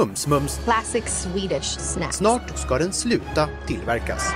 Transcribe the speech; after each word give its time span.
Mums 0.00 0.26
Mums. 0.26 0.60
Classic 0.64 1.04
Swedish 1.04 1.78
snack. 1.78 2.14
Snart 2.14 2.58
ska 2.58 2.78
den 2.78 2.92
sluta 2.92 3.48
tillverkas. 3.66 4.32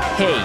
Hej! 0.00 0.40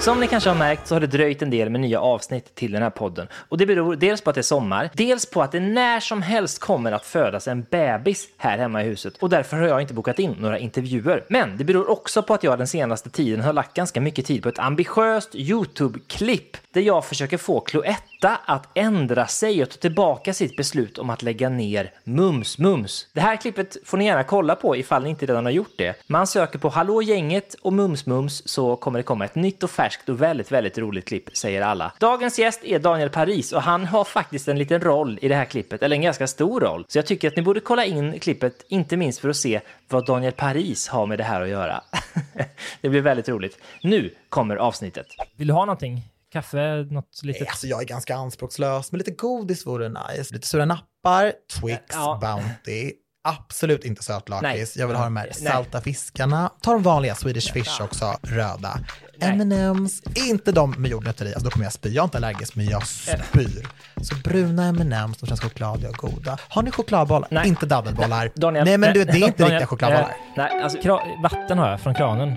Som 0.00 0.20
ni 0.20 0.26
kanske 0.26 0.50
har 0.50 0.56
märkt 0.56 0.86
så 0.86 0.94
har 0.94 1.00
det 1.00 1.06
dröjt 1.06 1.42
en 1.42 1.50
del 1.50 1.70
med 1.70 1.80
nya 1.80 2.00
avsnitt 2.00 2.54
till 2.54 2.72
den 2.72 2.82
här 2.82 2.90
podden. 2.90 3.28
Och 3.48 3.58
det 3.58 3.66
beror 3.66 3.96
dels 3.96 4.20
på 4.20 4.30
att 4.30 4.34
det 4.34 4.40
är 4.40 4.42
sommar, 4.42 4.90
dels 4.94 5.30
på 5.30 5.42
att 5.42 5.52
det 5.52 5.60
när 5.60 6.00
som 6.00 6.22
helst 6.22 6.58
kommer 6.58 6.92
att 6.92 7.04
födas 7.04 7.48
en 7.48 7.66
bebis 7.70 8.28
här 8.36 8.58
hemma 8.58 8.82
i 8.82 8.86
huset. 8.86 9.16
Och 9.20 9.28
därför 9.28 9.56
har 9.56 9.66
jag 9.66 9.80
inte 9.80 9.94
bokat 9.94 10.18
in 10.18 10.36
några 10.38 10.58
intervjuer. 10.58 11.24
Men 11.28 11.56
det 11.56 11.64
beror 11.64 11.90
också 11.90 12.22
på 12.22 12.34
att 12.34 12.42
jag 12.42 12.58
den 12.58 12.66
senaste 12.66 13.10
tiden 13.10 13.40
har 13.40 13.52
lagt 13.52 13.74
ganska 13.74 14.00
mycket 14.00 14.26
tid 14.26 14.42
på 14.42 14.48
ett 14.48 14.58
ambitiöst 14.58 15.34
YouTube-klipp 15.34 16.56
där 16.72 16.80
jag 16.80 17.04
försöker 17.04 17.38
få 17.38 17.60
Cloetta 17.60 18.13
att 18.44 18.68
ändra 18.74 19.26
sig 19.26 19.62
och 19.62 19.70
ta 19.70 19.76
tillbaka 19.76 20.34
sitt 20.34 20.56
beslut 20.56 20.98
om 20.98 21.10
att 21.10 21.22
lägga 21.22 21.48
ner 21.48 21.92
Mums 22.04 22.58
Mums. 22.58 23.08
Det 23.12 23.20
här 23.20 23.36
klippet 23.36 23.76
får 23.84 23.98
ni 23.98 24.04
gärna 24.04 24.24
kolla 24.24 24.54
på 24.54 24.76
ifall 24.76 25.02
ni 25.02 25.10
inte 25.10 25.26
redan 25.26 25.44
har 25.44 25.52
gjort 25.52 25.72
det. 25.78 26.02
Man 26.06 26.26
söker 26.26 26.58
på 26.58 26.68
Hallå 26.68 27.02
gänget 27.02 27.54
och 27.54 27.72
Mums 27.72 28.06
Mums 28.06 28.48
så 28.48 28.76
kommer 28.76 28.98
det 28.98 29.02
komma 29.02 29.24
ett 29.24 29.34
nytt 29.34 29.62
och 29.62 29.70
färskt 29.70 30.08
och 30.08 30.22
väldigt, 30.22 30.52
väldigt 30.52 30.78
roligt 30.78 31.04
klipp, 31.04 31.36
säger 31.36 31.62
alla. 31.62 31.92
Dagens 32.00 32.38
gäst 32.38 32.64
är 32.64 32.78
Daniel 32.78 33.10
Paris 33.10 33.52
och 33.52 33.62
han 33.62 33.84
har 33.84 34.04
faktiskt 34.04 34.48
en 34.48 34.58
liten 34.58 34.80
roll 34.80 35.18
i 35.22 35.28
det 35.28 35.34
här 35.34 35.44
klippet, 35.44 35.82
eller 35.82 35.96
en 35.96 36.02
ganska 36.02 36.26
stor 36.26 36.60
roll. 36.60 36.84
Så 36.88 36.98
jag 36.98 37.06
tycker 37.06 37.28
att 37.28 37.36
ni 37.36 37.42
borde 37.42 37.60
kolla 37.60 37.84
in 37.84 38.20
klippet, 38.20 38.64
inte 38.68 38.96
minst 38.96 39.20
för 39.20 39.28
att 39.28 39.36
se 39.36 39.60
vad 39.88 40.06
Daniel 40.06 40.32
Paris 40.32 40.88
har 40.88 41.06
med 41.06 41.18
det 41.18 41.24
här 41.24 41.40
att 41.40 41.48
göra. 41.48 41.82
det 42.80 42.88
blir 42.88 43.00
väldigt 43.00 43.28
roligt. 43.28 43.58
Nu 43.82 44.14
kommer 44.28 44.56
avsnittet. 44.56 45.06
Vill 45.36 45.48
du 45.48 45.54
ha 45.54 45.64
någonting? 45.64 46.13
Kaffe, 46.34 46.86
något 46.90 47.20
litet? 47.22 47.48
Alltså 47.48 47.66
jag 47.66 47.80
är 47.82 47.86
ganska 47.86 48.16
anspråkslös, 48.16 48.92
men 48.92 48.98
lite 48.98 49.10
godis 49.10 49.66
vore 49.66 49.88
nice. 49.88 50.34
Lite 50.34 50.46
sura 50.46 50.64
nappar, 50.64 51.32
Twix, 51.60 51.82
Ja. 51.92 52.18
Bounty. 52.22 52.92
Absolut 53.28 53.84
inte 53.84 54.02
sötlakris. 54.02 54.42
Nej. 54.76 54.82
Jag 54.82 54.86
vill 54.88 54.96
ha 54.96 55.04
de 55.04 55.16
här 55.16 55.24
Nej. 55.40 55.52
salta 55.52 55.80
fiskarna. 55.80 56.50
Ta 56.60 56.72
de 56.72 56.82
vanliga 56.82 57.14
Swedish 57.14 57.52
Fish 57.52 57.80
också, 57.80 58.16
röda. 58.22 58.78
Nej. 59.18 59.30
M&M's, 59.30 60.18
inte 60.28 60.52
de 60.52 60.70
med 60.70 60.90
jordnötter 60.90 61.24
i, 61.24 61.28
alltså 61.28 61.44
då 61.44 61.50
kommer 61.50 61.66
jag 61.66 61.72
spy. 61.72 61.88
Jag 61.88 62.02
är 62.02 62.04
inte 62.04 62.18
allergisk, 62.18 62.56
men 62.56 62.66
jag 62.66 62.86
spyr. 62.86 63.68
Så 64.02 64.14
bruna 64.24 64.64
M&M's, 64.68 65.16
de 65.20 65.26
känns 65.26 65.40
chokladiga 65.40 65.88
och 65.88 65.96
goda. 65.96 66.38
Har 66.48 66.62
ni 66.62 66.70
chokladbollar? 66.70 67.28
Nej. 67.30 67.48
Inte 67.48 67.66
daddelbollar. 67.66 68.30
Daniel, 68.34 68.64
Nej, 68.64 68.78
men 68.78 68.94
du, 68.94 69.04
det 69.04 69.12
är 69.12 69.16
inte 69.16 69.42
riktiga 69.44 69.66
chokladbollar. 69.66 70.08
eh, 70.08 70.14
nej, 70.36 70.62
alltså 70.62 71.00
vatten 71.22 71.58
har 71.58 71.70
jag 71.70 71.80
från 71.80 71.94
kranen. 71.94 72.36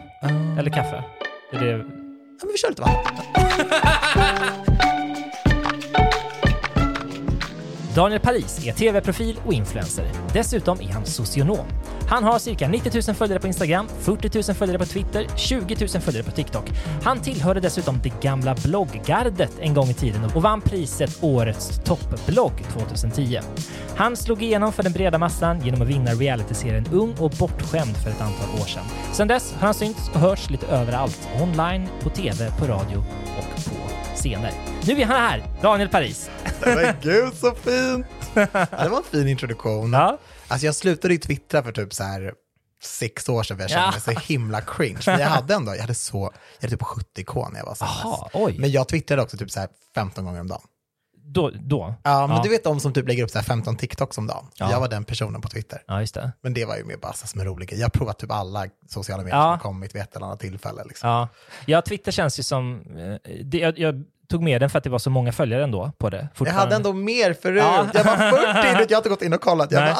Eller 0.59 0.69
kaffe. 0.69 1.03
Är 1.53 1.59
det. 1.59 1.71
Ja, 2.39 2.45
men 2.45 2.51
vi 2.51 2.57
kör 2.57 2.69
lite 2.69 2.81
vatten. 2.81 3.66
Daniel 7.97 8.21
Paris 8.21 8.67
är 8.67 8.73
tv-profil 8.73 9.39
och 9.45 9.53
influencer. 9.53 10.05
Dessutom 10.33 10.81
är 10.81 10.93
han 10.93 11.05
socionom. 11.05 11.65
Han 12.07 12.23
har 12.23 12.39
cirka 12.39 12.67
90 12.67 12.91
000 13.07 13.15
följare 13.15 13.39
på 13.39 13.47
Instagram, 13.47 13.87
40 13.99 14.29
000 14.33 14.55
följare 14.55 14.79
på 14.79 14.85
Twitter, 14.85 15.27
20 15.35 15.75
000 15.79 16.01
följare 16.01 16.23
på 16.23 16.31
TikTok. 16.31 16.65
Han 17.03 17.21
tillhörde 17.21 17.59
dessutom 17.59 17.99
det 18.03 18.21
gamla 18.21 18.55
blogggardet 18.55 19.51
en 19.59 19.73
gång 19.73 19.89
i 19.89 19.93
tiden 19.93 20.23
och 20.35 20.41
vann 20.41 20.61
priset 20.61 21.17
Årets 21.21 21.81
toppblogg 21.85 22.51
2010. 22.73 23.39
Han 23.95 24.15
slog 24.15 24.43
igenom 24.43 24.73
för 24.73 24.83
den 24.83 24.91
breda 24.91 25.17
massan 25.17 25.61
genom 25.65 25.81
att 25.81 25.87
vinna 25.87 26.11
realityserien 26.11 26.85
Ung 26.91 27.15
och 27.19 27.31
bortskämd 27.31 27.97
för 27.97 28.09
ett 28.09 28.21
antal 28.21 28.61
år 28.61 28.65
sedan. 28.65 28.83
Sedan 29.13 29.27
dess 29.27 29.53
har 29.53 29.65
han 29.65 29.73
synts 29.73 30.09
och 30.13 30.19
hörts 30.19 30.49
lite 30.49 30.67
överallt, 30.67 31.27
online, 31.41 31.87
på 32.01 32.09
tv, 32.09 32.51
på 32.59 32.65
radio 32.65 32.97
och 33.37 33.65
på 33.65 33.71
scener. 34.15 34.51
Nu 34.87 35.01
är 35.01 35.05
han 35.05 35.17
här, 35.17 35.43
Daniel 35.61 35.89
Paris. 35.89 36.29
Men 36.65 36.95
gud 37.01 37.33
så 37.33 37.51
fint! 37.51 38.05
Det 38.33 38.89
var 38.89 38.97
en 38.97 39.03
fin 39.11 39.27
introduktion. 39.27 39.93
Ja. 39.93 40.17
Alltså 40.47 40.65
jag 40.65 40.75
slutade 40.75 41.13
ju 41.13 41.19
twittra 41.19 41.63
för 41.63 41.71
typ 41.71 41.93
så 41.93 42.03
här 42.03 42.33
sex 42.83 43.29
år 43.29 43.43
sedan 43.43 43.57
för 43.57 43.63
jag 43.63 43.69
kände 43.69 43.85
Ja. 43.85 43.91
mig 43.91 44.01
så 44.01 44.11
himla 44.33 44.61
cringe. 44.61 44.99
Men 45.05 45.19
jag 45.19 45.27
hade 45.37 45.53
ändå, 45.53 45.75
jag 45.75 45.81
hade 45.81 45.95
så, 45.95 46.31
jag 46.59 46.69
hade 46.69 46.77
typ 46.77 46.87
70k 47.25 47.51
när 47.51 47.59
jag 47.59 47.65
var 47.65 47.75
som 47.75 47.87
oj. 48.33 48.55
Men 48.59 48.71
jag 48.71 48.87
twittrade 48.87 49.21
också 49.21 49.37
typ 49.37 49.51
så 49.51 49.59
här 49.59 49.69
15 49.95 50.25
gånger 50.25 50.39
om 50.41 50.47
dagen. 50.47 50.61
Då, 51.29 51.49
då? 51.49 51.95
Ja, 52.03 52.27
men 52.27 52.41
du 52.41 52.49
vet 52.49 52.63
de 52.63 52.79
som 52.79 52.93
typ 52.93 53.07
lägger 53.07 53.23
upp 53.23 53.29
så 53.29 53.37
här 53.37 53.45
15 53.45 53.75
TikToks 53.77 54.17
om 54.17 54.27
dagen. 54.27 54.45
Ja. 54.57 54.71
Jag 54.71 54.79
var 54.79 54.87
den 54.87 55.03
personen 55.03 55.41
på 55.41 55.47
Twitter. 55.49 55.83
Ja, 55.87 55.99
just 56.01 56.13
det. 56.13 56.31
Men 56.41 56.53
det 56.53 56.65
var 56.65 56.77
ju 56.77 56.83
mer 56.83 56.97
bara 56.97 57.13
som 57.13 57.39
en 57.41 57.47
rolig 57.47 57.69
grej. 57.69 57.79
Jag 57.79 57.85
har 57.85 57.89
provat 57.89 58.19
typ 58.19 58.31
alla 58.31 58.65
sociala 58.87 59.23
medier 59.23 59.37
Ja. 59.39 59.53
som 59.53 59.59
kommit 59.59 59.95
vid 59.95 60.01
ett 60.01 60.15
eller 60.15 60.25
annat 60.25 60.39
tillfälle. 60.39 60.83
Liksom. 60.83 61.09
Ja, 61.09 61.27
ja 61.65 61.81
Twitter 61.81 62.11
känns 62.11 62.39
ju 62.39 62.43
som... 62.43 62.81
eh, 62.97 63.31
Det, 63.43 63.57
jag, 63.57 63.79
jag 63.79 64.03
tog 64.29 64.43
med 64.43 64.61
den 64.61 64.69
för 64.69 64.77
att 64.77 64.83
det 64.83 64.89
var 64.89 64.99
så 64.99 65.09
många 65.09 65.31
följare 65.31 65.63
ändå 65.63 65.91
på 65.97 66.09
det. 66.09 66.27
Jag 66.39 66.45
hade 66.51 66.75
ändå 66.75 66.93
mer 66.93 67.33
förut. 67.33 67.63
Ja. 67.63 67.87
Jag 67.93 68.03
var 68.03 68.17
40, 68.17 68.77
vet, 68.77 68.89
jag 68.91 68.97
har 68.97 68.99
inte 68.99 69.09
gått 69.09 69.21
in 69.21 69.33
och 69.33 69.41
kollat. 69.41 69.71
Jag 69.71 69.83
bara, 69.83 69.95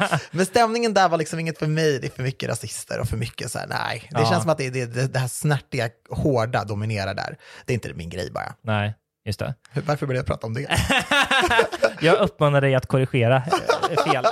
ah. 0.00 0.18
Men 0.30 0.46
stämningen 0.46 0.94
där 0.94 1.08
var 1.08 1.18
liksom 1.18 1.38
inget 1.38 1.58
för 1.58 1.66
mig. 1.66 1.98
Det 2.00 2.06
är 2.06 2.10
för 2.10 2.22
mycket 2.22 2.48
rasister 2.48 3.00
och 3.00 3.08
för 3.08 3.16
mycket 3.16 3.50
så 3.50 3.58
här, 3.58 3.66
nej. 3.66 4.08
Det 4.10 4.20
Ja. 4.20 4.30
känns 4.30 4.42
som 4.42 4.50
att 4.50 4.58
det, 4.58 4.70
det, 4.70 4.86
det, 4.86 5.06
det 5.06 5.18
här 5.18 5.28
snärtiga, 5.28 5.88
hårda 6.10 6.64
dominerar 6.64 7.14
där. 7.14 7.36
Det 7.66 7.72
är 7.72 7.74
inte 7.74 7.92
min 7.94 8.10
grej 8.10 8.30
bara. 8.30 8.54
Nej, 8.62 8.94
just 9.24 9.38
det. 9.38 9.54
Varför 9.86 10.06
började 10.06 10.18
jag 10.18 10.26
prata 10.26 10.46
om 10.46 10.54
det? 10.54 10.66
Jag 12.00 12.18
uppmanar 12.18 12.60
dig 12.60 12.74
att 12.74 12.86
korrigera 12.86 13.42
fel. 13.96 14.24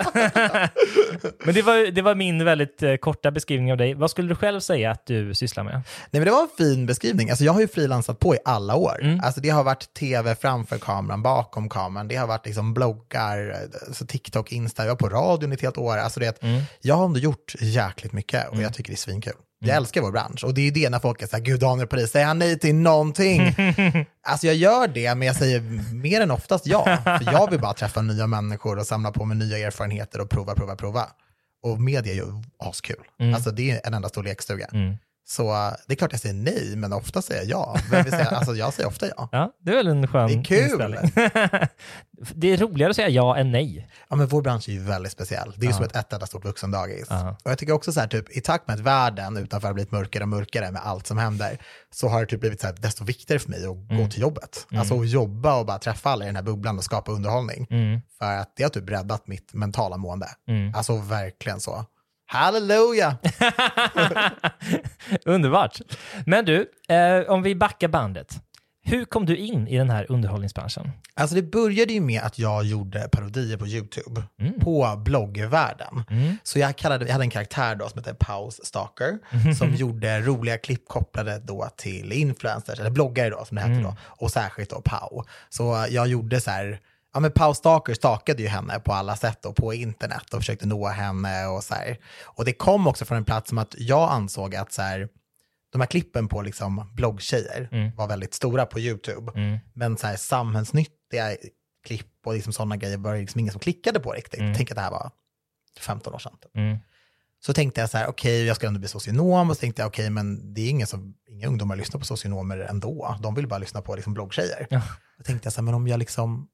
Men 1.45 1.55
det 1.55 1.63
var, 1.63 1.91
det 1.91 2.03
var 2.03 2.15
min 2.15 2.45
väldigt 2.45 2.83
eh, 2.83 2.97
korta 2.97 3.31
beskrivning 3.31 3.73
av 3.73 3.79
dig. 3.79 3.95
Vad 3.95 4.11
skulle 4.11 4.29
du 4.29 4.35
själv 4.35 4.61
säga 4.61 4.91
att 4.91 5.07
du 5.07 5.35
sysslar 5.35 5.65
med? 5.65 5.75
Nej, 5.75 5.83
men 6.11 6.25
det 6.25 6.31
var 6.31 6.43
en 6.43 6.49
fin 6.59 6.87
beskrivning. 6.87 7.31
Alltså, 7.31 7.45
jag 7.45 7.53
har 7.53 7.61
ju 7.61 7.69
frilansat 7.69 8.19
på 8.19 8.35
i 8.35 8.39
alla 8.45 8.75
år. 8.77 8.99
Mm. 9.03 9.21
Alltså, 9.25 9.41
det 9.41 9.49
har 9.49 9.65
varit 9.65 9.95
tv 9.95 10.35
framför 10.35 10.79
kameran, 10.79 11.23
bakom 11.23 11.69
kameran. 11.69 12.09
Det 12.09 12.17
har 12.17 12.27
varit 12.27 12.47
liksom 12.47 12.75
bloggar, 12.75 13.69
alltså 13.89 14.07
TikTok, 14.07 14.53
Insta. 14.53 14.83
Jag 14.83 14.89
var 14.89 14.97
på 14.97 15.09
radion 15.09 15.53
i 15.53 15.55
ett 15.55 15.63
helt 15.63 15.79
år. 15.79 15.97
Alltså, 15.97 16.21
det, 16.21 16.43
Mm. 16.43 16.63
Jag 16.81 16.95
har 16.95 17.05
ändå 17.05 17.19
gjort 17.19 17.55
jäkligt 17.61 18.13
mycket 18.13 18.49
och 18.49 18.63
jag 18.63 18.75
tycker 18.75 18.91
det 18.91 18.95
är 18.95 18.97
svinkul. 18.97 19.33
Jag 19.61 19.77
älskar 19.77 20.01
vår 20.01 20.13
bransch 20.13 20.45
och 20.45 20.55
det 20.55 20.61
är 20.61 20.65
ju 20.65 20.71
det 20.71 20.91
när 20.91 20.99
folk 20.99 21.23
är 21.23 21.27
så 21.27 21.37
här, 21.37 21.43
gud 21.43 21.61
Daniel 21.61 21.87
Paris, 21.89 22.11
säger 22.11 22.27
han 22.27 22.39
nej 22.39 22.59
till 22.59 22.75
någonting? 22.75 23.41
alltså 24.23 24.47
jag 24.47 24.57
gör 24.57 24.89
det, 24.89 25.15
men 25.15 25.27
jag 25.27 25.37
säger 25.37 25.61
mer 25.95 26.21
än 26.21 26.31
oftast 26.31 26.67
ja. 26.67 26.85
För 27.05 27.33
jag 27.33 27.51
vill 27.51 27.61
bara 27.61 27.75
träffa 27.75 28.03
nya 28.03 28.27
människor 28.27 28.79
och 28.79 28.87
samla 28.87 29.13
på 29.13 29.25
mig 29.25 29.37
nya 29.37 29.59
erfarenheter 29.59 30.21
och 30.21 30.31
prova, 30.31 30.55
prova, 30.55 30.77
prova. 30.77 31.07
Och 31.63 31.81
media 31.81 32.13
är 32.13 32.17
ju 32.17 32.27
askul. 32.59 33.05
Alltså 33.35 33.51
det 33.51 33.71
är 33.71 33.81
en 33.85 33.95
enda 33.95 34.09
stor 34.09 34.23
lekstuga. 34.23 34.67
Mm. 34.73 34.97
Så 35.31 35.51
eh, 35.53 35.73
det 35.87 35.95
är 35.95 35.97
klart 35.97 36.13
jag 36.13 36.21
säger 36.21 36.35
nej, 36.35 36.73
men 36.77 36.93
ofta 36.93 37.23
säger 37.23 37.41
jag 37.41 37.51
ja. 37.51 37.81
Men 37.91 38.27
alltså, 38.35 38.55
jag 38.55 38.75
säger 38.75 38.89
ofta 38.89 39.07
ja. 39.17 39.29
Ja, 39.33 39.53
det 39.65 39.71
är 39.71 39.77
väl 39.77 39.87
en 39.87 40.09
skön 40.09 40.27
Det 40.29 40.35
är 40.35 40.45
kul. 40.45 40.79
det 42.35 42.53
är 42.53 42.57
roligare 42.57 42.91
att 42.91 42.97
säga 42.97 43.09
ja 43.09 43.37
än 43.37 43.53
nej. 43.53 43.89
Ja, 44.09 44.17
men 44.17 44.27
vår 44.27 44.43
bransch 44.43 44.69
är 44.69 44.73
ju 44.73 44.81
väldigt 44.83 45.13
speciell. 45.13 45.55
Det 45.57 45.67
är 45.67 45.69
ju 45.69 45.75
som 45.75 45.85
ett, 45.85 45.97
ett 45.97 46.13
enda 46.13 46.27
stort 46.27 46.45
vuxendagis. 46.45 47.07
Ja. 47.11 47.37
Och 47.45 47.51
jag 47.51 47.59
tycker 47.59 47.73
också 47.73 47.93
så 47.93 48.01
här, 48.01 48.07
typ, 48.07 48.37
i 48.37 48.41
takt 48.41 48.69
med 48.69 48.75
att 48.75 48.81
världen 48.81 49.37
utanför 49.37 49.69
har 49.69 49.75
blivit 49.75 49.93
mörkare 49.93 50.23
och 50.25 50.29
mörkare 50.29 50.71
med 50.71 50.83
allt 50.85 51.07
som 51.07 51.19
händer, 51.19 51.59
så 51.95 52.09
har 52.09 52.21
det 52.21 52.27
typ 52.27 52.41
blivit 52.41 52.61
så 52.61 52.67
här, 52.67 52.75
desto 52.79 53.05
viktigare 53.05 53.39
för 53.41 53.51
mig 53.51 53.65
att 53.67 53.91
Mm. 53.91 54.03
gå 54.05 54.11
till 54.11 54.21
jobbet. 54.21 54.67
Alltså 54.77 55.01
att 55.01 55.09
jobba 55.09 55.59
och 55.61 55.67
bara 55.67 55.79
träffa 55.79 56.11
alla 56.11 56.25
i 56.25 56.27
den 56.27 56.37
här 56.37 56.43
bubblan 56.43 56.79
och 56.79 56.85
skapa 56.85 57.13
underhållning. 57.13 57.67
Mm. 57.71 58.01
För 58.19 58.37
att 58.37 58.53
det 58.57 58.63
har 58.63 58.71
typ 58.71 58.91
räddat 58.91 59.27
mitt 59.27 59.55
mentala 59.55 59.97
mående. 59.97 60.29
Alltså 60.75 60.97
verkligen 60.97 61.61
så. 61.61 61.85
Halleluja! 62.31 63.17
Underbart. 65.25 65.81
Men 66.27 66.45
du, 66.45 66.71
eh, 66.89 67.31
om 67.33 67.43
vi 67.43 67.55
backar 67.55 67.89
bandet. 67.89 68.41
Hur 68.85 69.05
kom 69.05 69.27
du 69.27 69.37
in 69.37 69.69
i 69.69 69.79
den 69.79 69.91
här 69.91 70.07
underhållningsbranschen? 70.13 70.91
Alltså 71.15 71.37
det 71.37 71.43
började 71.43 71.93
ju 71.93 72.01
med 72.01 72.23
att 72.23 72.39
jag 72.39 72.65
gjorde 72.65 73.09
parodier 73.13 73.57
på 73.57 73.67
YouTube, 73.67 74.23
Mm. 74.41 74.61
på 74.61 75.03
bloggvärlden. 75.05 76.05
Så 76.43 76.59
jag, 76.59 76.77
kallade, 76.77 77.05
jag 77.07 77.13
hade 77.13 77.25
en 77.25 77.31
karaktär 77.31 77.75
då 77.75 77.89
som 77.89 77.99
hette 77.99 78.15
Pause 78.15 78.65
Stalker, 78.65 79.19
som 79.59 79.75
gjorde 79.75 80.21
roliga 80.21 80.59
klipp 80.59 80.89
kopplade 80.89 81.39
då 81.45 81.69
till 81.77 82.13
influencers, 82.13 82.81
eller 82.81 82.91
bloggare 82.91 83.31
då 83.31 83.45
som 83.45 83.55
det 83.55 83.61
hette 83.61 83.73
Mm. 83.73 83.85
då, 83.85 83.97
och 84.03 84.31
särskilt 84.31 84.71
då 84.71 84.81
Pau. 84.85 85.23
Så 85.49 85.87
jag 85.91 86.09
gjorde 86.09 86.41
så 86.41 86.51
här, 86.51 86.81
ja 87.19 87.21
men 87.21 87.33
Pau 87.33 87.55
Stalker 87.55 87.95
stalkade 87.95 88.43
ju 88.43 88.49
henne 88.49 88.81
på 88.81 88.93
alla 88.93 89.17
sätt 89.17 89.45
och 89.45 89.57
på 89.57 89.75
internet 89.75 90.35
och 90.35 90.41
försökte 90.41 90.67
nå 90.67 90.87
henne 90.87 91.47
och 91.47 91.65
så 91.65 91.75
här. 91.75 91.99
Och 92.25 92.45
det 92.45 92.53
kom 92.53 92.87
också 92.87 93.05
från 93.05 93.19
en 93.19 93.25
plats 93.25 93.49
som 93.49 93.59
att 93.59 93.75
jag 93.79 94.11
ansåg 94.11 94.55
att 94.55 94.73
så 94.73 94.83
här, 94.83 95.09
de 95.73 95.81
här 95.81 95.87
klippen 95.87 96.29
på 96.29 96.43
liksom 96.43 96.91
bloggtjejer 96.95 97.69
Mm. 97.73 97.97
var 97.97 98.09
väldigt 98.09 98.35
stora 98.35 98.67
på 98.67 98.81
YouTube. 98.81 99.33
Men 99.75 99.97
så 99.97 100.07
här 100.07 100.17
samhällsnyttiga 100.17 101.37
klipp 101.87 102.27
och 102.27 102.35
liksom 102.35 102.53
sådana 102.53 102.77
grejer 102.77 102.97
var 102.99 103.15
det 103.15 103.21
liksom 103.21 103.41
ingen 103.41 103.53
som 103.53 103.61
klickade 103.61 104.01
på 104.01 104.13
riktigt. 104.13 104.41
Mm. 104.41 104.55
Tänk 104.55 104.71
att 104.71 104.77
det 104.77 104.83
här 104.83 104.91
var 104.91 105.11
15 105.81 106.15
år 106.15 106.19
sedan. 106.19 106.37
Typ. 106.43 106.57
Mm. 106.57 106.79
Så 107.41 107.53
tänkte 107.53 107.81
jag 107.81 107.91
så 107.91 107.99
här, 107.99 108.07
okej, 108.07 108.45
jag 108.45 108.57
ska 108.57 108.67
ändå 108.67 108.81
bli 108.81 108.89
socionom. 108.89 109.51
Och 109.51 109.57
så 109.57 109.61
tänkte 109.61 109.83
jag, 109.83 109.89
okej, 109.89 110.11
men 110.11 110.55
det 110.55 110.61
är 110.61 110.71
ingen 110.71 110.87
som, 110.87 111.15
inga 111.29 111.47
ungdomar 111.49 111.77
lyssnar 111.77 112.01
på 112.01 112.07
socionomer 112.07 112.59
ändå. 112.59 113.17
De 113.23 113.35
vill 113.35 113.47
bara 113.47 113.59
lyssna 113.59 113.83
på 113.83 113.95
liksom, 113.95 114.15
bloggtjejer. 114.15 114.67
Ja. 114.71 114.83
Då 115.19 115.25
tänkte 115.25 115.47
jag 115.47 115.53
så 115.53 115.61
här, 115.61 115.65
men 115.65 115.75
om 115.75 115.89
jag 115.89 115.99
liksom 115.99 116.49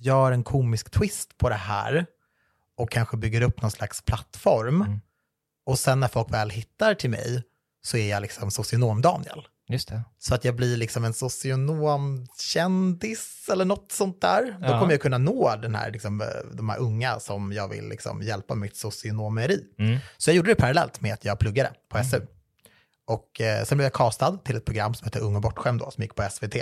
gör 0.00 0.32
en 0.32 0.44
komisk 0.44 0.90
twist 0.90 1.38
på 1.38 1.48
det 1.48 1.54
här 1.54 2.06
och 2.76 2.90
kanske 2.90 3.16
bygger 3.16 3.42
upp 3.42 3.62
någon 3.62 3.70
slags 3.70 4.02
plattform. 4.02 4.82
Mm. 4.82 5.00
Och 5.66 5.78
sen 5.78 6.00
när 6.00 6.08
folk 6.08 6.32
väl 6.32 6.50
hittar 6.50 6.94
till 6.94 7.10
mig 7.10 7.42
så 7.82 7.96
är 7.96 8.10
jag 8.10 8.22
liksom 8.22 8.50
socionom-Daniel. 8.50 9.46
Just 9.68 9.88
det. 9.88 10.02
Så 10.18 10.34
att 10.34 10.44
jag 10.44 10.56
blir 10.56 10.76
liksom 10.76 11.04
en 11.04 11.12
socionomkändis 12.06 13.48
eller 13.52 13.64
något 13.64 13.92
sånt 13.92 14.20
där. 14.20 14.56
Då 14.60 14.66
Ja. 14.66 14.80
kommer 14.80 14.92
jag 14.92 15.00
kunna 15.02 15.18
nå 15.18 15.56
den 15.62 15.74
här, 15.74 15.90
liksom, 15.90 16.20
eh, 16.20 16.26
de 16.52 16.68
här 16.68 16.78
unga 16.78 17.20
som 17.20 17.52
jag 17.52 17.68
vill 17.68 17.88
liksom 17.88 18.22
hjälpa 18.22 18.54
med 18.54 18.62
mitt 18.62 18.76
socionomeri. 18.76 19.64
Mm. 19.78 19.98
Så 20.16 20.30
jag 20.30 20.36
gjorde 20.36 20.50
det 20.50 20.54
parallellt 20.54 21.00
med 21.00 21.14
att 21.14 21.24
jag 21.24 21.38
pluggade 21.38 21.72
på 21.88 21.98
SU. 22.04 22.20
Och 23.06 23.40
eh, 23.40 23.64
sen 23.64 23.78
blev 23.78 23.84
jag 23.86 23.92
castad 23.92 24.38
till 24.44 24.56
ett 24.56 24.64
program 24.64 24.94
som 24.94 25.04
heter 25.04 25.20
Ung 25.20 25.36
och 25.36 25.42
bortskämd 25.42 25.80
då, 25.80 25.90
som 25.90 26.02
gick 26.02 26.14
på 26.14 26.28
SVT. 26.30 26.56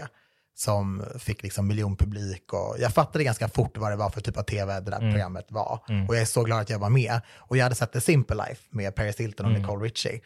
Som 0.56 1.04
fick 1.18 1.42
liksom 1.42 1.66
miljonpublik 1.66 2.52
och 2.52 2.76
jag 2.78 2.92
fattade 2.94 3.24
ganska 3.24 3.48
fort 3.48 3.78
vad 3.78 3.92
det 3.92 3.96
var 3.96 4.10
för 4.10 4.20
typ 4.20 4.36
av 4.36 4.42
tv 4.42 4.80
det 4.80 4.90
där 4.90 4.98
programmet 5.10 5.46
var. 5.48 5.80
Och 6.08 6.14
jag 6.14 6.22
är 6.22 6.24
så 6.26 6.42
glad 6.44 6.60
att 6.60 6.70
jag 6.70 6.78
var 6.78 6.90
med. 6.90 7.20
Och 7.36 7.56
jag 7.56 7.62
hade 7.62 7.74
sett 7.74 7.92
The 7.92 8.00
Simple 8.00 8.36
Life 8.36 8.62
med 8.70 8.94
Paris 8.94 9.16
Hilton 9.20 9.46
och 9.46 9.52
Nicole 9.60 9.84
Richie, 9.86 10.20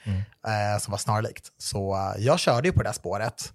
eh, 0.46 0.80
som 0.80 0.90
var 0.90 0.98
snarlikt. 0.98 1.44
Så 1.58 1.94
eh, 1.94 2.25
jag 2.25 2.38
körde 2.38 2.69
ju 2.69 2.72
på 2.72 2.82
det 2.82 2.88
där 2.88 2.92
spåret. 2.92 3.52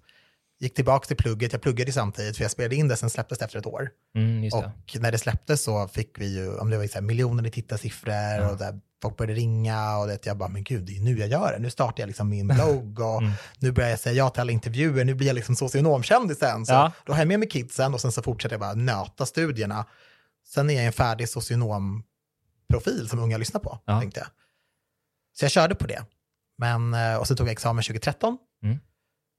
Gick 0.64 0.74
tillbaka 0.74 1.06
till 1.06 1.16
plugget, 1.16 1.52
jag 1.52 1.62
pluggade 1.62 1.92
samtidigt, 1.92 2.36
för 2.36 2.44
jag 2.44 2.50
spelade 2.50 2.76
in 2.76 2.88
det, 2.88 2.96
sen 2.96 3.10
släpptes 3.10 3.38
det 3.38 3.44
efter 3.44 3.58
ett 3.58 3.66
år. 3.66 3.90
Mm. 4.16 4.50
Och 4.54 5.00
när 5.00 5.12
det 5.12 5.18
släpptes 5.18 5.62
så 5.62 5.88
fick 5.88 6.18
vi 6.18 6.34
ju, 6.34 6.56
om 6.58 6.70
det 6.70 6.78
var 6.78 6.86
så 6.86 6.94
här 6.94 7.00
miljoner 7.02 7.46
i 7.46 7.50
tittarsiffror 7.50 8.50
och 8.50 8.58
där 8.58 8.80
folk 9.02 9.16
började 9.16 9.34
ringa 9.40 9.98
och 9.98 10.06
det, 10.06 10.26
jag 10.26 10.36
bara, 10.36 10.48
men 10.48 10.64
gud, 10.64 10.84
det 10.84 10.96
är 10.96 11.00
nu 11.00 11.18
jag 11.18 11.28
gör 11.28 11.52
det. 11.52 11.58
Nu 11.58 11.70
startar 11.70 12.02
jag 12.02 12.06
liksom 12.06 12.28
min 12.28 12.48
blogg 12.48 13.00
och 13.00 13.22
Mm. 13.22 13.32
nu 13.58 13.72
börjar 13.72 13.90
jag 13.90 13.98
säga 14.00 14.14
ja 14.14 14.30
till 14.30 14.40
alla 14.40 14.52
intervjuer, 14.52 15.04
nu 15.04 15.14
blir 15.14 15.26
jag 15.26 15.34
liksom 15.34 15.56
socionomkändisen. 15.56 16.66
Så 16.66 16.72
Ja. 16.72 16.92
då 17.04 17.12
har 17.12 17.18
jag 17.20 17.28
med 17.28 17.38
mig 17.38 17.48
kidsen 17.48 17.94
och 17.94 18.00
sen 18.00 18.12
så 18.12 18.22
fortsätter 18.22 18.54
jag 18.54 18.60
bara 18.60 18.74
nöta 18.74 19.26
studierna. 19.26 19.86
Sen 20.46 20.70
är 20.70 20.74
jag 20.74 20.84
en 20.86 20.92
färdig 20.92 21.28
socionomprofil 21.28 23.08
som 23.08 23.18
unga 23.18 23.36
lyssnar 23.38 23.60
på, 23.60 23.78
Ja. 23.84 24.00
tänkte 24.00 24.20
jag. 24.20 24.28
Så 25.38 25.44
jag 25.44 25.52
körde 25.52 25.74
på 25.74 25.86
det. 25.86 26.04
Men, 26.58 26.94
eh, 26.94 27.16
och 27.16 27.26
så 27.28 27.36
tog 27.36 27.46
jag 27.46 27.52
examen 27.52 27.82
2013. 27.84 28.38
Mm. 28.62 28.78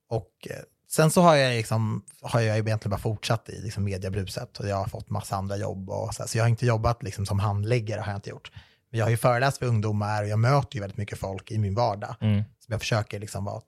Och 0.09 0.47
eh, 0.49 0.55
sen 0.95 1.11
så 1.11 1.21
har 1.21 1.35
jag, 1.35 1.53
liksom, 1.57 2.03
har 2.21 2.39
jag 2.41 2.57
egentligen 2.57 2.89
bara 2.89 3.01
fortsatt 3.01 3.49
i 3.49 3.61
liksom 3.61 3.83
mediebruset 3.83 4.59
och 4.59 4.67
jag 4.67 4.75
har 4.75 4.85
fått 4.85 5.09
massa 5.09 5.35
andra 5.35 5.57
jobb. 5.57 5.89
Och 5.89 6.13
så, 6.15 6.23
här. 6.23 6.27
så 6.27 6.37
jag 6.37 6.43
har 6.43 6.49
inte 6.49 6.65
jobbat 6.65 7.03
liksom 7.03 7.25
som 7.25 7.39
handläggare, 7.39 8.01
har 8.01 8.11
jag 8.11 8.17
inte 8.17 8.29
gjort. 8.29 8.51
Men 8.89 8.97
jag 8.99 9.05
har 9.05 9.11
ju 9.11 9.17
föreläst 9.17 9.57
för 9.57 9.65
ungdomar 9.65 10.23
och 10.23 10.29
jag 10.29 10.39
möter 10.39 10.75
ju 10.75 10.81
väldigt 10.81 10.97
mycket 10.97 11.17
folk 11.19 11.51
i 11.51 11.57
min 11.57 11.75
vardag. 11.75 12.15
Mm. 12.21 12.43
Som 12.59 12.71
jag 12.71 12.79
försöker 12.81 13.19
liksom 13.19 13.45
vara 13.45 13.61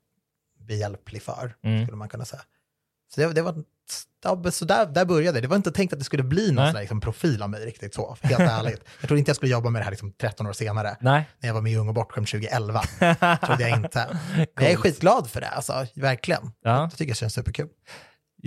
behjälplig 0.68 1.21
för, 1.21 1.56
Mm. 1.63 1.83
skulle 1.85 1.97
man 1.97 2.09
kunna 2.09 2.25
säga. 2.25 2.41
Så 3.15 3.21
det, 3.21 3.33
det 3.33 3.41
var, 3.41 3.63
ja, 4.23 4.51
så 4.51 4.65
där, 4.65 4.85
där 4.85 5.05
började 5.05 5.37
det. 5.37 5.41
Det 5.41 5.47
var 5.47 5.55
inte 5.55 5.71
tänkt 5.71 5.93
att 5.93 5.99
det 5.99 6.05
skulle 6.05 6.23
bli 6.23 6.51
någon 6.51 6.71
sån 6.71 6.79
liksom, 6.81 7.01
profil 7.01 7.41
av 7.41 7.49
mig 7.49 7.65
riktigt 7.65 7.93
så, 7.93 8.17
helt 8.21 8.39
ärligt. 8.51 8.81
Jag 8.99 9.07
trodde 9.07 9.19
inte 9.19 9.29
jag 9.29 9.35
skulle 9.35 9.51
jobba 9.51 9.69
med 9.69 9.81
det 9.81 9.83
här 9.83 9.91
liksom, 9.91 10.11
13 10.11 10.47
år 10.47 10.53
senare 10.53 10.97
Nej. 11.01 11.29
när 11.39 11.49
jag 11.49 11.53
var 11.53 11.61
med 11.61 11.71
i 11.71 11.75
Ung 11.75 11.87
och 11.87 11.93
bortskämd 11.93 12.27
2011. 12.27 12.81
trodde 13.45 13.69
jag 13.69 13.77
inte. 13.79 14.07
Men 14.35 14.47
jag 14.63 14.71
är 14.71 14.75
skitglad 14.75 15.29
för 15.29 15.41
det, 15.41 15.49
alltså, 15.49 15.85
verkligen. 15.95 16.51
Ja. 16.63 16.81
Jag 16.81 16.91
tycker 16.91 17.11
det 17.11 17.17
känns 17.17 17.33
superkul. 17.33 17.67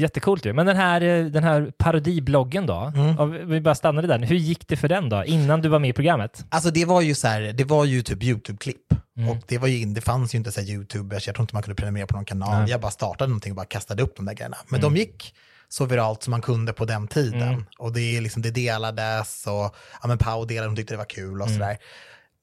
Jättecoolt 0.00 0.44
ju. 0.47 0.52
Men 0.52 0.67
den 0.67 0.76
här, 0.76 1.00
eh, 1.00 1.25
den 1.25 1.44
här 1.44 1.73
parodibloggen 1.79 2.67
då? 2.67 2.93
Mm. 2.97 3.49
Vi 3.49 3.61
bara 3.61 3.75
stannade 3.75 4.08
där. 4.08 4.19
Hur 4.19 4.37
gick 4.37 4.69
det 4.69 4.76
för 4.76 4.88
den 4.88 5.08
då? 5.08 5.25
Innan 5.25 5.61
du 5.61 5.69
var 5.69 5.79
med 5.79 5.91
i 5.91 5.93
programmet? 5.93 6.44
Alltså 6.49 6.70
det 6.70 6.85
var 6.85 7.00
ju 7.00 7.14
så 7.14 7.29
här, 7.29 7.41
det 7.41 7.64
var 7.64 7.85
ju 7.85 8.02
typ 8.02 8.23
YouTube-klipp. 8.23 8.76
Mm. 9.17 9.29
Och 9.31 9.37
det, 9.47 9.58
var 9.58 9.69
ju, 9.69 9.85
det 9.85 10.00
fanns 10.00 10.35
ju 10.35 10.38
inte 10.38 10.52
så 10.52 10.61
YouTube, 10.61 11.14
jag 11.14 11.23
tror 11.23 11.41
inte 11.41 11.55
man 11.55 11.62
kunde 11.62 11.75
prenumerera 11.75 12.06
på 12.06 12.14
någon 12.17 12.25
kanal. 12.25 12.49
Nej. 12.49 12.58
Mm. 12.58 12.70
Jag 12.70 12.81
bara 12.81 12.91
startade 12.91 13.29
någonting 13.29 13.52
och 13.52 13.56
bara 13.56 13.67
kastade 13.67 14.02
upp 14.02 14.17
de 14.17 14.26
där 14.26 14.35
grejerna. 14.35 14.56
Men 14.69 14.81
de 14.81 14.97
gick 14.97 15.35
så 15.69 15.85
viralt 15.87 16.23
som 16.23 16.31
man 16.31 16.43
kunde 16.43 16.73
på 16.73 16.85
den 16.85 17.08
tiden. 17.08 17.67
Och 17.79 17.93
det, 17.93 18.17
är 18.17 18.20
liksom, 18.20 18.43
det 18.43 18.50
delades 18.50 19.47
och 19.47 19.76
ja, 20.02 20.08
men 20.08 20.19
Pau 20.19 20.44
delade, 20.44 20.69
de 20.69 20.76
tyckte 20.76 20.94
det 20.94 20.99
var 20.99 21.05
kul 21.05 21.41
och 21.41 21.47
Mm. 21.47 21.58
sådär. 21.61 21.76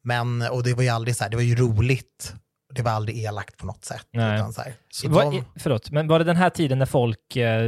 Men, 0.03 0.41
och 0.41 0.63
det 0.63 0.73
var 0.73 0.83
ju 0.83 0.89
aldrig 0.89 1.15
så 1.15 1.23
här, 1.23 1.31
det 1.31 1.37
var 1.37 1.43
ju 1.43 1.55
roligt. 1.55 2.33
Det 2.73 2.81
var 2.81 2.91
aldrig 2.91 3.23
elakt 3.23 3.57
på 3.57 3.65
något 3.65 3.85
sätt. 3.85 4.07
Nej. 4.13 4.35
Utan 4.35 4.53
så 4.53 4.61
här. 4.61 4.73
Så 4.89 5.09
Var, 5.09 5.31
de, 5.31 5.43
Förlåt, 5.59 5.91
men 5.91 6.07
var 6.07 6.19
det 6.19 6.25
den 6.25 6.35
här 6.35 6.49
tiden 6.49 6.79
när 6.79 6.85
folk 6.85 7.35
eh, 7.35 7.61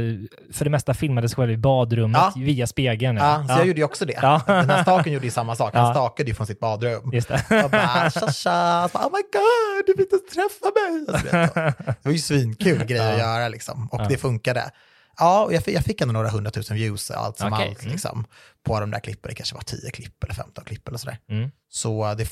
för 0.52 0.64
det 0.64 0.70
mesta 0.70 0.94
filmade 0.94 1.28
sig 1.28 1.36
själva 1.36 1.52
i 1.52 1.56
badrummet 1.56 2.20
Ja. 2.20 2.32
via 2.36 2.66
spegeln? 2.66 3.16
ja, 3.16 3.44
så 3.48 3.52
jag 3.52 3.66
gjorde 3.66 3.78
ju 3.80 3.84
också 3.84 4.04
det. 4.04 4.18
Ja. 4.22 4.42
Den 4.46 4.70
här 4.70 4.82
staken 4.82 5.12
gjorde 5.12 5.24
ju 5.24 5.30
samma 5.30 5.56
sak. 5.56 5.74
Han 5.74 5.84
Ja. 5.86 5.92
stakade 5.92 6.28
ju 6.30 6.34
från 6.34 6.46
sitt 6.46 6.60
badrum. 6.60 7.10
Just 7.12 7.28
det. 7.28 7.64
Och 7.64 7.70
bara 7.70 8.10
tja 8.10 8.20
tja, 8.20 8.88
så 8.92 8.98
bara, 8.98 9.06
oh 9.06 9.12
my 9.12 9.22
god, 9.32 9.86
du 9.86 9.92
vill 9.92 10.06
inte 10.12 10.34
träffa 10.34 10.66
mig. 10.76 11.06
Alltså, 11.08 11.54
det 11.86 12.04
var 12.04 12.12
ju 12.12 12.18
svinkul 12.18 12.84
grej 12.84 13.12
att 13.12 13.18
göra 13.18 13.48
liksom, 13.48 13.88
och 13.92 14.08
det 14.08 14.16
funkade. 14.16 14.70
Ja, 15.18 15.44
och 15.44 15.52
jag 15.54 15.64
fick, 15.64 15.76
jag 15.76 15.84
fick 15.84 16.00
ändå 16.00 16.12
några 16.12 16.28
hundratusen 16.28 16.76
views, 16.76 17.10
allt 17.10 17.38
som 17.38 17.52
Okej, 17.52 17.68
allt, 17.68 17.80
mm. 17.80 17.92
liksom, 17.92 18.24
på 18.66 18.80
de 18.80 18.90
där 18.90 19.00
klippen. 19.00 19.28
Det 19.28 19.34
kanske 19.34 19.54
var 19.54 19.62
10 19.62 19.90
klipp 19.90 20.24
eller 20.24 20.34
15 20.34 20.64
klipp 20.64 20.88
eller 20.88 20.98
sådär. 20.98 21.18
Mm. 21.30 21.50
Så 21.68 22.04
eh, 22.10 22.16
det 22.16 22.24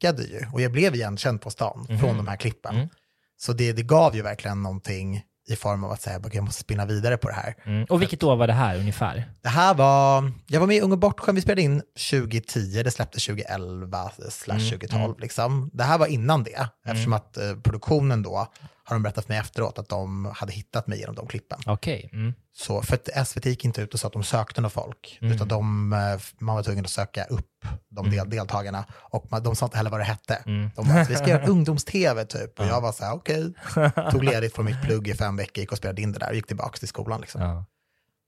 funkade 0.00 0.22
ju, 0.22 0.46
och 0.52 0.60
jag 0.60 0.72
blev 0.72 0.94
igenkänd 0.94 1.40
på 1.40 1.50
stan 1.50 1.86
Mhm. 1.88 1.98
från 1.98 2.16
de 2.16 2.28
här 2.28 2.36
klippen. 2.36 2.74
Mm. 2.76 2.88
Så 3.36 3.52
det, 3.52 3.72
det 3.72 3.82
gav 3.82 4.16
ju 4.16 4.22
verkligen 4.22 4.62
någonting 4.62 5.22
i 5.48 5.56
form 5.56 5.84
av 5.84 5.90
att 5.92 6.02
säga, 6.02 6.16
att 6.16 6.34
jag 6.34 6.44
måste 6.44 6.60
spinna 6.60 6.86
vidare 6.86 7.16
på 7.16 7.28
det 7.28 7.34
här. 7.34 7.54
Mm. 7.66 7.84
Och 7.84 8.02
vilket 8.02 8.22
år 8.22 8.36
var 8.36 8.46
det 8.46 8.52
här 8.52 8.78
ungefär? 8.78 9.24
Det 9.42 9.48
här 9.48 9.74
var, 9.74 10.32
jag 10.46 10.60
var 10.60 10.66
med 10.66 10.76
i 10.76 10.80
Ung 10.80 10.92
och 10.92 10.98
bortskämd, 10.98 11.36
vi 11.36 11.42
spelade 11.42 11.62
in 11.62 11.82
2010, 12.10 12.82
det 12.82 12.90
släpptes 12.90 13.26
2011 13.26 14.10
slash 14.30 14.54
Mm, 14.56 14.70
2012 14.70 15.18
liksom. 15.20 15.70
Det 15.72 15.84
här 15.84 15.98
var 15.98 16.06
innan 16.06 16.44
det, 16.44 16.68
eftersom 16.86 17.12
att 17.12 17.36
eh, 17.36 17.54
produktionen 17.62 18.22
då 18.22 18.46
har 18.90 18.96
de 18.96 19.02
berättat 19.02 19.24
för 19.24 19.32
mig 19.32 19.38
efteråt 19.40 19.78
att 19.78 19.88
de 19.88 20.32
hade 20.36 20.52
hittat 20.52 20.86
mig 20.86 20.98
genom 20.98 21.14
de 21.14 21.26
klippen. 21.26 21.58
Okej. 21.66 22.10
Mm. 22.12 22.34
Så, 22.52 22.82
för 22.82 22.94
att 22.94 23.28
SVT 23.28 23.46
gick 23.46 23.64
inte 23.64 23.82
ut 23.82 23.94
och 23.94 24.00
sa 24.00 24.06
att 24.06 24.12
de 24.12 24.22
sökte 24.22 24.60
några 24.60 24.70
folk, 24.70 25.18
utan 25.20 25.48
de, 25.48 25.92
eh, 25.92 26.20
man 26.38 26.54
var 26.54 26.62
tvungen 26.62 26.84
att 26.84 26.90
söka 26.90 27.24
upp 27.24 27.46
de 27.88 28.10
del, 28.10 28.30
deltagarna. 28.30 28.84
Och 28.92 29.26
man, 29.30 29.42
de 29.42 29.56
sa 29.56 29.66
inte 29.66 29.76
heller 29.76 29.90
vad 29.90 30.00
det 30.00 30.04
hette. 30.04 30.42
De 30.44 30.70
bara, 30.74 31.04
vi 31.04 31.16
ska 31.16 31.28
göra 31.28 31.46
ungdoms-tv 31.46 32.24
typ. 32.24 32.60
Och 32.60 32.66
jag 32.66 32.80
var 32.80 32.92
så 32.92 33.04
här, 33.04 33.14
okej. 33.14 33.52
Tog 34.10 34.24
ledigt 34.24 34.54
från 34.54 34.64
mitt 34.64 34.82
plugg 34.82 35.08
i 35.08 35.14
fem 35.14 35.36
veckor, 35.36 35.60
gick 35.60 35.72
och 35.72 35.78
spelade 35.78 36.02
in 36.02 36.12
det 36.12 36.18
där 36.18 36.28
och 36.28 36.34
gick 36.34 36.46
tillbaka 36.46 36.78
till 36.78 36.88
skolan. 36.88 37.20
Liksom. 37.20 37.40
Ja. 37.42 37.64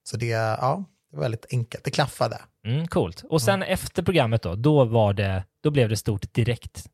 Så 0.05 0.17
det, 0.17 0.27
ja, 0.27 0.85
det 1.11 1.17
var 1.17 1.23
väldigt 1.23 1.47
enkelt. 1.51 1.85
Det 1.85 1.91
klaffade. 1.91 2.41
Mm, 2.67 2.89
coolt. 2.89 3.25
Och 3.29 3.43
sen 3.43 3.63
efter 3.63 4.03
programmet 4.03 4.43
då, 4.43 4.55
då, 4.55 4.85
var 4.85 5.13
det, 5.13 5.45
då 5.63 5.71
blev 5.71 5.89
det 5.89 5.97
stort 5.97 6.35
direkt. 6.35 6.87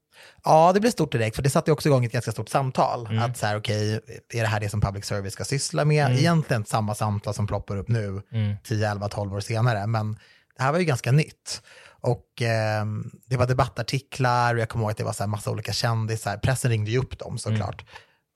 Ja, 0.44 0.72
det 0.72 0.80
blev 0.80 0.90
stort 0.90 1.12
direkt, 1.12 1.36
för 1.36 1.42
det 1.42 1.50
satte 1.50 1.72
också 1.72 1.88
igång 1.88 2.04
ett 2.04 2.12
ganska 2.12 2.32
stort 2.32 2.48
samtal. 2.48 3.06
Mm. 3.06 3.18
Att 3.22 3.36
så 3.38 3.46
här, 3.46 3.56
okej, 3.56 4.00
är 4.34 4.40
det 4.42 4.46
här 4.46 4.60
det 4.60 4.68
som 4.68 4.80
public 4.80 5.04
service 5.04 5.32
ska 5.32 5.44
syssla 5.44 5.84
med? 5.84 6.18
Egentligen 6.18 6.64
samma 6.64 6.94
samtal 6.94 7.34
som 7.34 7.46
ploppar 7.46 7.76
upp 7.76 7.88
nu, 7.88 8.22
Mm. 8.32 8.56
10, 8.64 8.90
11, 8.90 9.08
12 9.08 9.34
år 9.34 9.40
senare. 9.40 9.86
Men 9.86 10.18
det 10.56 10.62
här 10.62 10.72
var 10.72 10.78
ju 10.78 10.84
ganska 10.84 11.12
nytt. 11.12 11.62
Och 12.00 12.42
eh, 12.42 12.84
det 13.26 13.36
var 13.36 13.46
debattartiklar, 13.46 14.54
och 14.54 14.60
jag 14.60 14.68
kommer 14.68 14.84
ihåg 14.84 14.90
att 14.90 14.96
det 14.96 15.04
var 15.04 15.12
så 15.12 15.22
här 15.22 15.28
massa 15.28 15.50
olika 15.50 15.72
kändisar. 15.72 16.36
Pressen 16.36 16.70
ringde 16.70 16.90
ju 16.90 16.98
upp 16.98 17.18
dem 17.18 17.38
såklart. 17.38 17.84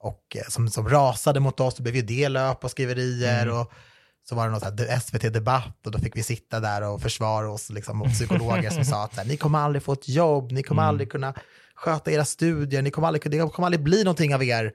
Och 0.00 0.36
eh, 0.36 0.48
som, 0.48 0.68
som 0.68 0.88
rasade 0.88 1.40
mot 1.40 1.60
oss, 1.60 1.74
det 1.74 1.82
blev 1.82 1.96
ju 1.96 2.02
det 2.02 2.28
löp 2.28 2.64
och 2.64 2.70
skriverier. 2.70 3.48
Och 3.48 3.72
så 4.28 4.34
var 4.34 4.46
det 4.46 4.52
något 4.52 4.62
här 4.62 4.98
SVT-debatt 5.00 5.86
och 5.86 5.92
då 5.92 5.98
fick 5.98 6.16
vi 6.16 6.22
sitta 6.22 6.60
där 6.60 6.82
och 6.82 7.02
försvara 7.02 7.50
oss 7.50 7.70
liksom, 7.70 7.96
mot 7.96 8.12
psykologer 8.12 8.70
som 8.70 8.84
sa 8.84 9.04
att 9.04 9.16
här, 9.16 9.24
ni 9.24 9.36
kommer 9.36 9.58
aldrig 9.58 9.82
få 9.82 9.92
ett 9.92 10.08
jobb, 10.08 10.52
ni 10.52 10.62
kommer 10.62 10.82
aldrig 10.82 11.10
kunna 11.12 11.34
sköta 11.82 12.10
era 12.10 12.24
studier, 12.24 12.82
ni 12.82 12.90
kommer 12.90 13.08
aldrig, 13.08 13.30
det 13.30 13.52
kommer 13.52 13.66
aldrig 13.66 13.82
bli 13.82 14.04
någonting 14.04 14.34
av 14.34 14.44
er. 14.44 14.72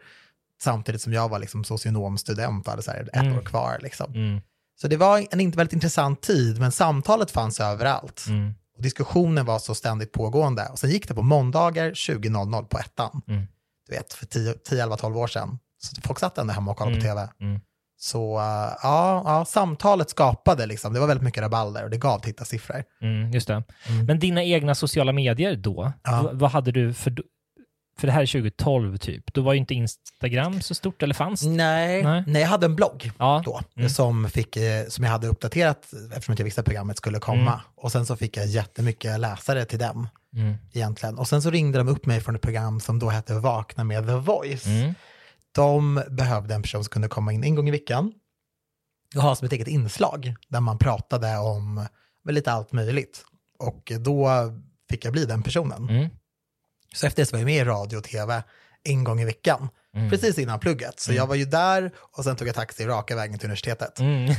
Samtidigt 0.61 1.01
som 1.01 1.13
jag 1.13 1.29
var 1.29 1.39
liksom 1.39 1.63
socionomstudent 1.63 2.67
och 2.67 2.71
hade 2.71 2.83
så 2.83 2.91
här 2.91 3.09
ett 3.13 3.37
år 3.37 3.45
kvar. 3.45 3.79
Liksom. 3.81 4.13
Mm. 4.13 4.41
Så 4.81 4.87
det 4.87 4.97
var 4.97 5.27
en 5.31 5.39
inte 5.39 5.57
väldigt 5.57 5.73
intressant 5.73 6.21
tid, 6.21 6.59
men 6.59 6.71
samtalet 6.71 7.31
fanns 7.31 7.59
överallt. 7.59 8.25
Mm. 8.27 8.53
Och 8.77 8.83
diskussionen 8.83 9.45
var 9.45 9.59
så 9.59 9.75
ständigt 9.75 10.11
pågående. 10.11 10.67
Och 10.71 10.79
sen 10.79 10.89
gick 10.89 11.07
det 11.07 11.13
på 11.13 11.21
måndagar 11.21 11.91
20.00 11.91 12.65
på 12.65 12.79
ettan. 12.79 13.21
Mm. 13.27 13.47
Du 13.87 13.95
vet, 13.95 14.13
för 14.13 14.25
10, 14.25 14.53
10, 14.53 14.83
11, 14.83 14.97
12 14.97 15.17
år 15.17 15.27
sedan. 15.27 15.59
Så 15.81 16.01
folk 16.01 16.19
satt 16.19 16.37
ändå 16.37 16.53
hemma 16.53 16.71
och 16.71 16.77
kollade 16.77 16.95
på 16.95 17.01
tv. 17.01 17.29
Mm. 17.97 17.99
Så 17.99 18.37
uh, 18.37 18.43
ja, 18.83 19.21
ja, 19.25 19.45
samtalet 19.45 20.09
skapade 20.09 20.65
liksom, 20.65 20.93
det 20.93 20.99
var 20.99 21.07
väldigt 21.07 21.23
mycket 21.23 21.43
rabalder 21.43 21.83
och 21.83 21.89
det 21.89 21.97
gav 21.97 22.19
tittarsiffror. 22.19 22.83
Mm, 23.01 23.31
just 23.31 23.47
det. 23.47 23.63
Men 24.07 24.19
dina 24.19 24.43
egna 24.43 24.75
sociala 24.75 25.11
medier 25.11 25.55
då, 25.55 25.93
Ja. 26.03 26.29
vad 26.33 26.51
hade 26.51 26.71
du 26.71 26.93
för... 26.93 27.15
För 27.99 28.07
det 28.07 28.13
här 28.13 28.21
är 28.21 28.25
2012 28.25 28.97
typ. 28.97 29.33
Då 29.33 29.41
var 29.41 29.53
ju 29.53 29.59
inte 29.59 29.73
Instagram 29.73 30.61
så 30.61 30.75
stort, 30.75 31.03
eller 31.03 31.13
fanns 31.15 31.41
det? 31.41 31.49
Nej, 31.49 32.03
Nej. 32.03 32.23
nej. 32.27 32.41
jag 32.41 32.49
hade 32.49 32.65
en 32.65 32.75
blogg 32.75 33.11
Ja. 33.17 33.41
då 33.45 33.61
Mm. 33.77 33.89
som, 33.89 34.29
fick, 34.29 34.57
eh, 34.57 34.85
som 34.87 35.03
jag 35.03 35.11
hade 35.11 35.27
uppdaterat 35.27 35.87
eftersom 36.11 36.35
jag 36.37 36.43
visste 36.45 36.61
att 36.61 36.65
programmet 36.65 36.97
skulle 36.97 37.19
komma. 37.19 37.41
Mm. 37.51 37.59
Och 37.75 37.91
sen 37.91 38.05
så 38.05 38.15
fick 38.15 38.37
jag 38.37 38.45
jättemycket 38.45 39.19
läsare 39.19 39.65
till 39.65 39.79
den 39.79 40.07
Mm. 40.35 40.55
egentligen. 40.73 41.17
Och 41.17 41.27
sen 41.27 41.41
så 41.41 41.49
ringde 41.49 41.77
de 41.77 41.87
upp 41.87 42.05
mig 42.05 42.21
från 42.21 42.35
ett 42.35 42.41
program 42.41 42.79
som 42.79 42.99
då 42.99 43.09
hette 43.09 43.33
Vakna 43.33 43.83
med 43.83 44.07
The 44.07 44.13
Voice. 44.13 44.65
De 45.57 46.03
behövde 46.09 46.55
en 46.55 46.61
person 46.61 46.83
som 46.83 46.91
kunde 46.91 47.07
komma 47.07 47.33
in 47.33 47.43
en 47.43 47.55
gång 47.55 47.67
i 47.67 47.71
veckan 47.71 48.13
att 49.15 49.23
ha 49.23 49.35
som 49.35 49.45
ett 49.45 49.53
eget 49.53 49.67
inslag 49.67 50.35
där 50.47 50.59
man 50.59 50.77
pratade 50.77 51.37
om 51.37 51.85
lite 52.29 52.51
allt 52.51 52.71
möjligt. 52.71 53.25
Och 53.59 53.91
då 53.99 54.29
fick 54.89 55.05
jag 55.05 55.13
bli 55.13 55.25
den 55.25 55.43
personen. 55.43 55.89
Mm. 55.89 56.09
Så 56.95 57.07
efter 57.07 57.21
det 57.21 57.25
så 57.25 57.35
var 57.35 57.39
jag 57.39 57.45
med 57.45 57.61
i 57.61 57.63
radio 57.63 57.97
och 57.97 58.03
tv 58.03 58.43
en 58.83 59.03
gång 59.03 59.21
i 59.21 59.25
veckan. 59.25 59.69
Mm. 59.97 60.09
Precis 60.09 60.37
innan 60.37 60.59
plugget. 60.59 60.99
Så 60.99 61.13
jag 61.13 61.27
var 61.27 61.35
ju 61.35 61.45
där 61.45 61.91
och 62.17 62.23
sen 62.23 62.35
tog 62.35 62.47
jag 62.47 62.55
taxi 62.55 62.85
raka 62.85 63.15
vägen 63.15 63.39
till 63.39 63.45
universitetet. 63.47 63.99
Mm. 63.99 64.29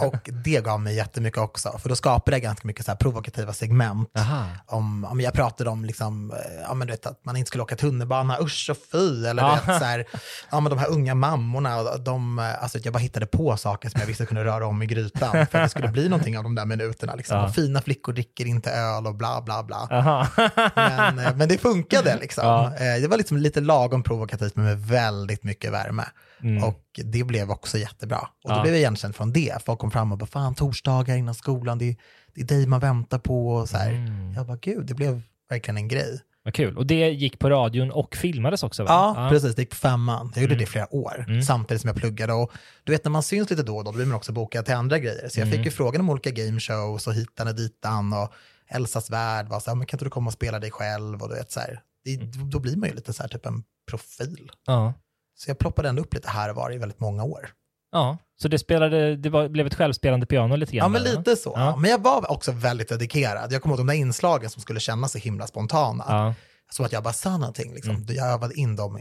och 0.02 0.30
det 0.44 0.64
gav 0.64 0.80
mig 0.80 0.94
jättemycket 0.96 1.38
också. 1.40 1.78
För 1.78 1.88
då 1.88 1.96
skapade 1.96 2.36
jag 2.36 2.42
ganska 2.42 2.66
mycket 2.68 2.84
så 2.84 2.90
här 2.90 2.96
provokativa 2.96 3.52
segment. 3.52 4.10
Aha. 4.18 4.44
Om, 4.66 5.04
om 5.04 5.20
jag 5.20 5.32
pratade 5.34 5.70
om 5.70 5.84
liksom, 5.84 6.30
eh, 6.30 6.36
ja, 6.62 6.74
men 6.74 6.86
du 6.86 6.92
vet, 6.92 7.06
att 7.06 7.24
man 7.24 7.36
inte 7.36 7.48
skulle 7.48 7.62
åka 7.62 7.76
tunnelbana, 7.76 8.38
usch 8.40 8.68
och 8.70 8.76
fy. 8.92 9.26
Eller 9.26 9.42
Ja. 9.42 9.54
vet, 9.54 9.64
så 9.78 9.84
här, 9.84 10.04
ja, 10.50 10.60
men 10.60 10.70
de 10.70 10.78
här 10.78 10.88
unga 10.90 11.14
mammorna. 11.14 11.76
Och 11.80 12.00
de, 12.00 12.38
eh, 12.38 12.62
alltså, 12.62 12.78
jag 12.78 12.92
bara 12.92 12.98
hittade 12.98 13.26
på 13.26 13.56
saker 13.56 13.88
som 13.88 14.00
jag 14.00 14.06
visste 14.06 14.26
kunde 14.26 14.44
röra 14.44 14.66
om 14.66 14.82
i 14.82 14.86
grytan. 14.86 15.30
För 15.32 15.40
att 15.40 15.64
det 15.64 15.68
skulle 15.68 15.88
bli 15.88 16.08
någonting 16.08 16.38
av 16.38 16.44
de 16.44 16.54
där 16.54 16.64
minuterna. 16.66 17.14
Liksom. 17.14 17.36
Ja. 17.36 17.52
Fina 17.52 17.80
flickor 17.80 18.12
dricker 18.12 18.46
inte 18.46 18.70
öl 18.70 19.06
och 19.06 19.14
bla 19.14 19.42
bla 19.42 19.62
bla. 19.62 19.86
Men, 20.74 21.18
eh, 21.18 21.36
men 21.36 21.48
det 21.48 21.58
funkade 21.58 22.16
liksom. 22.20 22.44
Ja. 22.46 22.72
Det 23.00 23.08
var 23.08 23.16
liksom 23.16 23.36
lite 23.36 23.60
lagom 23.60 24.02
provokativt 24.02 24.56
men 24.56 24.64
med 24.64 24.78
väldigt 25.08 25.44
mycket 25.44 25.72
värme. 25.72 26.04
Mm. 26.42 26.64
Och 26.64 26.84
det 27.04 27.24
blev 27.24 27.50
också 27.50 27.78
jättebra. 27.78 28.18
Och 28.44 28.50
då 28.50 28.56
Ja. 28.56 28.62
blev 28.62 28.74
jag 28.74 28.80
igenkänd 28.80 29.16
från 29.16 29.32
det. 29.32 29.54
Folk 29.66 29.78
kom 29.78 29.90
fram 29.90 30.12
och 30.12 30.18
bara, 30.18 30.26
fan 30.26 30.54
torsdagar 30.54 31.16
innan 31.16 31.34
skolan, 31.34 31.78
det 31.78 31.88
är, 31.88 31.96
det 32.34 32.40
är 32.40 32.44
dig 32.46 32.66
man 32.66 32.80
väntar 32.80 33.18
på. 33.18 33.48
Och 33.48 33.68
så 33.68 33.76
här. 33.76 33.90
Mm. 33.90 34.32
Jag 34.32 34.46
bara, 34.46 34.56
gud, 34.56 34.86
det 34.86 34.94
blev 34.94 35.22
verkligen 35.50 35.76
en 35.76 35.88
grej. 35.88 36.20
Vad 36.42 36.54
kul. 36.54 36.76
Och 36.78 36.86
det 36.86 37.10
gick 37.10 37.38
på 37.38 37.50
radion 37.50 37.90
och 37.90 38.16
filmades 38.16 38.62
också 38.62 38.84
va? 38.84 38.88
Ja, 39.16 39.28
precis. 39.30 39.54
Det 39.54 39.62
gick 39.62 39.70
på 39.70 39.76
femman. 39.76 40.32
Jag 40.34 40.42
gjorde 40.42 40.54
Mm. 40.54 40.58
det 40.58 40.64
i 40.64 40.66
flera 40.66 40.94
år, 40.94 41.24
Mm. 41.28 41.42
samtidigt 41.42 41.80
som 41.80 41.88
jag 41.88 41.96
pluggade. 41.96 42.32
Och 42.32 42.52
du 42.84 42.92
vet, 42.92 43.04
när 43.04 43.10
man 43.10 43.22
syns 43.22 43.50
lite 43.50 43.62
då 43.62 43.76
och 43.76 43.84
då, 43.84 43.90
då 43.90 43.96
blir 43.96 44.06
man 44.06 44.16
också 44.16 44.32
bokad 44.32 44.64
till 44.64 44.74
andra 44.74 44.98
grejer. 44.98 45.28
Så 45.28 45.40
jag 45.40 45.46
Mm. 45.46 45.56
fick 45.58 45.64
ju 45.66 45.70
frågan 45.70 46.00
om 46.00 46.10
olika 46.10 46.30
gameshows 46.30 47.06
och 47.06 47.14
hitan 47.14 47.48
och 47.48 47.54
ditan. 47.54 48.12
Och 48.12 48.32
Elsas 48.70 49.10
värld 49.10 49.48
var 49.48 49.60
så 49.60 49.70
här, 49.70 49.74
men 49.76 49.86
kan 49.86 49.96
inte 49.96 50.04
du 50.04 50.10
komma 50.10 50.26
och 50.26 50.32
spela 50.32 50.58
dig 50.58 50.70
själv? 50.70 51.22
Och 51.22 51.28
du 51.28 51.34
vet, 51.34 51.52
så 51.52 51.60
här, 51.60 51.80
det, 52.04 52.14
Mm. 52.14 52.50
då 52.50 52.58
blir 52.58 52.76
man 52.76 52.88
ju 52.88 52.94
lite 52.94 53.12
så 53.12 53.22
här, 53.22 53.28
typ 53.28 53.46
en 53.46 53.62
profil. 53.90 54.50
Ja. 54.66 54.92
Så 55.34 55.50
jag 55.50 55.58
ploppade 55.58 55.88
ändå 55.88 56.02
upp 56.02 56.14
lite 56.14 56.28
här 56.30 56.50
och 56.50 56.56
var 56.56 56.72
i 56.72 56.78
väldigt 56.78 57.00
många 57.00 57.24
år. 57.24 57.48
ja. 57.92 58.18
Så 58.40 58.48
det, 58.48 58.58
spelade, 58.58 59.16
det 59.16 59.30
var, 59.30 59.48
blev 59.48 59.66
ett 59.66 59.74
självspelande 59.74 60.26
piano 60.26 60.56
lite 60.56 60.72
grann? 60.76 60.84
Ja, 60.84 60.88
men 60.88 61.02
lite 61.16 61.36
så. 61.36 61.52
Ja. 61.56 61.76
Men 61.76 61.90
jag 61.90 62.02
var 62.02 62.30
också 62.30 62.52
väldigt 62.52 62.88
dedikerad. 62.88 63.52
Jag 63.52 63.62
kommer 63.62 63.72
ihåg 63.74 63.80
de 63.80 63.86
där 63.86 63.94
inslagen 64.00 64.50
som 64.50 64.62
skulle 64.62 64.80
kännas 64.80 65.12
så 65.12 65.18
himla 65.18 65.46
spontana. 65.46 66.04
Ja. 66.08 66.34
Som 66.70 66.84
att 66.86 66.92
jag 66.92 67.02
bara 67.02 67.12
sa 67.12 67.36
någonting. 67.36 67.74
Liksom. 67.74 67.94
Mm. 67.94 68.06
Jag 68.08 68.26
övade 68.28 68.54
in 68.54 68.76
dem 68.76 68.98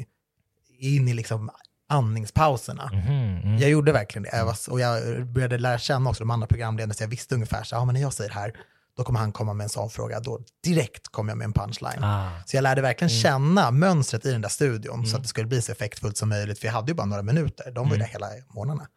in 0.80 1.08
i 1.08 1.14
liksom 1.14 1.50
andningspauserna. 1.90 2.90
Mhm, 2.94 3.38
mm. 3.44 3.58
Jag 3.58 3.70
gjorde 3.70 3.92
verkligen 3.92 4.24
det. 4.24 4.38
Jag 4.38 4.46
var, 4.46 4.56
och 4.70 4.80
jag 4.80 5.26
började 5.28 5.58
lära 5.58 5.78
känna 5.80 6.10
också 6.10 6.24
de 6.24 6.32
andra 6.32 6.48
programledarna, 6.48 6.94
så 6.94 7.04
jag 7.04 7.08
visste 7.08 7.36
ungefär 7.36 7.64
så 7.64 7.76
ja 7.76 7.86
men 7.86 7.94
när 7.94 8.02
jag 8.02 8.14
säger 8.14 8.30
det 8.30 8.36
här, 8.40 8.54
då 8.98 9.04
kommer 9.04 9.20
han 9.20 9.32
komma 9.32 9.54
med 9.54 9.64
en 9.64 9.70
sån 9.70 9.90
fråga, 9.90 10.20
då 10.20 10.40
direkt 10.64 11.08
kommer 11.08 11.32
jag 11.32 11.38
med 11.38 11.46
en 11.46 11.54
punchline. 11.54 12.04
Ah. 12.04 12.30
Så 12.46 12.58
jag 12.58 12.62
lärde 12.64 12.82
verkligen 12.82 13.10
Mm. 13.12 13.22
känna 13.22 13.72
mönstret 13.72 14.26
i 14.26 14.32
den 14.32 14.42
där 14.42 14.50
studion, 14.50 15.06
så 15.08 15.16
att 15.18 15.22
det 15.24 15.30
skulle 15.30 15.48
bli 15.48 15.62
så 15.62 15.72
effektfullt 15.72 16.18
som 16.18 16.30
möjligt, 16.30 16.60
för 16.60 16.66
jag 16.68 16.74
hade 16.74 16.92
ju 16.92 16.96
bara 16.96 17.06
några 17.06 17.24
minuter, 17.24 17.72
de 17.72 17.90
var 17.90 17.96
ju 17.96 17.96
Mm. 17.96 18.00
där 18.00 18.08
hela 18.08 18.28
morgnarna. 18.56 18.88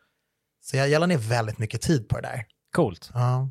Så 0.62 0.76
jag, 0.76 0.88
jag 0.88 1.00
la 1.00 1.06
ner 1.06 1.18
väldigt 1.18 1.58
mycket 1.58 1.80
tid 1.80 2.08
på 2.08 2.16
det 2.16 2.22
där. 2.28 2.44
Coolt. 2.76 3.10
Ja. 3.14 3.50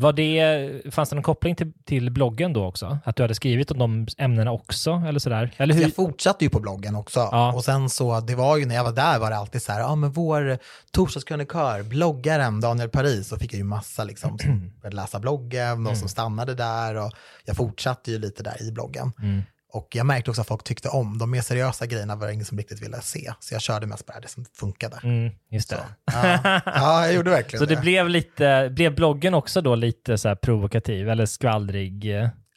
Var 0.00 0.12
det, 0.12 0.94
fanns 0.94 1.08
det 1.08 1.16
någon 1.16 1.22
koppling 1.22 1.56
till, 1.56 1.72
till 1.84 2.10
bloggen 2.10 2.52
då 2.52 2.66
också? 2.66 2.98
Att 3.04 3.16
du 3.16 3.22
hade 3.22 3.34
skrivit 3.34 3.70
om 3.70 3.78
de 3.78 4.06
ämnena 4.18 4.52
också? 4.52 5.02
Eller 5.08 5.20
sådär? 5.20 5.54
Eller 5.56 5.74
hur? 5.74 5.82
Jag 5.82 5.94
fortsatte 5.94 6.44
ju 6.44 6.50
på 6.50 6.60
bloggen 6.60 6.96
också. 6.96 7.20
Ja. 7.32 7.52
Och 7.52 7.64
sen 7.64 7.90
så, 7.90 8.20
det 8.20 8.34
var 8.34 8.56
ju 8.56 8.66
när 8.66 8.74
jag 8.74 8.84
var 8.84 8.92
där 8.92 9.18
var 9.18 9.30
det 9.30 9.36
alltid 9.36 9.62
så 9.62 9.72
här, 9.72 9.80
ja 9.80 9.94
men 9.94 10.12
vår 10.12 10.58
torsdagskrönikör, 10.90 11.82
bloggaren 11.82 12.60
Daniel 12.60 12.88
Paris, 12.88 13.28
så 13.28 13.36
fick 13.36 13.52
jag 13.52 13.58
ju 13.58 13.64
massa 13.64 14.04
liksom 14.04 14.38
som 14.38 14.72
började 14.80 14.96
läsa 14.96 15.18
bloggen 15.18 15.86
och 15.86 15.96
som 15.96 16.08
stannade 16.08 16.54
där 16.54 16.94
och 16.94 17.12
jag 17.44 17.56
fortsatte 17.56 18.10
ju 18.10 18.18
lite 18.18 18.42
där 18.42 18.62
i 18.62 18.72
bloggen. 18.72 19.12
Mm. 19.22 19.42
Och 19.72 19.88
jag 19.90 20.06
märkte 20.06 20.30
också 20.30 20.40
att 20.40 20.48
folk 20.48 20.64
tyckte 20.64 20.88
om 20.88 21.18
de 21.18 21.30
mer 21.30 21.40
seriösa 21.40 21.86
grejerna 21.86 22.16
var 22.16 22.26
det 22.26 22.32
ingen 22.32 22.46
som 22.46 22.58
riktigt 22.58 22.82
ville 22.82 23.00
se. 23.00 23.32
Så 23.40 23.54
jag 23.54 23.62
körde 23.62 23.86
mest 23.86 24.06
bara 24.06 24.20
det 24.20 24.28
som 24.28 24.44
funkade. 24.54 25.00
Mm, 25.02 25.32
just 25.50 25.70
det. 25.70 25.76
Så, 25.76 25.82
ja. 26.16 26.60
ja, 26.64 27.06
jag 27.06 27.14
gjorde 27.14 27.30
verkligen 27.30 27.58
Så 27.66 27.74
det 27.74 27.80
blev 27.80 28.08
lite, 28.08 28.70
blev 28.74 28.94
bloggen 28.94 29.34
också 29.34 29.60
då 29.60 29.74
lite 29.74 30.18
så 30.18 30.36
provokativ 30.36 31.08
eller 31.08 31.26
skvallrig? 31.26 32.12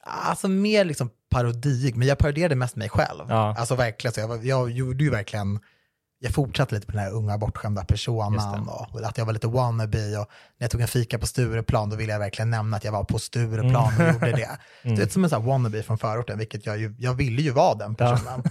Alltså 0.05 0.47
mer 0.47 0.85
liksom 0.85 1.09
parodiig, 1.29 1.95
men 1.95 2.07
jag 2.07 2.17
parodierade 2.17 2.55
mest 2.55 2.75
mig 2.75 2.89
själv. 2.89 3.25
Ja. 3.29 3.55
Alltså 3.57 3.75
verkligen, 3.75 4.13
så 4.13 4.19
jag, 4.19 4.45
jag 4.45 4.71
gjorde 4.71 5.03
ju 5.03 5.09
verkligen, 5.09 5.59
jag 6.23 6.33
fortsatte 6.33 6.75
lite 6.75 6.87
på 6.87 6.91
den 6.91 7.01
här 7.01 7.11
unga 7.11 7.37
bortskämda 7.37 7.85
personan 7.85 8.69
och 8.69 9.05
att 9.05 9.17
jag 9.17 9.25
var 9.25 9.33
lite 9.33 9.47
wannabe 9.47 10.17
och 10.17 10.27
när 10.57 10.63
jag 10.63 10.71
tog 10.71 10.81
en 10.81 10.87
fika 10.87 11.19
på 11.19 11.27
Stureplan 11.27 11.89
då 11.89 11.95
ville 11.95 12.11
jag 12.11 12.19
verkligen 12.19 12.49
nämna 12.49 12.77
att 12.77 12.83
jag 12.83 12.91
var 12.91 13.03
på 13.03 13.19
Stureplan 13.19 13.93
och 13.99 14.13
gjorde 14.13 14.31
det. 14.31 14.49
Mm. 14.83 14.95
Du 14.95 15.01
vet 15.01 15.11
som 15.11 15.23
en 15.23 15.29
sån 15.29 15.41
här 15.41 15.49
wannabe 15.49 15.83
från 15.83 15.97
förorten, 15.97 16.37
vilket 16.37 16.65
jag 16.65 16.77
ju, 16.77 16.95
jag 16.99 17.13
ville 17.13 17.41
ju 17.41 17.51
vara 17.51 17.75
den 17.75 17.95
personen. 17.95 18.43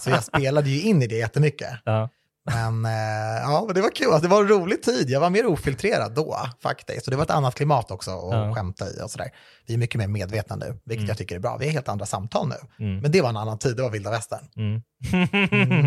Så 0.00 0.10
jag 0.10 0.24
spelade 0.24 0.70
ju 0.70 0.82
in 0.82 1.02
i 1.02 1.06
det 1.06 1.16
jättemycket. 1.16 1.70
Ja. 1.84 2.08
Men 2.54 2.84
eh, 2.84 3.42
ja, 3.42 3.70
det 3.74 3.80
var 3.80 3.90
kul, 3.90 4.06
alltså, 4.06 4.22
det 4.22 4.28
var 4.34 4.42
en 4.42 4.48
rolig 4.48 4.82
tid. 4.82 5.10
Jag 5.10 5.20
var 5.20 5.30
mer 5.30 5.46
ofiltrerad 5.46 6.14
då 6.14 6.36
faktiskt. 6.62 7.04
Så 7.04 7.10
det 7.10 7.16
var 7.16 7.24
ett 7.24 7.30
annat 7.30 7.54
klimat 7.54 7.90
också 7.90 8.10
att 8.10 8.32
Ja. 8.34 8.54
skämta 8.54 8.84
i 8.90 9.00
och 9.04 9.10
sådär. 9.10 9.28
Vi 9.66 9.74
är 9.74 9.78
mycket 9.78 9.98
mer 9.98 10.08
medvetna 10.08 10.56
nu, 10.56 10.78
vilket 10.84 11.08
jag 11.08 11.18
tycker 11.18 11.34
är 11.36 11.40
bra. 11.40 11.56
Vi 11.56 11.66
har 11.66 11.72
helt 11.72 11.88
andra 11.88 12.06
samtal 12.06 12.48
nu. 12.48 12.84
Mm. 12.86 13.00
Men 13.00 13.10
det 13.12 13.20
var 13.22 13.28
en 13.28 13.36
annan 13.36 13.58
tid, 13.58 13.76
det 13.76 13.82
var 13.82 13.90
vilda 13.90 14.10
västern. 14.10 14.44
Mm. 14.56 14.82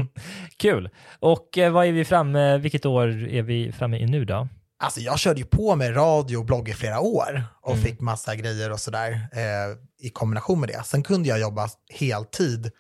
Kul. 0.58 0.90
Och 1.20 1.58
eh, 1.58 1.72
vad 1.72 1.86
är 1.88 1.92
vi 1.92 2.06
framme, 2.06 2.58
vilket 2.58 2.86
år 2.86 3.08
är 3.30 3.42
vi 3.42 3.72
framme 3.72 3.98
i 3.98 4.06
nu 4.06 4.26
då? 4.26 4.48
Alltså 4.84 5.00
jag 5.00 5.20
körde 5.20 5.40
ju 5.40 5.46
på 5.46 5.76
med 5.76 5.96
radio 5.96 6.38
och 6.38 6.46
blogg 6.46 6.70
i 6.70 6.74
flera 6.74 7.00
år 7.00 7.44
och 7.62 7.72
Mm. 7.72 7.84
fick 7.84 8.00
massa 8.00 8.36
grejer 8.36 8.72
och 8.72 8.80
sådär 8.80 9.12
eh, 9.34 9.78
i 10.08 10.10
kombination 10.10 10.60
med 10.60 10.70
det. 10.70 10.84
Sen 10.86 11.04
kunde 11.04 11.30
jag 11.30 11.40
jobba 11.40 11.70
heltid 12.00 12.72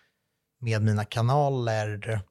med 0.61 0.81
mina 0.81 1.05
kanaler. 1.05 2.21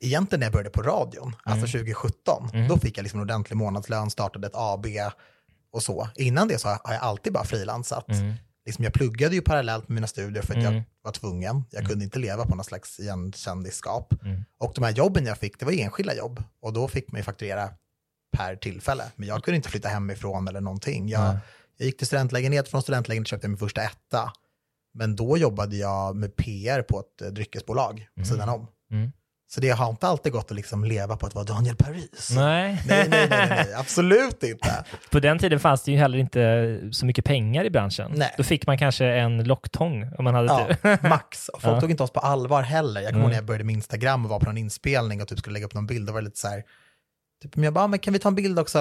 Egentligen 0.00 0.40
när 0.40 0.46
jag 0.46 0.52
började 0.52 0.70
på 0.70 0.82
radion, 0.82 1.36
alltså 1.44 1.66
2017, 1.66 2.50
Mm. 2.52 2.68
då 2.68 2.78
fick 2.78 2.98
jag 2.98 3.02
liksom 3.02 3.20
en 3.20 3.24
ordentlig 3.24 3.56
månadslön, 3.56 4.10
startade 4.10 4.46
ett 4.46 4.52
AB 4.54 4.86
och 5.72 5.82
så. 5.82 6.08
Innan 6.16 6.48
det 6.48 6.58
så 6.58 6.68
har 6.68 6.80
jag 6.94 7.02
alltid 7.02 7.32
bara 7.32 7.44
frilansat. 7.44 8.08
Mm. 8.08 8.34
Liksom 8.66 8.84
jag 8.84 8.92
pluggade 8.92 9.34
ju 9.34 9.40
parallellt 9.42 9.88
med 9.88 9.94
mina 9.94 10.06
studier 10.06 10.42
för 10.42 10.54
att 10.54 10.60
Mm. 10.64 10.74
jag 10.74 10.84
var 11.02 11.12
tvungen. 11.12 11.64
Jag 11.70 11.86
kunde 11.86 12.04
inte 12.04 12.18
leva 12.18 12.46
på 12.46 12.54
någon 12.54 12.64
slags 12.64 13.00
igenkändisskap. 13.00 14.14
Mm. 14.24 14.44
Och 14.58 14.72
de 14.74 14.84
här 14.84 14.90
jobben 14.92 15.26
jag 15.26 15.38
fick, 15.38 15.58
det 15.58 15.64
var 15.64 15.72
enskilda 15.72 16.14
jobb. 16.14 16.42
Och 16.62 16.72
då 16.72 16.88
fick 16.88 17.12
man 17.12 17.18
ju 17.18 17.22
fakturera 17.22 17.70
per 18.36 18.56
tillfälle. 18.56 19.04
Men 19.16 19.28
jag 19.28 19.44
kunde 19.44 19.56
inte 19.56 19.68
flytta 19.68 19.88
hemifrån 19.88 20.48
eller 20.48 20.60
någonting. 20.60 21.08
Jag, 21.08 21.38
jag 21.76 21.86
gick 21.86 21.96
till 21.98 22.06
studentlägenhet, 22.06 22.68
från 22.68 22.82
studentlägenhet 22.82 23.28
köpte 23.28 23.44
jag 23.44 23.50
min 23.50 23.58
första 23.58 23.82
etta. 23.82 24.32
Men 24.94 25.16
då 25.16 25.38
jobbade 25.38 25.76
jag 25.76 26.16
med 26.16 26.36
PR 26.36 26.82
på 26.82 27.00
ett 27.00 27.22
eh, 27.22 27.28
dryckesbolag 27.28 28.08
på 28.18 28.24
sidan 28.24 28.48
om. 28.48 28.66
Mm. 28.90 29.12
Så 29.50 29.60
det 29.60 29.70
har 29.70 29.90
inte 29.90 30.06
alltid 30.06 30.32
gått 30.32 30.50
att 30.50 30.56
liksom 30.56 30.84
leva 30.84 31.16
på 31.16 31.26
att 31.26 31.34
vara 31.34 31.44
Daniel 31.44 31.76
Paris. 31.76 32.30
Nej. 32.36 32.82
Nej, 32.86 33.08
nej, 33.08 33.26
nej, 33.30 33.46
nej, 33.50 33.74
absolut 33.76 34.42
inte. 34.42 34.84
På 35.10 35.20
den 35.20 35.38
tiden 35.38 35.60
fanns 35.60 35.82
det 35.82 35.92
ju 35.92 35.98
heller 35.98 36.18
inte 36.18 36.80
så 36.92 37.06
mycket 37.06 37.24
pengar 37.24 37.64
i 37.64 37.70
branschen. 37.70 38.12
Nej. 38.14 38.34
Då 38.36 38.42
fick 38.44 38.66
man 38.66 38.78
kanske 38.78 39.06
en 39.06 39.44
locktång 39.44 40.10
om 40.18 40.24
man 40.24 40.34
hade 40.34 40.46
Ja, 40.48 40.68
tur. 40.82 41.08
max. 41.08 41.48
Och 41.48 41.62
folk 41.62 41.76
Ja. 41.76 41.80
tog 41.80 41.90
inte 41.90 42.02
oss 42.02 42.10
på 42.12 42.20
allvar 42.20 42.62
heller. 42.62 43.00
Jag 43.00 43.10
kommer 43.10 43.20
ihåg 43.20 43.24
Mm. 43.24 43.30
när 43.30 43.36
jag 43.38 43.44
började 43.46 43.64
med 43.64 43.72
Instagram 43.74 44.24
och 44.24 44.30
var 44.30 44.38
på 44.40 44.46
någon 44.46 44.58
inspelning 44.58 45.22
och 45.22 45.28
typ 45.28 45.38
skulle 45.38 45.52
lägga 45.54 45.66
upp 45.66 45.74
någon 45.74 45.86
bild. 45.86 46.06
Då 46.06 46.12
var 46.12 46.20
det 46.20 46.24
lite 46.24 46.38
så 46.38 46.48
här, 46.48 46.62
typ, 47.42 47.56
men 47.56 47.64
jag 47.64 47.72
bara, 47.72 47.86
men 47.86 47.98
kan 47.98 48.12
vi 48.12 48.18
ta 48.18 48.28
en 48.28 48.34
bild 48.34 48.58
också? 48.58 48.78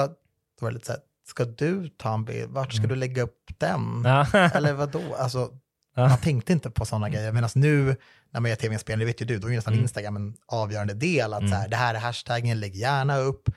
Då 0.59 0.65
var 0.65 0.69
det 0.69 0.74
lite 0.74 0.86
så 0.86 0.91
här, 0.91 1.01
ska 1.29 1.45
du 1.45 1.89
ta 1.89 2.13
en 2.13 2.25
bild? 2.25 2.51
Vart 2.51 2.74
ska 2.74 2.88
du 2.88 2.95
lägga 2.95 3.21
upp 3.24 3.38
den? 3.57 3.75
Mm. 4.05 4.25
Ja. 4.33 4.39
Eller 4.39 4.74
vad 4.74 4.89
då? 4.91 5.01
Alltså. 5.19 5.50
Man 5.97 6.17
tänkte 6.17 6.53
inte 6.53 6.69
på 6.69 6.85
sådana 6.85 7.09
grejer. 7.09 7.31
Medan 7.31 7.49
nu 7.55 7.95
när 8.33 8.39
man 8.41 8.49
gör 8.49 8.55
tv-inspelning, 8.55 8.99
det 8.99 9.05
vet 9.13 9.21
ju 9.21 9.25
du, 9.25 9.37
då 9.39 9.47
är 9.47 9.51
ju 9.51 9.55
nästan 9.55 9.73
Mm. 9.73 9.83
Instagram 9.83 10.15
en 10.15 10.33
avgörande 10.47 10.93
del. 10.93 11.33
Att 11.33 11.39
Mm. 11.39 11.51
så 11.51 11.57
här, 11.57 11.67
det 11.67 11.75
här 11.75 11.95
är 11.95 11.99
hashtaggen, 11.99 12.59
lägg 12.59 12.75
gärna 12.75 13.17
upp. 13.17 13.49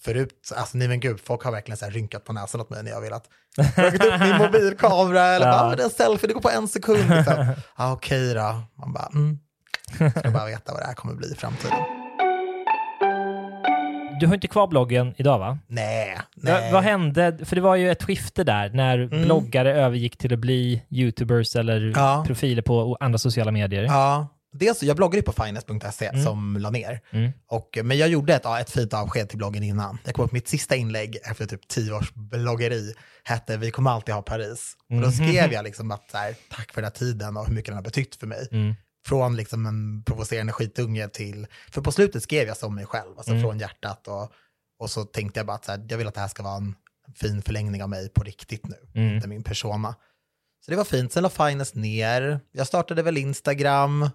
Förut, 0.00 0.52
alltså 0.56 0.78
nej 0.78 0.88
men 0.88 1.00
gud, 1.00 1.20
folk 1.20 1.42
har 1.44 1.52
verkligen 1.52 1.76
så 1.78 1.84
här 1.84 1.92
rynkat 1.92 2.24
på 2.24 2.32
näsan 2.32 2.60
åt 2.60 2.70
mig 2.70 2.82
när 2.82 2.90
jag 2.90 3.00
velat 3.00 3.24
plockat 3.74 3.94
upp 4.04 4.20
min 4.20 4.36
mobilkamera 4.38 5.26
eller 5.26 5.46
Ja. 5.46 5.52
bara, 5.52 5.62
ah, 5.72 5.76
det 5.76 5.82
är 5.82 5.84
en 5.84 5.90
selfie, 5.90 6.28
det 6.28 6.34
går 6.34 6.40
på 6.40 6.50
en 6.50 6.68
sekund. 6.68 7.10
Liksom. 7.10 7.54
ah, 7.74 7.92
Okej 7.92 8.34
då, 8.34 8.62
man 8.78 8.92
bara, 8.92 9.08
mm. 9.14 9.38
Ska 10.18 10.30
bara 10.30 10.46
veta 10.46 10.72
vad 10.72 10.82
det 10.82 10.86
här 10.86 10.94
kommer 10.94 11.14
bli 11.14 11.32
i 11.32 11.34
framtiden. 11.34 11.78
Du 14.20 14.26
har 14.26 14.34
inte 14.34 14.48
kvar 14.48 14.66
bloggen 14.66 15.14
idag 15.16 15.38
va? 15.38 15.58
Nej, 15.66 16.18
nej. 16.34 16.72
vad 16.72 16.82
hände? 16.82 17.38
För 17.44 17.56
det 17.56 17.62
var 17.62 17.76
ju 17.76 17.90
ett 17.90 18.02
skifte 18.02 18.44
där 18.44 18.70
när 18.70 19.06
bloggare 19.24 19.74
övergick 19.74 20.16
till 20.16 20.32
att 20.32 20.38
bli 20.38 20.82
YouTubers 20.90 21.56
eller 21.56 21.76
Mm. 21.78 21.92
Ja. 21.96 22.24
profiler 22.26 22.62
på 22.62 22.96
andra 23.00 23.18
sociala 23.18 23.50
medier. 23.50 23.82
Ja, 23.82 24.28
dels, 24.52 24.82
jag 24.82 24.96
bloggade 24.96 25.16
ju 25.16 25.22
på 25.22 25.32
finance.se 25.44 26.22
som 26.24 26.56
la 26.60 26.70
ner. 26.70 27.00
Mm. 27.10 27.32
Och, 27.48 27.78
men 27.84 27.98
jag 27.98 28.08
gjorde 28.08 28.34
ett, 28.34 28.40
ja, 28.44 28.60
ett 28.60 28.70
fint 28.70 28.94
avsked 28.94 29.28
till 29.28 29.38
bloggen 29.38 29.62
innan. 29.62 29.98
Jag 30.04 30.14
kom 30.14 30.24
upp 30.24 30.32
mitt 30.32 30.48
sista 30.48 30.76
inlägg 30.76 31.16
efter 31.30 31.46
typ 31.46 31.68
tio 31.68 31.92
års 31.92 32.12
bloggeri 32.14 32.94
hette 33.24 33.56
Vi 33.56 33.70
kommer 33.70 33.90
alltid 33.90 34.14
ha 34.14 34.22
Paris. 34.22 34.72
Och 34.94 35.00
då 35.00 35.10
skrev 35.10 35.52
jag 35.52 35.64
liksom 35.64 35.90
att 35.90 36.10
här, 36.12 36.34
tack 36.50 36.72
för 36.72 36.80
den 36.82 36.90
här 36.92 36.98
tiden 36.98 37.36
och 37.36 37.46
hur 37.46 37.54
mycket 37.54 37.66
den 37.66 37.76
har 37.76 37.82
betytt 37.82 38.16
för 38.16 38.26
mig. 38.26 38.48
Mm. 39.10 39.20
Från 39.20 39.36
liksom 39.36 39.66
en 39.66 40.02
provocerande 40.04 40.52
skitunge 40.52 41.08
till, 41.08 41.46
för 41.70 41.82
på 41.82 41.92
slutet 41.92 42.22
skrev 42.22 42.48
jag 42.48 42.56
som 42.56 42.74
mig 42.74 42.86
själv, 42.86 43.18
alltså 43.18 43.40
från 43.40 43.58
hjärtat 43.58 44.08
och, 44.08 44.32
Och 44.80 44.90
så 44.90 45.04
tänkte 45.04 45.40
jag 45.40 45.46
bara 45.46 45.56
att 45.56 45.64
så 45.64 45.72
här, 45.72 45.86
jag 45.88 45.98
vill 45.98 46.06
att 46.08 46.14
det 46.14 46.20
här 46.20 46.28
ska 46.28 46.42
vara 46.42 46.56
en 46.56 46.74
fin 47.14 47.42
förlängning 47.42 47.82
av 47.82 47.88
mig 47.88 48.08
på 48.08 48.22
riktigt 48.22 48.66
nu, 48.66 48.76
Mm. 48.94 49.14
inte 49.16 49.28
min 49.28 49.42
persona. 49.42 49.94
Så 50.64 50.70
det 50.70 50.76
var 50.76 50.84
fint. 50.84 51.12
Sen 51.12 51.22
la 51.22 51.28
Finest 51.30 51.74
ner. 51.74 52.40
Jag 52.52 52.66
startade 52.66 53.02
väl 53.02 53.16
Instagram. 53.16 54.10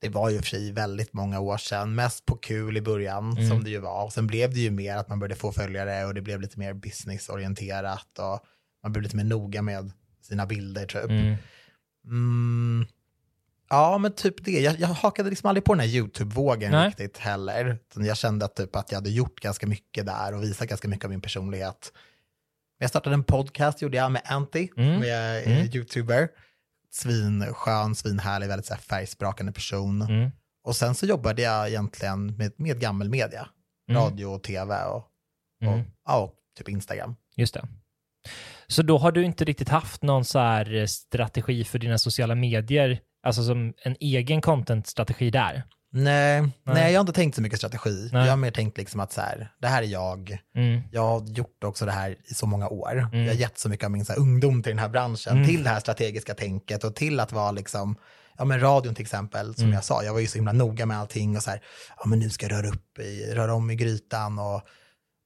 Det 0.00 0.08
var 0.08 0.30
ju 0.30 0.38
för 0.38 0.44
sig 0.46 0.72
väldigt 0.72 1.12
många 1.12 1.40
år 1.40 1.56
sedan, 1.58 1.94
mest 1.94 2.26
på 2.26 2.36
kul 2.36 2.76
i 2.76 2.80
början 2.80 3.32
Mm. 3.32 3.48
som 3.48 3.64
det 3.64 3.70
ju 3.70 3.78
var. 3.78 4.04
Och 4.04 4.12
sen 4.12 4.26
blev 4.26 4.54
det 4.54 4.60
ju 4.60 4.70
mer 4.70 4.96
att 4.96 5.08
man 5.08 5.18
började 5.18 5.36
få 5.40 5.52
följare 5.52 6.04
och 6.06 6.14
det 6.14 6.22
blev 6.22 6.40
lite 6.40 6.58
mer 6.58 6.74
businessorienterat 6.74 8.18
och 8.18 8.40
man 8.82 8.92
blev 8.92 9.02
lite 9.02 9.16
mer 9.16 9.24
noga 9.24 9.62
med 9.62 9.92
sina 10.22 10.46
bilder 10.46 10.86
typ. 10.86 11.04
Mm. 11.10 11.36
Mm. 12.04 12.86
Ja, 13.70 13.98
men 13.98 14.12
typ 14.12 14.44
det. 14.44 14.50
Jag, 14.60 14.80
jag 14.80 14.88
hakade 14.88 15.30
liksom 15.30 15.48
aldrig 15.48 15.64
på 15.64 15.74
den 15.74 15.80
här 15.80 15.86
YouTube-vågen 15.88 16.84
riktigt 16.84 17.18
heller. 17.18 17.78
Jag 17.94 18.16
kände 18.16 18.44
att, 18.44 18.56
typ 18.56 18.76
att 18.76 18.90
jag 18.92 18.96
hade 18.96 19.10
gjort 19.10 19.40
ganska 19.40 19.66
mycket 19.66 20.06
där 20.06 20.34
och 20.34 20.42
visat 20.42 20.68
ganska 20.68 20.88
mycket 20.88 21.04
av 21.04 21.10
min 21.10 21.20
personlighet. 21.20 21.92
Men 22.78 22.84
jag 22.84 22.90
startade 22.90 23.14
en 23.14 23.24
podcast, 23.24 23.82
gjorde 23.82 23.96
jag 23.96 24.12
med 24.12 24.22
Anty, 24.24 24.68
Mm. 24.76 24.94
som 24.94 25.08
är 25.10 25.42
Mm. 25.46 25.58
eh, 25.58 25.76
YouTuber. 25.76 26.28
Svinskön, 26.92 27.94
svinhärlig, 27.94 28.48
väldigt 28.48 28.66
så 28.66 28.74
här, 28.74 28.80
färgsprakande 28.80 29.52
person. 29.52 30.02
Mm. 30.02 30.30
Och 30.64 30.76
sen 30.76 30.94
så 30.94 31.06
jobbade 31.06 31.42
jag 31.42 31.68
egentligen 31.68 32.36
med, 32.36 32.52
med 32.56 32.80
gammal 32.80 33.08
media. 33.08 33.48
Mm. 33.90 34.02
Radio 34.02 34.26
och 34.26 34.42
tv 34.42 34.84
och, 34.84 34.96
och, 34.96 35.06
Mm. 35.62 35.80
ja, 36.06 36.18
och 36.18 36.34
typ 36.58 36.68
Instagram. 36.68 37.16
Just 37.36 37.54
det. 37.54 37.68
Så 38.66 38.82
då 38.82 38.98
har 38.98 39.12
du 39.12 39.24
inte 39.24 39.44
riktigt 39.44 39.68
haft 39.68 40.02
någon 40.02 40.24
så 40.24 40.38
här 40.38 40.74
eh, 40.74 40.86
strategi 40.86 41.64
för 41.64 41.78
dina 41.78 41.98
sociala 41.98 42.34
medier, 42.34 43.00
alltså 43.22 43.42
som 43.44 43.72
en 43.84 43.96
egen 44.00 44.40
content-strategi 44.40 45.30
där? 45.30 45.62
Nej, 45.92 46.40
nej. 46.40 46.50
Nej. 46.64 46.92
jag 46.92 46.98
har 46.98 47.00
inte 47.00 47.12
tänkt 47.12 47.34
så 47.34 47.42
mycket 47.42 47.58
strategi. 47.58 48.08
Nej. 48.12 48.22
Jag 48.24 48.32
har 48.32 48.36
mer 48.36 48.50
tänkt 48.50 48.78
liksom 48.78 49.00
att 49.00 49.12
så 49.12 49.20
här, 49.20 49.52
det 49.60 49.66
här 49.68 49.82
är 49.82 49.86
jag. 49.86 50.38
Mm. 50.56 50.80
Jag 50.92 51.02
har 51.02 51.26
gjort 51.28 51.64
också 51.64 51.86
det 51.86 51.92
här 51.92 52.10
i 52.30 52.34
så 52.34 52.46
många 52.46 52.68
år. 52.68 52.98
Mm. 53.12 53.24
Jag 53.24 53.32
har 53.32 53.40
gett 53.40 53.58
så 53.58 53.68
mycket 53.68 53.84
av 53.84 53.90
min 53.90 54.04
så 54.04 54.12
här, 54.12 54.20
ungdom 54.20 54.62
till 54.62 54.70
den 54.70 54.78
här 54.78 54.88
branschen, 54.88 55.32
Mm. 55.36 55.48
till 55.48 55.62
det 55.64 55.70
här 55.70 55.80
strategiska 55.80 56.34
tänket 56.34 56.84
och 56.84 56.96
till 56.96 57.20
att 57.20 57.32
vara 57.32 57.50
liksom, 57.50 57.96
ja 58.38 58.44
men 58.44 58.60
radion 58.60 58.94
till 58.94 59.02
exempel, 59.04 59.54
som 59.54 59.64
Mm. 59.64 59.74
jag 59.74 59.84
sa, 59.84 60.02
jag 60.04 60.12
var 60.12 60.20
ju 60.20 60.26
så 60.26 60.38
himla 60.38 60.52
noga 60.52 60.86
med 60.86 60.98
allting 60.98 61.36
och 61.36 61.42
så 61.42 61.50
här, 61.50 61.60
ja 61.98 62.06
men 62.08 62.18
nu 62.18 62.30
ska 62.30 62.46
jag 62.46 62.52
röra 62.52 62.68
upp 62.68 62.98
i, 62.98 63.32
röra 63.34 63.54
om 63.54 63.70
i 63.70 63.76
grytan 63.76 64.38
och, 64.38 64.62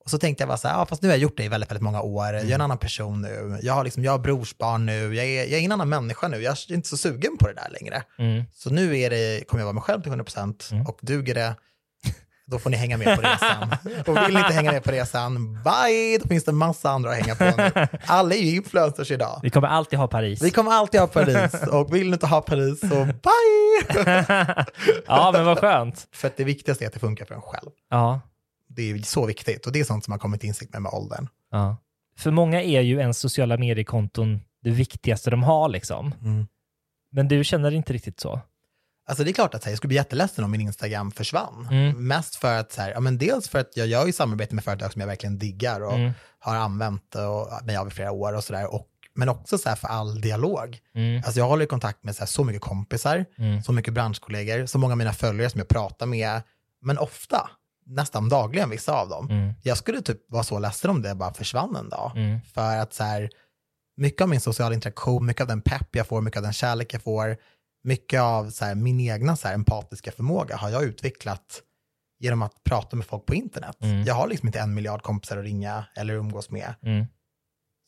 och 0.05 0.11
så 0.11 0.19
tänkte 0.19 0.43
jag 0.43 0.49
bara 0.49 0.59
så 0.59 0.69
här, 0.69 0.79
ja 0.79 0.87
fast 0.87 1.03
nu 1.03 1.09
har 1.09 1.15
jag 1.15 1.23
gjort 1.23 1.37
det 1.37 1.45
i 1.45 1.49
väldigt, 1.49 1.71
väldigt 1.71 1.83
många 1.83 2.03
år, 2.03 2.27
jag 2.27 2.51
är 2.51 2.55
en 2.55 2.61
annan 2.61 2.79
person 2.79 3.23
nu, 3.23 3.59
jag 3.63 3.75
har 3.75 3.85
liksom, 3.85 4.05
jag 4.05 4.13
har 4.13 4.19
brorsbarn 4.19 4.87
nu, 4.87 5.15
jag 5.15 5.27
är, 5.27 5.41
jag 5.45 5.61
är 5.61 5.65
en 5.65 5.73
annan 5.73 5.89
människa 5.89 6.29
nu, 6.29 6.37
jag 6.43 6.53
är 6.53 6.73
inte 6.73 6.89
så 6.89 6.97
sugen 6.97 7.37
på 7.39 7.47
det 7.47 7.55
där 7.55 7.69
längre. 7.81 8.03
Mm. 8.19 8.45
Så 8.55 8.71
nu 8.71 8.99
är 8.99 9.11
det, 9.11 9.49
kommer 9.49 9.61
jag 9.61 9.67
vara 9.67 9.73
mig 9.75 9.83
själv 9.83 10.03
till 10.03 10.13
100% 10.13 10.73
Mm. 10.73 10.87
och 10.87 10.99
duger 11.03 11.35
det, 11.35 11.55
då 12.47 12.59
får 12.59 12.71
ni 12.71 12.77
hänga 12.77 12.97
med 12.97 13.17
på 13.17 13.23
resan. 13.23 13.69
och 14.07 14.17
vill 14.29 14.35
ni 14.35 14.41
inte 14.41 14.53
hänga 14.53 14.73
med 14.73 14.85
på 14.85 14.91
resan, 14.91 15.59
bye! 15.63 16.19
Då 16.23 16.29
finns 16.29 16.45
det 16.45 16.53
massa 16.53 16.91
andra 16.91 17.11
att 17.11 17.17
hänga 17.17 17.35
på 17.35 17.45
nu. 17.45 17.87
Alla 18.07 18.35
är 18.35 18.39
ju 18.39 18.57
influencers 18.57 19.11
idag. 19.11 19.41
Vi 19.43 19.51
kommer 19.51 19.69
alltid 19.69 19.99
ha 19.99 20.09
Paris. 20.09 20.43
Vi 20.43 20.51
kommer 20.51 20.71
alltid 20.71 21.01
ha 21.01 21.07
Paris 21.07 21.53
och 21.71 21.95
vill 21.95 22.07
ni 22.07 22.13
inte 22.13 22.27
ha 22.27 22.41
Paris 22.41 22.81
så 22.81 23.05
bye! 23.05 24.05
ja, 25.07 25.31
men 25.33 25.45
vad 25.45 25.59
skönt. 25.59 26.07
För 26.13 26.29
att 26.29 26.37
det 26.37 26.45
viktigaste 26.45 26.85
är 26.85 26.87
att 26.87 26.95
det 26.95 27.01
funkar 27.01 27.25
för 27.25 27.35
en 27.35 27.43
själv. 27.43 27.71
Ja, 27.91 28.21
Det 28.76 28.90
är 28.90 28.99
så 28.99 29.26
viktigt 29.26 29.66
och 29.66 29.73
det 29.73 29.81
är 29.81 29.85
sånt 29.85 30.04
som 30.04 30.12
man 30.12 30.19
kommit 30.19 30.45
insikt 30.45 30.73
med 30.73 30.83
med 30.83 30.93
åldern. 30.93 31.28
ja. 31.50 31.76
För 32.19 32.31
många 32.31 32.62
är 32.62 32.81
ju 32.81 32.99
ens 32.99 33.19
sociala 33.19 33.57
mediekonton 33.57 34.40
det 34.62 34.71
viktigaste 34.71 35.31
de 35.31 35.43
har 35.43 35.69
liksom. 35.69 36.14
Mm. 36.23 36.47
Men 37.12 37.28
du 37.28 37.45
känner 37.45 37.71
inte 37.75 37.93
riktigt 37.93 38.21
så? 38.21 38.40
Alltså 39.09 39.25
det 39.25 39.31
är 39.31 39.33
klart 39.33 39.54
att 39.54 39.64
här, 39.64 39.73
jag 39.73 39.76
skulle 39.78 39.88
bli 39.88 39.97
jätteledsen 39.97 40.45
om 40.45 40.50
min 40.50 40.61
Instagram 40.61 41.11
försvann. 41.11 41.69
Mm. 41.71 42.07
Mest 42.09 42.37
för 42.37 42.59
att, 42.59 42.73
så 42.73 42.81
här, 42.83 42.90
ja, 42.90 43.00
men 43.00 43.19
dels 43.19 43.49
för 43.49 43.59
att 43.59 43.76
jag 43.76 43.87
gör 43.87 44.07
ju 44.07 44.12
samarbete 44.12 44.54
med 44.54 44.64
företag 44.64 44.93
som 44.93 45.00
jag 45.00 45.07
verkligen 45.07 45.38
diggar 45.38 45.81
och 45.81 45.93
Mm. 45.95 46.12
har 46.38 46.57
använt 46.57 47.14
och, 47.14 47.64
mig 47.66 47.76
av 47.76 47.88
i 47.88 47.90
flera 47.90 48.12
år 48.12 48.33
och 48.33 48.45
sådär. 48.45 48.69
Men 49.14 49.28
också 49.28 49.59
så 49.59 49.69
här 49.69 49.76
för 49.76 49.88
all 49.88 50.21
dialog. 50.21 50.78
Mm. 50.95 51.23
Alltså 51.25 51.40
jag 51.40 51.49
håller 51.49 51.66
kontakt 51.66 52.04
med 52.04 52.16
så, 52.16 52.21
här, 52.21 52.26
så 52.26 52.45
mycket 52.45 52.62
kompisar, 52.62 53.25
Mm. 53.38 53.62
så 53.62 53.73
mycket 53.73 53.94
branschkollegor, 53.94 54.66
så 54.66 54.79
många 54.79 54.92
av 54.92 54.99
mina 54.99 55.12
följare 55.12 55.51
som 55.51 55.59
jag 55.59 55.68
pratar 55.68 56.07
med, 56.07 56.42
men 56.83 56.99
ofta, 56.99 57.51
nästan 57.87 58.29
dagligen 58.29 58.70
vissa 58.70 58.92
av 58.92 59.09
dem. 59.09 59.31
Mm. 59.31 59.53
Jag 59.62 59.79
skulle 59.79 60.01
typ 60.03 60.31
vara 60.33 60.42
så 60.42 60.59
ledsen 60.59 60.90
om 60.90 61.03
det 61.03 61.14
bara 61.14 61.35
försvann 61.35 61.77
en 61.77 61.88
dag. 61.88 62.12
Mm. 62.16 62.40
För 62.55 62.77
att 62.77 62.94
så 62.94 63.05
här, 63.05 63.31
mycket 63.97 64.20
av 64.23 64.29
min 64.29 64.40
sociala 64.40 64.75
interaktion, 64.75 65.27
mycket 65.27 65.42
av 65.42 65.49
den 65.49 65.61
pepp 65.62 65.88
jag 65.97 66.07
får, 66.07 66.20
mycket 66.20 66.37
av 66.37 66.42
den 66.42 66.53
kärlek 66.53 66.94
jag 66.94 67.03
får, 67.03 67.37
mycket 67.85 68.20
av 68.20 68.51
så 68.51 68.64
här, 68.64 68.75
min 68.75 69.01
egna 69.01 69.37
så 69.37 69.49
här, 69.49 69.55
empatiska 69.55 70.12
förmåga 70.12 70.57
har 70.57 70.70
jag 70.70 70.83
utvecklat 70.85 71.62
genom 72.20 72.42
att 72.42 72.64
prata 72.64 72.97
med 72.97 73.07
folk 73.07 73.27
på 73.27 73.35
internet. 73.35 73.77
Mm. 73.81 74.05
Jag 74.05 74.14
har 74.14 74.29
liksom 74.29 74.49
inte 74.49 74.61
en 74.61 74.75
miljard 74.75 75.03
kompisar 75.03 75.37
att 75.37 75.44
ringa 75.44 75.85
eller 75.97 76.14
umgås 76.14 76.51
med 76.51 76.75
Mm. 76.83 77.07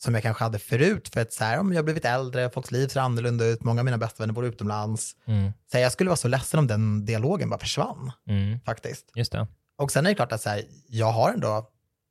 som 0.02 0.14
jag 0.14 0.22
kanske 0.22 0.44
hade 0.44 0.58
förut 0.58 1.08
för 1.08 1.20
att 1.20 1.32
så 1.32 1.44
här, 1.44 1.58
om 1.58 1.72
jag 1.72 1.78
har 1.78 1.84
blivit 1.84 2.04
äldre, 2.04 2.50
folks 2.50 2.70
liv 2.70 2.88
ser 2.88 3.00
annorlunda 3.00 3.44
ut, 3.46 3.64
många 3.64 3.80
av 3.80 3.84
mina 3.84 3.98
bästa 3.98 4.22
vänner 4.22 4.34
bor 4.34 4.44
utomlands. 4.46 5.16
Mm. 5.26 5.52
Så 5.70 5.76
här, 5.76 5.82
jag 5.82 5.92
skulle 5.92 6.10
vara 6.10 6.16
så 6.16 6.28
ledsen 6.28 6.58
om 6.60 6.66
den 6.66 7.04
dialogen 7.04 7.50
bara 7.50 7.60
försvann 7.60 8.12
Mm. 8.28 8.60
faktiskt. 8.60 9.10
Just 9.14 9.32
det. 9.32 9.46
Och 9.78 9.90
sen 9.92 10.06
är 10.06 10.10
det 10.10 10.14
klart 10.14 10.32
att 10.32 10.40
så 10.40 10.48
här, 10.50 10.62
jag 10.88 11.12
har 11.12 11.32
ändå 11.32 11.68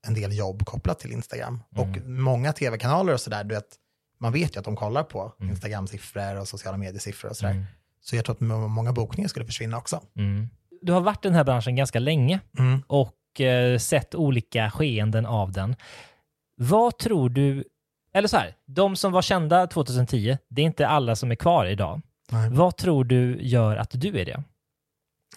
en 0.08 0.13
del 0.13 0.38
jobb 0.38 0.65
kopplat 0.65 0.99
till 0.99 1.12
Instagram. 1.12 1.63
Mm. 1.75 1.89
Och 1.91 1.97
många 2.10 2.54
tv-kanaler 2.54 3.13
och 3.13 3.19
sådär, 3.21 3.62
man 4.19 4.32
vet 4.34 4.56
ju 4.56 4.60
att 4.60 4.65
de 4.65 4.75
kollar 4.75 5.04
på 5.04 5.34
Mm. 5.39 5.49
Instagram-siffror 5.51 6.39
och 6.39 6.47
sociala 6.47 6.78
mediesiffror 6.78 7.30
och 7.30 7.38
sådär. 7.38 7.51
Mm. 7.51 7.65
Så 8.01 8.15
jag 8.15 8.25
tror 8.25 8.36
att 8.36 8.41
må- 8.41 8.67
många 8.67 8.93
bokningar 8.93 9.28
skulle 9.28 9.45
försvinna 9.45 9.78
också. 9.78 10.01
Mm. 10.17 10.49
Du 10.82 10.91
har 10.91 11.01
varit 11.01 11.25
i 11.25 11.28
den 11.28 11.36
här 11.36 11.43
branschen 11.43 11.75
ganska 11.75 11.99
länge 11.99 12.39
Mm. 12.60 12.82
och 12.88 13.41
eh, 13.41 13.78
sett 13.78 14.15
olika 14.15 14.71
skeenden 14.71 15.25
av 15.25 15.51
den. 15.51 15.75
Vad 16.58 16.97
tror 16.97 17.30
du, 17.30 17.63
eller 18.13 18.28
så 18.28 18.38
här, 18.38 18.56
de 18.67 18.95
som 18.95 19.12
var 19.12 19.21
kända 19.21 19.67
2010, 19.67 20.38
det 20.49 20.62
är 20.62 20.65
inte 20.65 20.88
alla 20.88 21.15
som 21.15 21.32
är 21.32 21.36
kvar 21.36 21.65
idag. 21.65 22.01
Nej. 22.32 22.49
Vad 22.49 22.78
tror 22.78 23.04
du 23.04 23.38
gör 23.41 23.75
att 23.78 23.89
du 23.93 24.19
är 24.19 24.25
det? 24.25 24.43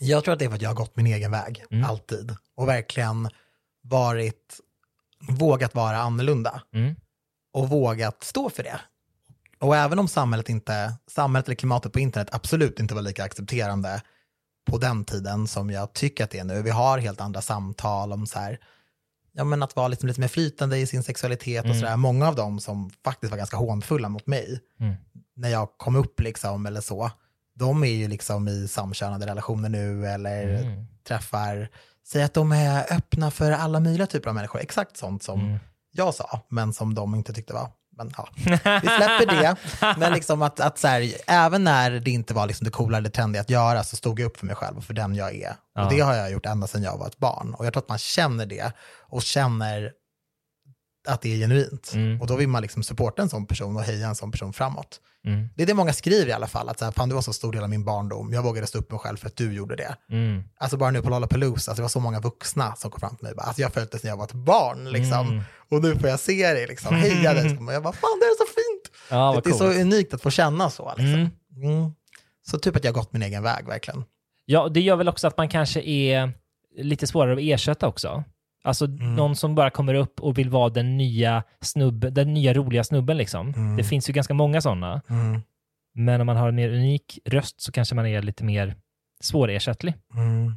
Jag 0.00 0.24
tror 0.24 0.32
att 0.32 0.38
det 0.38 0.44
är 0.44 0.48
för 0.48 0.56
att 0.56 0.62
jag 0.62 0.70
har 0.70 0.74
gått 0.74 0.96
min 0.96 1.06
egen 1.06 1.30
väg, 1.30 1.64
Mm. 1.70 1.84
alltid. 1.90 2.36
Och 2.56 2.68
verkligen 2.68 3.28
varit, 3.82 4.60
vågat 5.28 5.74
vara 5.74 5.96
annorlunda. 5.98 6.62
Mm. 6.74 6.94
och 7.52 7.68
vågat 7.68 8.24
stå 8.24 8.50
för 8.50 8.62
det. 8.62 8.80
Och 9.58 9.76
även 9.76 9.98
om 9.98 10.08
samhället, 10.08 10.48
inte, 10.48 10.94
samhället 11.06 11.46
eller 11.48 11.54
klimatet 11.56 11.92
på 11.92 12.00
internet 12.00 12.28
absolut 12.32 12.80
inte 12.80 12.94
var 12.94 13.02
lika 13.02 13.24
accepterande 13.24 14.02
på 14.70 14.78
den 14.78 15.04
tiden 15.04 15.48
som 15.48 15.70
jag 15.70 15.92
tycker 15.92 16.24
att 16.24 16.30
det 16.30 16.38
är 16.38 16.44
nu. 16.44 16.62
Vi 16.62 16.70
har 16.70 16.98
helt 16.98 17.20
andra 17.20 17.40
samtal 17.40 18.12
om 18.12 18.26
så 18.26 18.38
här, 18.38 18.58
ja 19.32 19.44
men 19.44 19.62
att 19.62 19.76
vara 19.76 19.88
liksom 19.88 20.06
lite 20.06 20.20
mer 20.20 20.28
flytande 20.28 20.78
i 20.78 20.86
sin 20.86 21.02
sexualitet 21.02 21.60
och 21.64 21.66
Mm. 21.70 21.80
sådär. 21.80 21.96
Många 21.96 22.28
av 22.28 22.34
dem 22.34 22.60
som 22.60 22.90
faktiskt 23.04 23.30
var 23.30 23.38
ganska 23.38 23.56
hånfulla 23.56 24.08
mot 24.08 24.26
mig 24.26 24.60
Mm. 24.80 24.94
när 25.36 25.48
jag 25.48 25.68
kom 25.78 25.96
upp 25.96 26.20
liksom 26.20 26.66
eller 26.66 26.80
så, 26.80 27.10
de 27.58 27.84
är 27.84 27.88
ju 27.88 28.08
liksom 28.08 28.48
i 28.48 28.68
samkönade 28.68 29.26
relationer 29.26 29.68
nu 29.68 30.06
eller 30.06 30.42
Mm. 30.62 30.86
träffar, 31.08 31.68
säger 32.06 32.24
att 32.26 32.34
de 32.34 32.52
är 32.52 32.92
öppna 32.92 33.30
för 33.30 33.52
alla 33.52 33.80
möjliga 33.80 34.06
typer 34.06 34.28
av 34.28 34.34
människor. 34.34 34.60
Exakt 34.60 34.96
sånt 34.96 35.22
som 35.22 35.40
Mm. 35.40 35.58
jag 35.92 36.14
sa, 36.14 36.40
men 36.50 36.72
som 36.72 36.94
de 36.94 37.14
inte 37.14 37.32
tyckte 37.32 37.52
var. 37.54 37.70
Men 37.96 38.12
ja, 38.16 38.28
vi 38.36 38.88
släpper 38.88 39.26
det. 39.26 39.56
Men 39.96 40.12
liksom 40.12 40.42
att, 40.42 40.60
att 40.60 40.78
så 40.78 40.88
här, 40.88 41.12
även 41.26 41.64
när 41.64 41.90
det 41.90 42.10
inte 42.10 42.34
var 42.34 42.46
liksom 42.46 42.64
det 42.64 42.70
coola 42.70 42.98
eller 42.98 43.10
trendiga 43.10 43.40
att 43.42 43.50
göra 43.50 43.84
så 43.84 43.96
stod 43.96 44.20
jag 44.20 44.26
upp 44.26 44.36
för 44.36 44.46
mig 44.46 44.54
själv 44.56 44.76
och 44.78 44.84
för 44.84 44.94
den 44.94 45.14
jag 45.14 45.34
är. 45.34 45.54
Ja. 45.74 45.84
Och 45.84 45.90
det 45.92 46.00
har 46.00 46.14
jag 46.14 46.30
gjort 46.30 46.46
ända 46.46 46.66
sedan 46.66 46.82
jag 46.82 46.98
var 46.98 47.06
ett 47.06 47.18
barn. 47.18 47.54
Och 47.54 47.66
jag 47.66 47.72
tror 47.72 47.82
att 47.82 47.88
man 47.88 47.98
känner 47.98 48.46
det 48.46 48.72
och 49.08 49.22
känner 49.22 49.92
att 51.08 51.22
det 51.22 51.34
är 51.34 51.36
genuint. 51.36 51.92
Mm. 51.94 52.20
Och 52.20 52.26
då 52.26 52.36
vill 52.36 52.48
man 52.48 52.62
liksom 52.62 52.82
supporta 52.82 53.22
en 53.22 53.28
sån 53.28 53.46
person 53.46 53.76
och 53.76 53.82
heja 53.82 54.08
en 54.08 54.14
sån 54.14 54.30
person 54.30 54.52
framåt. 54.52 55.00
Mm. 55.26 55.48
Det 55.56 55.62
är 55.62 55.66
det 55.66 55.74
många 55.74 55.92
skriver 55.92 56.28
i 56.28 56.32
alla 56.32 56.46
fall, 56.46 56.68
att 56.68 56.78
så 56.78 56.84
här, 56.84 56.92
fan 56.92 57.08
du 57.08 57.14
var 57.14 57.22
så 57.22 57.32
stor 57.32 57.52
del 57.52 57.62
av 57.62 57.70
min 57.70 57.84
barndom, 57.84 58.32
jag 58.32 58.42
vågade 58.42 58.66
stå 58.66 58.78
upp 58.78 58.90
mig 58.90 59.00
själv 59.00 59.16
för 59.16 59.26
att 59.26 59.36
du 59.36 59.52
gjorde 59.52 59.76
det. 59.76 59.96
Mm. 60.10 60.42
Alltså 60.56 60.76
bara 60.76 60.90
nu 60.90 61.02
på 61.02 61.10
Lollapalooza, 61.10 61.70
alltså 61.70 61.74
det 61.74 61.82
var 61.82 61.88
så 61.88 62.00
många 62.00 62.20
vuxna 62.20 62.76
som 62.76 62.90
kom 62.90 63.00
fram 63.00 63.16
till 63.16 63.24
mig. 63.24 63.34
Bara, 63.34 63.42
alltså 63.42 63.62
jag 63.62 63.72
det 63.74 63.98
sedan 63.98 64.10
jag 64.10 64.16
var 64.16 64.24
ett 64.24 64.32
barn, 64.32 64.90
liksom. 64.90 65.28
Mm. 65.28 65.42
Och 65.70 65.82
nu 65.82 65.96
får 65.96 66.08
jag 66.08 66.20
se 66.20 66.52
dig, 66.52 66.66
liksom. 66.66 66.96
Heja 66.96 67.34
dig. 67.34 67.58
Och 67.58 67.72
jag 67.72 67.82
bara, 67.82 67.92
fan 67.92 68.18
det 68.20 68.26
är 68.26 68.36
så 68.36 68.52
fint. 68.54 68.96
Ja, 69.10 69.32
vad 69.32 69.44
det 69.44 69.50
är 69.50 69.52
så 69.52 69.58
coolt. 69.58 69.76
unikt 69.76 70.14
att 70.14 70.22
få 70.22 70.30
känna 70.30 70.70
så. 70.70 70.94
Liksom. 70.96 71.14
Mm. 71.14 71.30
Mm. 71.62 71.92
Så 72.46 72.58
typ 72.58 72.76
att 72.76 72.84
jag 72.84 72.92
har 72.92 73.00
gått 73.00 73.12
min 73.12 73.22
egen 73.22 73.42
väg, 73.42 73.66
verkligen. 73.66 74.04
Ja, 74.44 74.68
det 74.68 74.80
gör 74.80 74.96
väl 74.96 75.08
också 75.08 75.26
att 75.26 75.36
man 75.36 75.48
kanske 75.48 75.80
är 75.80 76.32
lite 76.78 77.06
svårare 77.06 77.32
att 77.32 77.38
ersätta 77.42 77.88
också. 77.88 78.24
Alltså 78.68 78.84
Mm. 78.84 79.14
någon 79.16 79.36
som 79.36 79.54
bara 79.54 79.70
kommer 79.70 79.94
upp 79.94 80.20
och 80.20 80.38
vill 80.38 80.50
vara 80.50 80.68
den 80.68 80.96
nya 80.96 81.42
snubben, 81.60 82.14
den 82.14 82.34
nya 82.34 82.54
roliga 82.54 82.84
snubben 82.84 83.16
liksom. 83.16 83.48
Mm. 83.54 83.76
Det 83.76 83.84
finns 83.84 84.08
ju 84.08 84.12
ganska 84.12 84.34
många 84.34 84.60
sådana. 84.60 85.02
Mm. 85.10 85.40
Men 85.94 86.20
om 86.20 86.26
man 86.26 86.36
har 86.36 86.48
en 86.48 86.54
mer 86.54 86.68
unik 86.72 87.18
röst 87.24 87.60
så 87.60 87.72
kanske 87.72 87.94
man 87.94 88.06
är 88.06 88.22
lite 88.22 88.44
mer 88.44 88.74
svårersättlig. 89.20 89.94
Mm. 90.14 90.52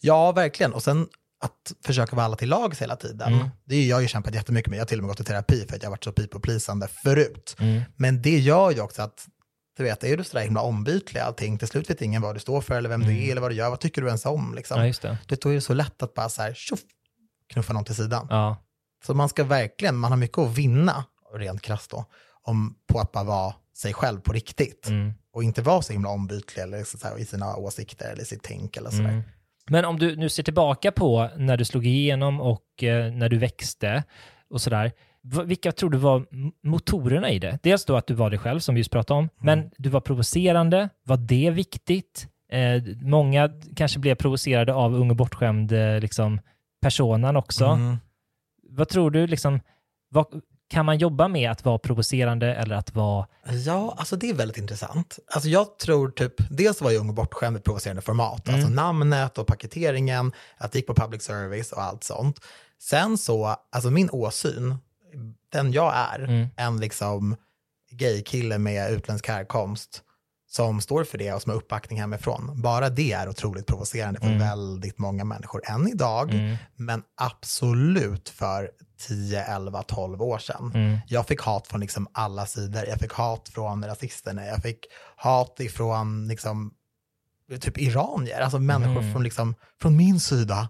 Ja, 0.00 0.32
verkligen. 0.32 0.72
Och 0.74 0.82
sen 0.82 1.06
att 1.44 1.72
försöka 1.86 2.16
vara 2.16 2.26
alla 2.26 2.36
till 2.36 2.48
lags 2.48 2.82
hela 2.82 2.96
tiden. 2.96 3.32
Mm. 3.34 3.48
Det 3.64 3.74
är 3.74 3.80
ju 3.80 3.86
jag 3.86 4.02
ju 4.02 4.08
kämpat 4.08 4.34
jättemycket 4.34 4.70
med. 4.70 4.76
Jag 4.76 4.80
har 4.82 4.86
till 4.86 4.98
och 4.98 5.04
med 5.04 5.08
gått 5.08 5.20
i 5.20 5.24
terapi 5.24 5.66
för 5.68 5.76
att 5.76 5.82
jag 5.82 5.90
har 5.90 5.92
varit 5.92 6.04
så 6.04 6.12
people-pleasande 6.12 6.88
förut. 6.88 7.56
Mm. 7.60 7.82
Men 7.96 8.22
det 8.22 8.38
gör 8.38 8.70
ju 8.70 8.80
också 8.80 9.02
att, 9.02 9.26
du 9.76 9.82
vet, 9.84 10.04
är 10.04 10.16
du 10.16 10.24
sådär 10.24 10.44
himla 10.44 10.60
ombytlig 10.62 11.20
allting, 11.20 11.58
till 11.58 11.68
slut 11.68 11.90
vet 11.90 12.02
ingen 12.02 12.22
vad 12.22 12.36
du 12.36 12.40
står 12.40 12.60
för 12.60 12.74
eller 12.74 12.88
vem 12.88 13.00
du 13.00 13.06
Mm. 13.10 13.22
är 13.24 13.30
eller 13.30 13.40
vad 13.40 13.50
du 13.50 13.54
gör, 13.54 13.70
vad 13.70 13.80
tycker 13.80 14.02
du 14.02 14.06
ens 14.08 14.26
om 14.26 14.54
liksom. 14.56 14.80
Ja, 14.86 14.92
det. 15.02 15.18
Det 15.26 15.44
är 15.46 15.54
det 15.54 15.60
så 15.60 15.74
lätt 15.74 16.02
att 16.02 16.14
bara 16.14 16.28
så 16.28 16.42
här, 16.42 16.54
tjoff, 16.54 16.80
knuffa 17.52 17.72
någon 17.72 17.84
till 17.84 17.94
sidan. 17.94 18.26
Ja. 18.30 18.56
Så 19.06 19.14
man 19.14 19.28
ska 19.28 19.44
verkligen, 19.44 19.96
man 19.96 20.12
har 20.12 20.18
mycket 20.18 20.38
att 20.38 20.58
vinna, 20.58 21.04
rent 21.34 21.62
krasst 21.62 21.90
då, 21.90 22.04
om, 22.42 22.74
på 22.92 23.00
att 23.00 23.12
bara 23.12 23.24
vara 23.24 23.54
sig 23.76 23.94
själv 23.94 24.20
på 24.20 24.32
riktigt. 24.32 24.88
Mm. 24.88 25.12
Och 25.32 25.42
inte 25.42 25.62
vara 25.62 25.82
så 25.82 25.92
himla 25.92 26.08
ombytlig 26.08 26.62
eller 26.62 26.84
så 26.84 27.08
här, 27.08 27.18
i 27.18 27.24
sina 27.24 27.56
åsikter 27.56 28.12
eller 28.12 28.24
sitt 28.24 28.42
tänk 28.42 28.76
eller 28.76 28.90
sådär. 28.90 29.08
Mm. 29.08 29.22
Men 29.70 29.84
om 29.84 29.98
du 29.98 30.16
nu 30.16 30.28
ser 30.28 30.42
tillbaka 30.42 30.92
på 30.92 31.30
när 31.36 31.56
du 31.56 31.64
slog 31.64 31.86
igenom 31.86 32.40
och 32.40 32.82
eh, 32.82 33.12
när 33.12 33.28
du 33.28 33.38
växte 33.38 34.04
och 34.50 34.60
sådär, 34.60 34.92
vilka 35.44 35.72
tror 35.72 35.90
du 35.90 35.98
var 35.98 36.26
motorerna 36.66 37.30
i 37.30 37.38
det? 37.38 37.58
Dels 37.62 37.84
då 37.84 37.96
att 37.96 38.06
du 38.06 38.14
var 38.14 38.30
dig 38.30 38.38
själv, 38.38 38.60
som 38.60 38.74
vi 38.74 38.80
just 38.80 38.90
pratade 38.90 39.18
om, 39.18 39.28
men 39.38 39.70
du 39.78 39.88
var 39.88 40.00
provocerande. 40.00 40.88
Var 41.04 41.16
det 41.16 41.50
viktigt? 41.50 42.28
Eh, 42.52 42.82
många 43.02 43.50
kanske 43.76 43.98
blev 43.98 44.14
provocerade 44.14 44.74
av 44.74 44.94
unge 44.94 45.14
bortskämd 45.14 45.72
eh, 45.72 46.00
liksom, 46.00 46.40
personan 46.80 47.36
också. 47.36 47.64
Mm. 47.64 47.96
Vad 48.70 48.88
tror 48.88 49.10
du, 49.10 49.26
liksom, 49.26 49.60
vad, 50.10 50.26
kan 50.68 50.86
man 50.86 50.98
jobba 50.98 51.28
med 51.28 51.50
att 51.50 51.64
vara 51.64 51.78
provocerande 51.78 52.54
eller 52.54 52.76
att 52.76 52.94
vara... 52.94 53.26
Ja, 53.66 53.94
alltså 53.96 54.16
det 54.16 54.30
är 54.30 54.34
väldigt 54.34 54.58
intressant. 54.58 55.18
Alltså 55.34 55.48
jag 55.48 55.78
tror 55.78 56.10
typ, 56.10 56.34
dels 56.50 56.80
var 56.80 56.90
ju 56.90 56.98
Ung 56.98 57.08
och 57.08 57.14
bortskämd 57.14 57.56
ett 57.56 57.64
provocerande 57.64 58.02
format, 58.02 58.48
alltså 58.48 58.68
namnet 58.68 59.38
och 59.38 59.46
paketeringen, 59.46 60.32
att 60.56 60.72
det 60.72 60.78
gick 60.78 60.86
på 60.86 60.94
public 60.94 61.22
service 61.22 61.72
och 61.72 61.82
allt 61.82 62.04
sånt. 62.04 62.40
Sen 62.80 63.18
så, 63.18 63.56
alltså 63.72 63.90
min 63.90 64.10
åsyn, 64.10 64.76
den 65.52 65.72
jag 65.72 65.92
är, 65.96 66.48
en 66.56 66.80
liksom 66.80 67.36
gaykille 67.90 68.58
med 68.58 68.92
utländsk 68.92 69.28
härkomst 69.28 70.02
som 70.50 70.80
står 70.80 71.04
för 71.04 71.18
det 71.18 71.32
och 71.32 71.42
som 71.42 71.50
har 71.50 71.56
uppbackning 71.56 72.00
hemifrån. 72.00 72.62
Bara 72.62 72.88
det 72.88 73.12
är 73.12 73.28
otroligt 73.28 73.66
provocerande 73.66 74.20
för 74.20 74.38
väldigt 74.38 74.98
många 74.98 75.24
människor 75.24 75.62
än 75.64 75.88
idag, 75.88 76.32
men 76.76 77.02
absolut 77.16 78.28
för 78.28 78.70
10, 79.08 79.44
11, 79.44 79.82
12 79.82 80.22
år 80.22 80.38
sedan. 80.38 80.72
Jag 81.06 81.26
fick 81.26 81.40
hat 81.40 81.66
från 81.66 81.80
liksom 81.80 82.08
alla 82.12 82.46
sidor. 82.46 82.84
Jag 82.88 82.98
fick 82.98 83.12
hat 83.12 83.48
från 83.48 83.84
rasisterna, 83.84 84.46
jag 84.46 84.62
fick 84.62 84.78
hat 85.16 85.60
ifrån 85.60 86.28
liksom, 86.28 86.74
typ 87.60 87.78
iranier, 87.78 88.40
alltså 88.40 88.58
människor 88.58 89.12
från, 89.12 89.22
liksom, 89.22 89.54
från 89.82 89.96
min 89.96 90.20
sida. 90.20 90.68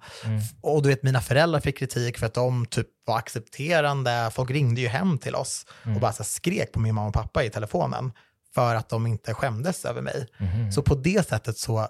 Och 0.60 0.82
du 0.82 0.88
vet, 0.88 1.02
mina 1.02 1.20
föräldrar 1.20 1.60
fick 1.60 1.78
kritik 1.78 2.18
för 2.18 2.26
att 2.26 2.34
de 2.34 2.66
typ 2.66 2.86
var 3.06 3.18
accepterande. 3.18 4.30
Folk 4.34 4.50
ringde 4.50 4.80
ju 4.80 4.88
hem 4.88 5.18
till 5.18 5.34
oss 5.34 5.66
och 5.94 6.00
bara 6.00 6.12
så 6.12 6.24
skrek 6.24 6.72
på 6.72 6.80
min 6.80 6.94
mamma 6.94 7.08
och 7.08 7.14
pappa 7.14 7.44
i 7.44 7.50
telefonen 7.50 8.12
för 8.54 8.74
att 8.74 8.88
de 8.88 9.06
inte 9.06 9.34
skämdes 9.34 9.84
över 9.84 10.02
mig. 10.02 10.26
Så 10.72 10.82
på 10.82 10.94
det 10.94 11.28
sättet 11.28 11.58
så 11.58 11.88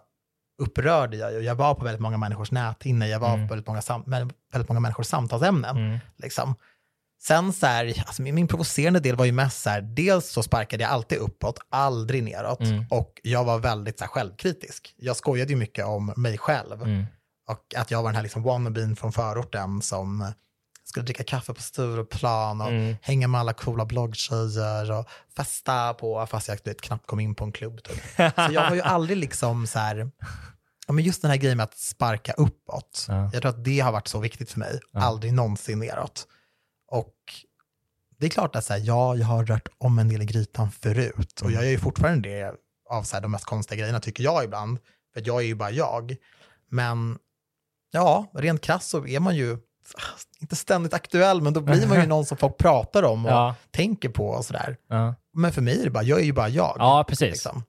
upprörde 0.62 1.16
jag 1.16 1.32
ju. 1.32 1.38
Jag 1.40 1.54
var 1.54 1.74
på 1.74 1.84
väldigt 1.84 2.00
många 2.00 2.16
människors 2.16 2.50
näthinne, 2.50 3.08
jag 3.08 3.20
var 3.20 3.28
på 3.34 3.46
väldigt 3.54 3.66
många, 3.66 3.80
sam- 3.82 4.04
väldigt 4.52 4.68
många 4.68 4.80
människors 4.80 5.06
samtalsämnen. 5.06 5.76
Liksom. 6.16 6.54
Sen 7.22 7.52
så 7.52 7.66
här, 7.66 8.02
alltså 8.06 8.22
min, 8.22 8.34
min 8.34 8.48
provocerande 8.48 9.00
del 9.00 9.16
var 9.16 9.24
ju 9.24 9.32
mest 9.32 9.62
så 9.62 9.70
här, 9.70 9.80
dels 9.80 10.28
så 10.30 10.42
sparkade 10.42 10.82
jag 10.82 10.92
alltid 10.92 11.18
uppåt, 11.18 11.58
aldrig 11.70 12.22
neråt. 12.22 12.60
Och 12.90 13.20
jag 13.22 13.44
var 13.44 13.58
väldigt 13.58 13.98
så 13.98 14.04
här, 14.04 14.08
självkritisk. 14.10 14.94
Jag 14.96 15.16
skojade 15.16 15.52
ju 15.52 15.56
mycket 15.58 15.84
om 15.84 16.12
mig 16.16 16.38
själv. 16.38 16.82
Och 17.48 17.74
att 17.76 17.90
jag 17.90 18.02
var 18.02 18.08
den 18.08 18.16
här 18.16 18.22
liksom 18.22 18.42
wannabeen 18.42 18.96
från 18.96 19.12
förorten 19.12 19.82
som 19.82 20.32
skulle 20.88 21.04
dricka 21.04 21.24
kaffe 21.24 21.54
på 21.54 21.62
Stureplan 21.62 22.60
och 22.60 22.96
hänga 23.02 23.28
med 23.28 23.40
alla 23.40 23.52
coola 23.52 23.84
bloggtjejer 23.84 24.92
och 24.92 25.08
festa 25.36 25.94
på, 25.94 26.26
fast 26.26 26.48
jag 26.48 26.58
vet, 26.64 26.80
knappt 26.80 27.06
kom 27.06 27.20
in 27.20 27.34
på 27.34 27.44
en 27.44 27.52
klubb. 27.52 27.82
Typ. 27.82 28.02
Så 28.16 28.52
jag 28.52 28.60
har 28.60 28.74
ju 28.74 28.80
aldrig 28.84 29.18
liksom 29.18 29.66
så 29.66 29.78
här, 29.78 30.10
ja, 30.86 30.92
men 30.92 31.04
just 31.04 31.22
den 31.22 31.30
här 31.30 31.38
grejen 31.38 31.56
med 31.56 31.64
att 31.64 31.78
sparka 31.78 32.32
uppåt. 32.32 33.06
Ja. 33.08 33.30
Jag 33.32 33.42
tror 33.42 33.50
att 33.50 33.64
det 33.64 33.80
har 33.80 33.92
varit 33.92 34.08
så 34.08 34.18
viktigt 34.18 34.50
för 34.50 34.58
mig, 34.58 34.80
aldrig 34.94 35.32
någonsin 35.32 35.78
neråt. 35.78 36.26
Och 36.90 37.14
det 38.18 38.26
är 38.26 38.30
klart 38.30 38.56
att 38.56 38.64
så 38.64 38.72
här, 38.72 38.80
ja, 38.84 39.16
jag 39.16 39.26
har 39.26 39.44
rört 39.44 39.68
om 39.78 39.98
en 39.98 40.08
del 40.08 40.22
i 40.22 40.24
grytan 40.24 40.70
förut 40.70 41.40
och 41.40 41.52
jag 41.52 41.64
gör 41.64 41.70
ju 41.70 41.78
fortfarande 41.78 42.28
det 42.28 42.54
av 42.90 43.02
så 43.02 43.16
här, 43.16 43.22
de 43.22 43.30
mest 43.30 43.44
konstiga 43.44 43.78
grejerna 43.78 44.00
tycker 44.00 44.24
jag 44.24 44.44
ibland, 44.44 44.78
för 45.14 45.22
jag 45.26 45.36
är 45.36 45.46
ju 45.46 45.54
bara 45.54 45.70
jag. 45.70 46.16
Men 46.70 47.18
ja, 47.90 48.30
rent 48.34 48.60
krasst 48.60 48.88
så 48.88 49.06
är 49.06 49.20
man 49.20 49.36
ju 49.36 49.58
inte 50.40 50.56
ständigt 50.56 50.94
aktuell, 50.94 51.40
men 51.42 51.52
då 51.52 51.60
blir 51.60 51.86
man 51.86 52.00
ju 52.00 52.06
någon 52.06 52.26
som 52.26 52.36
folk 52.36 52.56
pratar 52.58 53.02
om 53.02 53.26
och 53.26 53.32
Ja. 53.32 53.54
tänker 53.70 54.08
på 54.08 54.26
och 54.28 54.44
sådär. 54.44 54.76
Ja, 54.88 55.14
Men 55.34 55.52
för 55.52 55.62
mig 55.62 55.80
är 55.80 55.84
det 55.84 55.90
bara, 55.90 56.02
jag 56.02 56.20
är 56.20 56.24
ju 56.24 56.32
bara 56.32 56.48
jag. 56.48 56.76
ja 56.78 57.04
precis. 57.08 57.28
Liksom. 57.32 57.62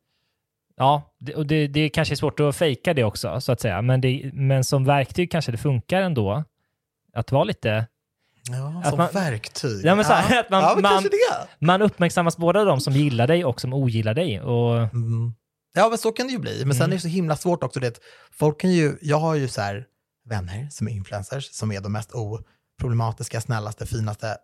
Ja, 0.78 1.02
det, 1.20 1.36
och 1.36 1.46
det, 1.46 1.68
det 1.68 1.90
kanske 1.90 2.14
är 2.14 2.16
svårt 2.16 2.40
att 2.40 2.56
fejka 2.56 2.94
det 2.94 3.04
också, 3.04 3.42
så 3.42 3.52
att 3.52 3.62
säga. 3.62 3.82
Men, 3.82 4.02
det, 4.02 4.30
men 4.34 4.64
som 4.64 4.86
verktyg 4.86 5.32
kanske 5.32 5.52
det 5.52 5.58
funkar 5.58 6.02
ändå. 6.02 6.44
Att 7.14 7.32
vara 7.32 7.44
lite... 7.44 7.88
Ja, 8.50 8.82
Att 8.84 8.90
som 8.90 8.98
man- 8.98 9.10
verktyg. 9.14 9.86
Ja, 9.86 9.96
men 9.96 10.06
så 10.06 10.14
här, 10.14 10.40
att 10.44 10.50
man- 10.50 11.04
ja, 11.60 11.86
uppmärksammas 11.86 12.38
både 12.38 12.60
av 12.60 12.66
de 12.66 12.82
som 12.82 12.94
gillar 12.94 13.28
dig 13.28 13.46
och 13.46 13.62
som 13.62 13.74
ogillar 13.74 14.14
dig. 14.14 14.42
Och, 14.42 14.76
Mm. 14.78 15.34
Ja, 15.74 15.90
men 15.90 15.98
så 15.98 16.12
kan 16.12 16.28
det 16.28 16.34
ju 16.34 16.40
bli. 16.40 16.66
Men 16.66 16.76
sen 16.76 16.90
är 16.90 16.96
det 16.96 17.00
så 17.02 17.08
himla 17.08 17.36
svårt 17.36 17.64
också. 17.64 17.80
Det, 17.80 18.00
folk 18.32 18.62
kan 18.62 18.72
ju, 18.72 18.98
jag 19.02 19.18
har 19.18 19.36
ju 19.36 19.48
så 19.48 19.62
här 19.62 19.86
vänner 20.30 20.68
som 20.72 20.88
är 20.88 20.92
influencers, 20.92 21.50
som 21.52 21.72
är 21.72 21.82
de 21.82 21.92
mest 21.92 22.12
oproblematiska, 22.12 23.42
snällaste, 23.42 23.86
finaste. 23.86 24.38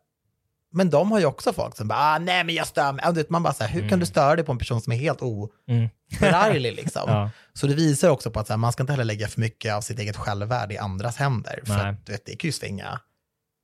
Men 0.71 0.89
de 0.89 1.11
har 1.11 1.19
ju 1.19 1.25
också 1.25 1.53
folk 1.53 1.75
som 1.77 1.87
bara, 1.87 1.99
ah, 1.99 2.19
nej 2.19 2.43
men 2.43 2.55
jag 2.55 2.67
stör 2.67 2.91
mig. 2.91 3.25
Man 3.29 3.43
bara 3.43 3.53
så 3.53 3.63
här, 3.63 3.71
hur 3.81 3.89
kan 3.89 3.99
du 3.99 4.05
störa 4.05 4.35
dig 4.35 4.45
på 4.45 4.51
en 4.51 4.57
person 4.57 4.81
som 4.81 4.93
är 4.93 4.97
helt 4.97 5.21
Mm. 5.21 5.89
oförarglig 6.13 6.75
liksom? 6.75 7.03
Ja. 7.07 7.29
Så 7.53 7.67
det 7.67 7.73
visar 7.75 8.09
också 8.09 8.31
på 8.31 8.39
att 8.39 8.49
här, 8.49 8.57
man 8.57 8.71
ska 8.71 8.83
inte 8.83 8.93
heller 8.93 9.03
lägga 9.05 9.27
för 9.27 9.41
mycket 9.41 9.73
av 9.73 9.81
sitt 9.81 9.99
eget 9.99 10.17
självvärde 10.17 10.73
i 10.73 10.77
andras 10.77 11.17
händer. 11.17 11.59
För 11.65 11.73
Nej. 11.77 11.89
att, 11.89 12.05
du 12.05 12.11
vet, 12.11 12.25
det 12.25 12.35
kan 12.35 12.47
ju 12.47 12.51
svänga 12.51 12.99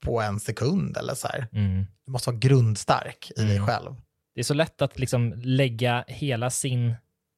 på 0.06 0.22
en 0.22 0.40
sekund 0.40 0.98
eller 0.98 1.16
så 1.16 1.28
här. 1.28 1.48
mm. 1.54 1.86
Du 2.06 2.12
måste 2.12 2.30
vara 2.30 2.38
grundstark 2.40 3.32
i 3.38 3.42
dig 3.42 3.56
Mm. 3.56 3.68
själv. 3.68 3.96
Det 4.36 4.40
är 4.42 4.44
så 4.44 4.54
lätt 4.54 4.82
att 4.82 5.00
liksom 5.00 5.34
lägga 5.38 6.04
hela 6.08 6.50
sin... 6.50 6.96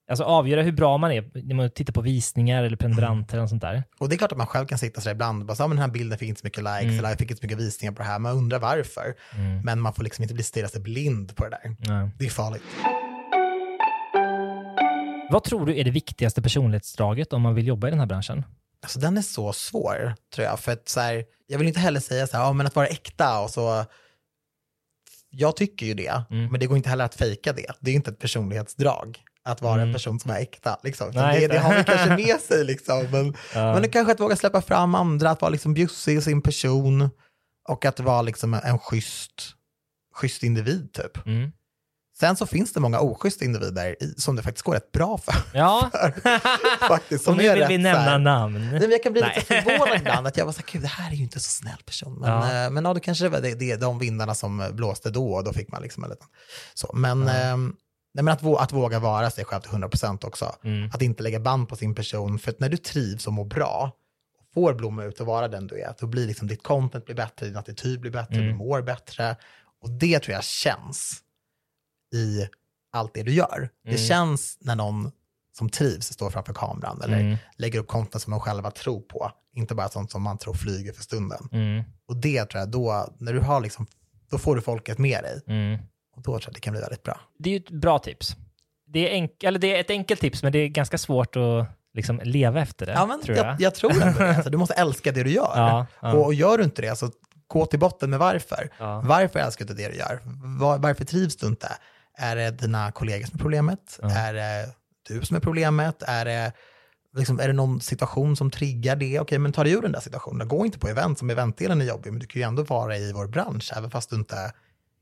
Alltså 0.10 0.24
avgöra 0.24 0.62
hur 0.62 0.72
bra 0.72 0.98
man 0.98 1.12
är 1.12 1.32
när 1.34 1.56
man 1.56 1.70
tittar 1.70 1.94
på 1.94 2.02
visningar 2.02 2.64
eller 2.64 2.78
prenumeranter 2.78 3.40
och 3.42 3.50
sånt 3.50 3.62
där. 3.62 3.84
Och 4.00 4.10
det 4.10 4.16
är 4.16 4.18
klart 4.18 4.32
att 4.32 4.38
man 4.38 4.48
själv 4.48 4.68
kan 4.68 4.78
sitta 4.78 5.02
så 5.02 5.06
där 5.10 5.14
ibland 5.16 5.42
och 5.42 5.46
bara, 5.48 5.56
så, 5.56 5.64
"Ja, 5.64 5.68
men 5.68 5.78
den 5.78 5.86
här 5.86 5.92
bilden 5.94 6.18
fick 6.20 6.30
inte 6.30 6.42
så 6.42 6.48
mycket 6.48 6.64
likes, 6.64 7.00
eller 7.00 7.10
jag 7.10 7.18
fick 7.18 7.32
inte 7.32 7.42
så 7.42 7.46
mycket 7.46 7.60
visningar 7.60 7.94
på 7.94 7.98
det 8.02 8.08
här, 8.08 8.20
man 8.20 8.38
undrar 8.38 8.60
varför. 8.60 9.16
Men 9.64 9.80
man 9.82 9.94
får 9.94 10.04
liksom 10.04 10.24
inte 10.24 10.34
bli 10.34 10.44
stirra 10.44 10.68
sig 10.68 10.82
blind 10.82 11.36
på 11.36 11.44
det 11.44 11.50
där. 11.50 11.76
Nej. 11.80 12.10
Det 12.20 12.26
är 12.26 12.30
farligt. 12.30 12.64
Vad 15.32 15.44
tror 15.44 15.66
du 15.66 15.78
är 15.80 15.84
det 15.84 15.92
viktigaste 15.92 16.42
personlighetsdraget 16.42 17.34
om 17.34 17.42
man 17.42 17.56
vill 17.56 17.68
jobba 17.68 17.88
i 17.88 17.90
den 17.90 18.00
här 18.00 18.06
branschen? 18.08 18.46
Alltså 18.84 19.00
den 19.00 19.18
är 19.18 19.22
så 19.22 19.54
svår, 19.54 20.16
tror 20.36 20.46
jag. 20.48 20.60
För 20.60 20.72
att 20.72 20.90
så 20.90 21.00
här, 21.00 21.24
jag 21.48 21.58
vill 21.58 21.68
inte 21.68 21.80
heller 21.80 22.00
säga 22.00 22.28
så 22.28 22.38
här, 22.38 22.44
ja 22.44 22.54
men 22.54 22.68
att 22.68 22.76
vara 22.76 22.88
äkta 22.88 23.40
och 23.40 23.50
så. 23.50 23.86
Jag 25.30 25.56
tycker 25.56 25.86
ju 25.86 25.94
det, 25.94 26.24
Mm. 26.30 26.52
men 26.52 26.60
det 26.60 26.66
går 26.66 26.78
inte 26.78 26.90
heller 26.90 27.06
att 27.06 27.16
fejka 27.16 27.54
det. 27.54 27.66
Det 27.80 27.92
är 27.92 27.96
inte 27.96 28.12
ett 28.12 28.20
personlighetsdrag 28.20 29.20
att 29.46 29.62
vara 29.62 29.82
en 29.82 29.94
person 29.94 30.20
som 30.20 30.32
är 30.32 30.40
äkta. 30.40 30.78
Liksom. 30.84 31.10
Mm. 31.10 31.22
Nej, 31.22 31.40
det, 31.42 31.48
det 31.48 31.60
har 31.60 31.74
man 31.74 31.84
kanske 31.84 32.10
med 32.16 32.40
sig. 32.40 32.64
Liksom. 32.64 33.08
Men, 33.12 33.36
men 33.54 33.82
det 33.82 33.88
kanske 33.88 34.12
att 34.14 34.20
våga 34.20 34.36
släppa 34.36 34.62
fram 34.62 34.96
andra, 34.96 35.30
att 35.30 35.42
vara 35.42 35.50
liksom 35.50 35.74
bjussig 35.74 36.18
i 36.18 36.22
sin 36.22 36.42
person 36.42 37.10
och 37.70 37.86
att 37.86 38.00
vara 38.00 38.22
liksom 38.22 38.54
en 38.54 38.80
schysst, 38.80 39.32
schysst 40.16 40.44
individ 40.44 40.94
typ. 40.94 41.26
Mm. 41.28 41.52
Sen 42.20 42.36
så 42.36 42.46
finns 42.46 42.74
det 42.74 42.80
många 42.80 43.00
oschyssta 43.00 43.46
individer 43.46 44.04
i, 44.04 44.14
som 44.18 44.36
det 44.36 44.42
faktiskt 44.44 44.66
går 44.66 44.74
rätt 44.74 44.92
bra 44.92 45.18
för. 45.18 45.36
Ja, 45.54 45.90
faktiskt, 46.88 47.22
och 47.28 47.34
som 47.34 47.38
nu 47.38 47.44
är 47.48 47.54
vill 47.56 47.68
vi 47.68 47.74
rätt 47.78 47.82
nämna 47.82 48.00
här- 48.02 48.20
namn. 48.20 48.70
Nej, 48.72 48.80
men 48.80 48.92
jag 48.92 49.04
kan 49.04 49.12
bli 49.14 49.22
Nej. 49.22 49.36
lite 49.36 49.62
förvånad 49.62 49.98
ibland 49.98 50.28
att 50.28 50.38
jag 50.38 50.46
var 50.46 50.52
så 50.54 50.60
här, 50.60 50.68
gud 50.72 50.82
det 50.82 50.88
här 50.88 51.12
är 51.12 51.16
ju 51.16 51.24
inte 51.24 51.40
så 51.40 51.50
snäll 51.50 51.78
person. 51.86 52.14
Men 52.20 52.30
Ja. 52.32 52.54
ja, 52.64 52.70
men, 52.70 52.86
ja, 52.86 52.94
det 52.94 53.00
kanske 53.00 53.30
var 53.30 53.40
det, 53.42 53.56
det, 53.56 53.76
de 53.76 54.00
vindarna 54.00 54.36
som 54.36 54.70
blåste 54.74 55.10
då 55.10 55.34
och 55.34 55.44
då 55.44 55.54
fick 55.54 55.72
man 55.72 55.82
liksom 55.82 56.04
en 56.04 56.10
liten 56.10 56.28
så. 56.74 56.92
Men, 56.96 57.28
ehm, 57.28 57.76
nej, 58.14 58.24
men 58.24 58.28
att, 58.34 58.42
vå- 58.42 58.58
att 58.58 58.72
våga 58.72 59.00
vara 59.00 59.30
sig 59.32 59.46
själv 59.46 59.62
till 59.62 59.72
100% 59.72 60.26
också. 60.26 60.56
Mm. 60.64 60.90
Att 60.94 61.02
inte 61.02 61.24
lägga 61.24 61.40
band 61.40 61.70
på 61.70 61.76
sin 61.76 61.96
person. 61.96 62.40
För 62.40 62.52
att 62.52 62.60
när 62.60 62.70
du 62.70 62.78
trivs 62.78 63.28
och 63.28 63.34
mår 63.34 63.46
bra 63.46 63.92
och 64.40 64.54
får 64.54 64.74
blomma 64.74 65.04
ut 65.04 65.20
och 65.20 65.26
vara 65.28 65.48
den 65.48 65.68
du 65.68 65.82
är, 65.82 65.96
då 66.00 66.08
blir 66.08 66.28
liksom 66.28 66.48
ditt 66.48 66.64
content 66.64 67.06
blir 67.06 67.16
bättre, 67.16 67.46
din 67.46 67.58
attityd 67.58 68.00
blir 68.02 68.12
bättre, 68.12 68.36
Mm. 68.36 68.48
du 68.48 68.54
mår 68.54 68.82
bättre. 68.82 69.36
Och 69.82 69.90
det 69.92 70.20
tror 70.20 70.34
jag 70.34 70.44
känns 70.44 71.20
i 72.16 72.48
allt 72.92 73.14
det 73.14 73.24
du 73.24 73.34
gör. 73.34 73.70
Det 73.84 73.90
Mm. 73.90 74.02
känns 74.02 74.58
när 74.62 74.76
någon 74.76 75.12
som 75.58 75.70
trivs 75.70 76.14
står 76.14 76.30
framför 76.30 76.54
kameran 76.54 77.02
eller 77.02 77.20
Mm. 77.20 77.38
lägger 77.58 77.80
upp 77.80 77.88
content 77.88 78.24
som 78.24 78.32
de 78.32 78.40
själva 78.40 78.72
tror 78.72 79.02
på. 79.02 79.32
Inte 79.56 79.76
bara 79.76 79.90
sånt 79.90 80.12
som 80.12 80.22
man 80.22 80.38
tror 80.38 80.54
flyger 80.54 80.94
för 80.94 81.04
stunden. 81.04 81.48
Mm. 81.52 81.84
Och 82.08 82.18
det 82.18 82.46
tror 82.46 82.60
jag, 82.60 82.70
då, 82.70 83.14
när 83.18 83.34
du 83.34 83.40
har 83.40 83.62
liksom, 83.62 83.88
då 84.30 84.38
får 84.38 84.56
du 84.56 84.62
folket 84.62 84.98
med 84.98 85.24
dig. 85.24 85.42
Och 86.16 86.22
då 86.22 86.32
tror 86.32 86.42
jag 86.42 86.48
att 86.50 86.54
det 86.56 86.62
kan 86.62 86.72
bli 86.72 86.82
väldigt 86.82 87.04
bra. 87.04 87.20
Det 87.40 87.50
är 87.50 87.52
ju 87.54 87.60
ett 87.60 87.70
bra 87.70 88.00
tips. 88.00 88.36
Det 88.88 89.10
är, 89.14 89.22
enk- 89.22 89.46
eller 89.48 89.60
det 89.60 89.76
är 89.76 89.80
ett 89.80 89.90
enkelt 89.90 90.22
tips, 90.22 90.44
men 90.44 90.52
det 90.52 90.60
är 90.60 90.68
ganska 90.68 90.98
svårt 90.98 91.36
att 91.36 91.68
liksom 91.94 92.22
leva 92.24 92.62
efter 92.62 92.86
det, 92.86 92.92
Ja, 92.92 93.06
men 93.06 93.22
tror 93.22 93.38
jag. 93.38 93.46
jag. 93.46 93.62
Jag, 93.62 93.76
tror 93.76 93.92
ändå 93.92 94.20
det. 94.20 94.36
Alltså, 94.36 94.50
du 94.50 94.58
måste 94.58 94.74
älska 94.74 95.12
det 95.12 95.24
du 95.24 95.30
gör. 95.32 95.54
Ja, 95.56 95.86
ja. 96.02 96.14
Och, 96.14 96.26
och 96.26 96.34
gör 96.34 96.58
du 96.58 96.64
inte 96.64 96.82
det, 96.82 96.96
så 96.96 97.12
gå 97.48 97.66
till 97.66 97.80
botten 97.80 98.10
med 98.10 98.20
varför. 98.20 98.70
Ja. 98.80 99.02
Varför 99.06 99.40
älskar 99.40 99.66
du 99.66 99.74
det 99.74 99.88
du 99.90 99.96
gör? 99.96 100.20
Var, 100.60 100.78
varför 100.78 101.06
trivs 101.06 101.36
du 101.38 101.48
inte? 101.48 101.72
Är 102.18 102.36
det 102.36 102.52
dina 102.52 102.92
kollegor 102.92 103.26
som 103.26 103.36
är 103.36 103.42
problemet? 103.42 104.00
Är 104.02 104.34
det 104.34 104.70
du 105.08 105.22
som 105.26 105.36
är 105.36 105.42
problemet? 105.42 106.04
Är 106.08 106.26
det 106.26 106.52
liksom, 107.18 107.40
är 107.40 107.48
det 107.48 107.54
någon 107.54 107.82
situation 107.82 108.36
som 108.36 108.52
triggar 108.52 108.96
det? 108.96 109.20
Okej, 109.20 109.38
men 109.40 109.52
ta 109.54 109.64
dig 109.64 109.74
ur 109.74 109.82
den 109.82 109.92
där 109.92 110.00
situationen. 110.00 110.48
Gå 110.48 110.66
inte 110.66 110.80
på 110.80 110.88
event 110.88 111.20
som 111.20 111.30
eventdelen 111.30 111.82
är 111.82 111.86
jobbig, 111.86 112.12
men 112.12 112.20
du 112.20 112.28
kan 112.28 112.42
ju 112.42 112.48
ändå 112.48 112.64
vara 112.64 112.98
i 112.98 113.14
vår 113.14 113.28
bransch, 113.28 113.72
även 113.78 113.92
fast 113.92 114.10
du 114.10 114.16
inte 114.16 114.54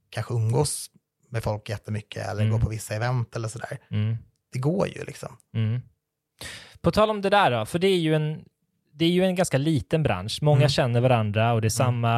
kanske 0.10 0.34
umgås 0.34 0.88
med 1.32 1.44
folk 1.44 1.70
jättemycket 1.70 2.28
eller 2.28 2.42
Mm. 2.42 2.52
går 2.54 2.60
på 2.60 2.70
vissa 2.70 2.96
event 2.96 3.36
eller 3.36 3.48
sådär. 3.48 3.78
Mm. 3.92 4.18
Det 4.54 4.60
går 4.60 4.88
ju 4.88 5.04
liksom. 5.04 5.38
Mm. 5.56 5.82
På 6.82 6.92
tal 6.92 7.10
om 7.10 7.22
det 7.22 7.30
där 7.30 7.52
då, 7.52 7.66
för 7.66 7.80
det 7.80 7.88
är 7.88 7.98
ju 8.00 8.16
en, 8.16 8.46
det 8.94 9.06
är 9.06 9.10
ju 9.10 9.24
en 9.26 9.36
ganska 9.36 9.58
liten 9.58 10.04
bransch. 10.04 10.40
Många 10.42 10.58
Mm. 10.58 10.70
känner 10.70 11.02
varandra 11.02 11.54
och 11.54 11.62
det 11.62 11.68
är 11.68 11.70
samma, 11.70 12.16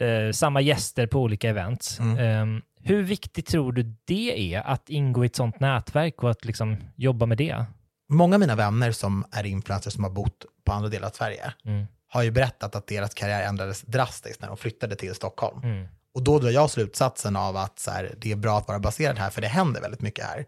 eh, 0.00 0.32
samma 0.32 0.60
gäster 0.60 1.06
på 1.06 1.20
olika 1.20 1.48
event. 1.50 1.96
Mm. 2.00 2.18
Ehm, 2.18 2.62
hur 2.82 3.02
viktigt 3.02 3.46
tror 3.46 3.72
du 3.72 3.94
det 4.04 4.54
är 4.54 4.60
att 4.60 4.88
ingå 4.90 5.24
i 5.24 5.26
ett 5.26 5.36
sånt 5.36 5.60
nätverk 5.60 6.22
och 6.22 6.30
att 6.30 6.44
liksom 6.44 6.76
jobba 6.96 7.26
med 7.26 7.38
det? 7.38 7.64
Många 8.08 8.36
av 8.36 8.40
mina 8.40 8.54
vänner 8.54 8.92
som 8.92 9.24
är 9.32 9.46
influencers 9.46 9.92
som 9.92 10.04
har 10.04 10.10
bott 10.10 10.44
på 10.64 10.72
andra 10.72 10.88
delar 10.88 11.08
av 11.08 11.12
Sverige 11.12 11.52
Mm. 11.64 11.86
har 12.08 12.22
ju 12.22 12.30
berättat 12.30 12.74
att 12.74 12.86
deras 12.86 13.14
karriär 13.14 13.42
ändrades 13.48 13.82
drastiskt 13.82 14.40
när 14.40 14.48
de 14.48 14.56
flyttade 14.56 14.96
till 14.96 15.14
Stockholm. 15.14 15.60
Och 16.14 16.22
då 16.22 16.38
drar 16.38 16.50
jag 16.50 16.70
slutsatsen 16.70 17.36
av 17.36 17.56
att 17.56 17.78
så 17.78 17.90
här, 17.90 18.14
det 18.18 18.32
är 18.32 18.36
bra 18.36 18.58
att 18.58 18.68
vara 18.68 18.78
baserad 18.78 19.18
här, 19.18 19.30
för 19.30 19.40
det 19.40 19.48
händer 19.48 19.80
väldigt 19.80 20.00
mycket 20.00 20.24
här. 20.24 20.46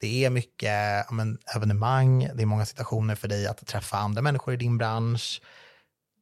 Det 0.00 0.24
är 0.24 0.30
mycket 0.30 1.10
men, 1.10 1.38
evenemang, 1.56 2.30
det 2.34 2.42
är 2.42 2.46
många 2.46 2.66
situationer 2.66 3.14
för 3.14 3.28
dig 3.28 3.46
att 3.46 3.66
träffa 3.66 3.96
andra 3.96 4.22
människor 4.22 4.54
i 4.54 4.56
din 4.56 4.78
bransch 4.78 5.42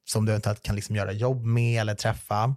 som 0.04 0.26
du 0.26 0.32
eventuellt 0.32 0.62
kan 0.62 0.76
liksom 0.76 0.96
göra 0.96 1.12
jobb 1.12 1.44
med 1.44 1.80
eller 1.80 1.94
träffa. 1.94 2.54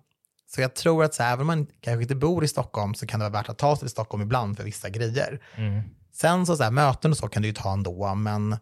Så 0.47 0.61
jag 0.61 0.73
tror 0.73 1.03
att 1.03 1.13
så 1.13 1.23
här, 1.23 1.33
även 1.33 1.41
om 1.41 1.47
man 1.47 1.67
kanske 1.81 2.01
inte 2.01 2.15
bor 2.15 2.43
i 2.43 2.47
Stockholm 2.47 2.93
så 2.93 3.07
kan 3.07 3.19
det 3.19 3.29
vara 3.29 3.41
värt 3.41 3.49
att 3.49 3.57
ta 3.57 3.75
sig 3.75 3.79
till 3.79 3.89
Stockholm 3.89 4.23
ibland 4.23 4.57
för 4.57 4.63
vissa 4.63 4.89
grejer. 4.89 5.41
Mm. 5.55 5.81
Sen 6.13 6.45
så, 6.45 6.57
så 6.57 6.63
här, 6.63 6.71
möten 6.71 7.11
och 7.11 7.17
så 7.17 7.27
kan 7.27 7.41
du 7.41 7.47
ju 7.47 7.53
ta 7.53 7.73
ändå, 7.73 8.15
men 8.15 8.57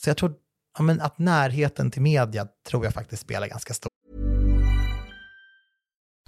så 0.00 0.10
jag 0.10 0.16
tror 0.16 0.34
ja, 0.78 0.82
men 0.82 1.00
att 1.00 1.18
närheten 1.18 1.90
till 1.90 2.02
media 2.02 2.48
tror 2.68 2.84
jag 2.84 2.94
faktiskt 2.94 3.22
spelar 3.22 3.46
ganska 3.46 3.74
stor 3.74 3.91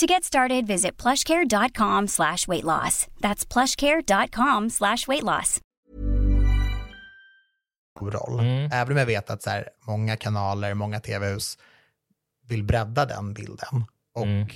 To 0.00 0.06
get 0.06 0.24
started, 0.24 0.66
visit 0.66 1.02
plushcare.com 1.02 2.08
slash 2.08 2.48
weight 2.48 2.64
loss. 2.64 3.06
That's 3.20 3.52
plushcare.com 3.52 4.70
slash 4.70 5.08
weight 5.08 5.22
loss. 5.22 5.60
roll. 8.00 8.40
Mm. 8.40 8.70
Även 8.72 8.92
om 8.92 8.98
jag 8.98 9.06
vet 9.06 9.30
att 9.30 9.42
så 9.42 9.50
här, 9.50 9.68
många 9.86 10.16
kanaler, 10.16 10.74
många 10.74 11.00
tv-hus 11.00 11.58
vill 12.48 12.64
bredda 12.64 13.06
den 13.06 13.34
bilden. 13.34 13.84
Och 14.14 14.26
Mm. 14.26 14.48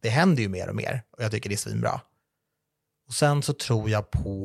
det 0.00 0.08
händer 0.08 0.42
ju 0.42 0.48
mer 0.48 0.68
och 0.68 0.76
mer 0.76 1.02
och 1.10 1.22
jag 1.22 1.30
tycker 1.30 1.48
det 1.48 1.54
är 1.54 1.56
svinbra. 1.56 2.00
Och 3.06 3.14
sen 3.14 3.42
så 3.42 3.52
tror 3.52 3.90
jag 3.90 4.10
på, 4.10 4.44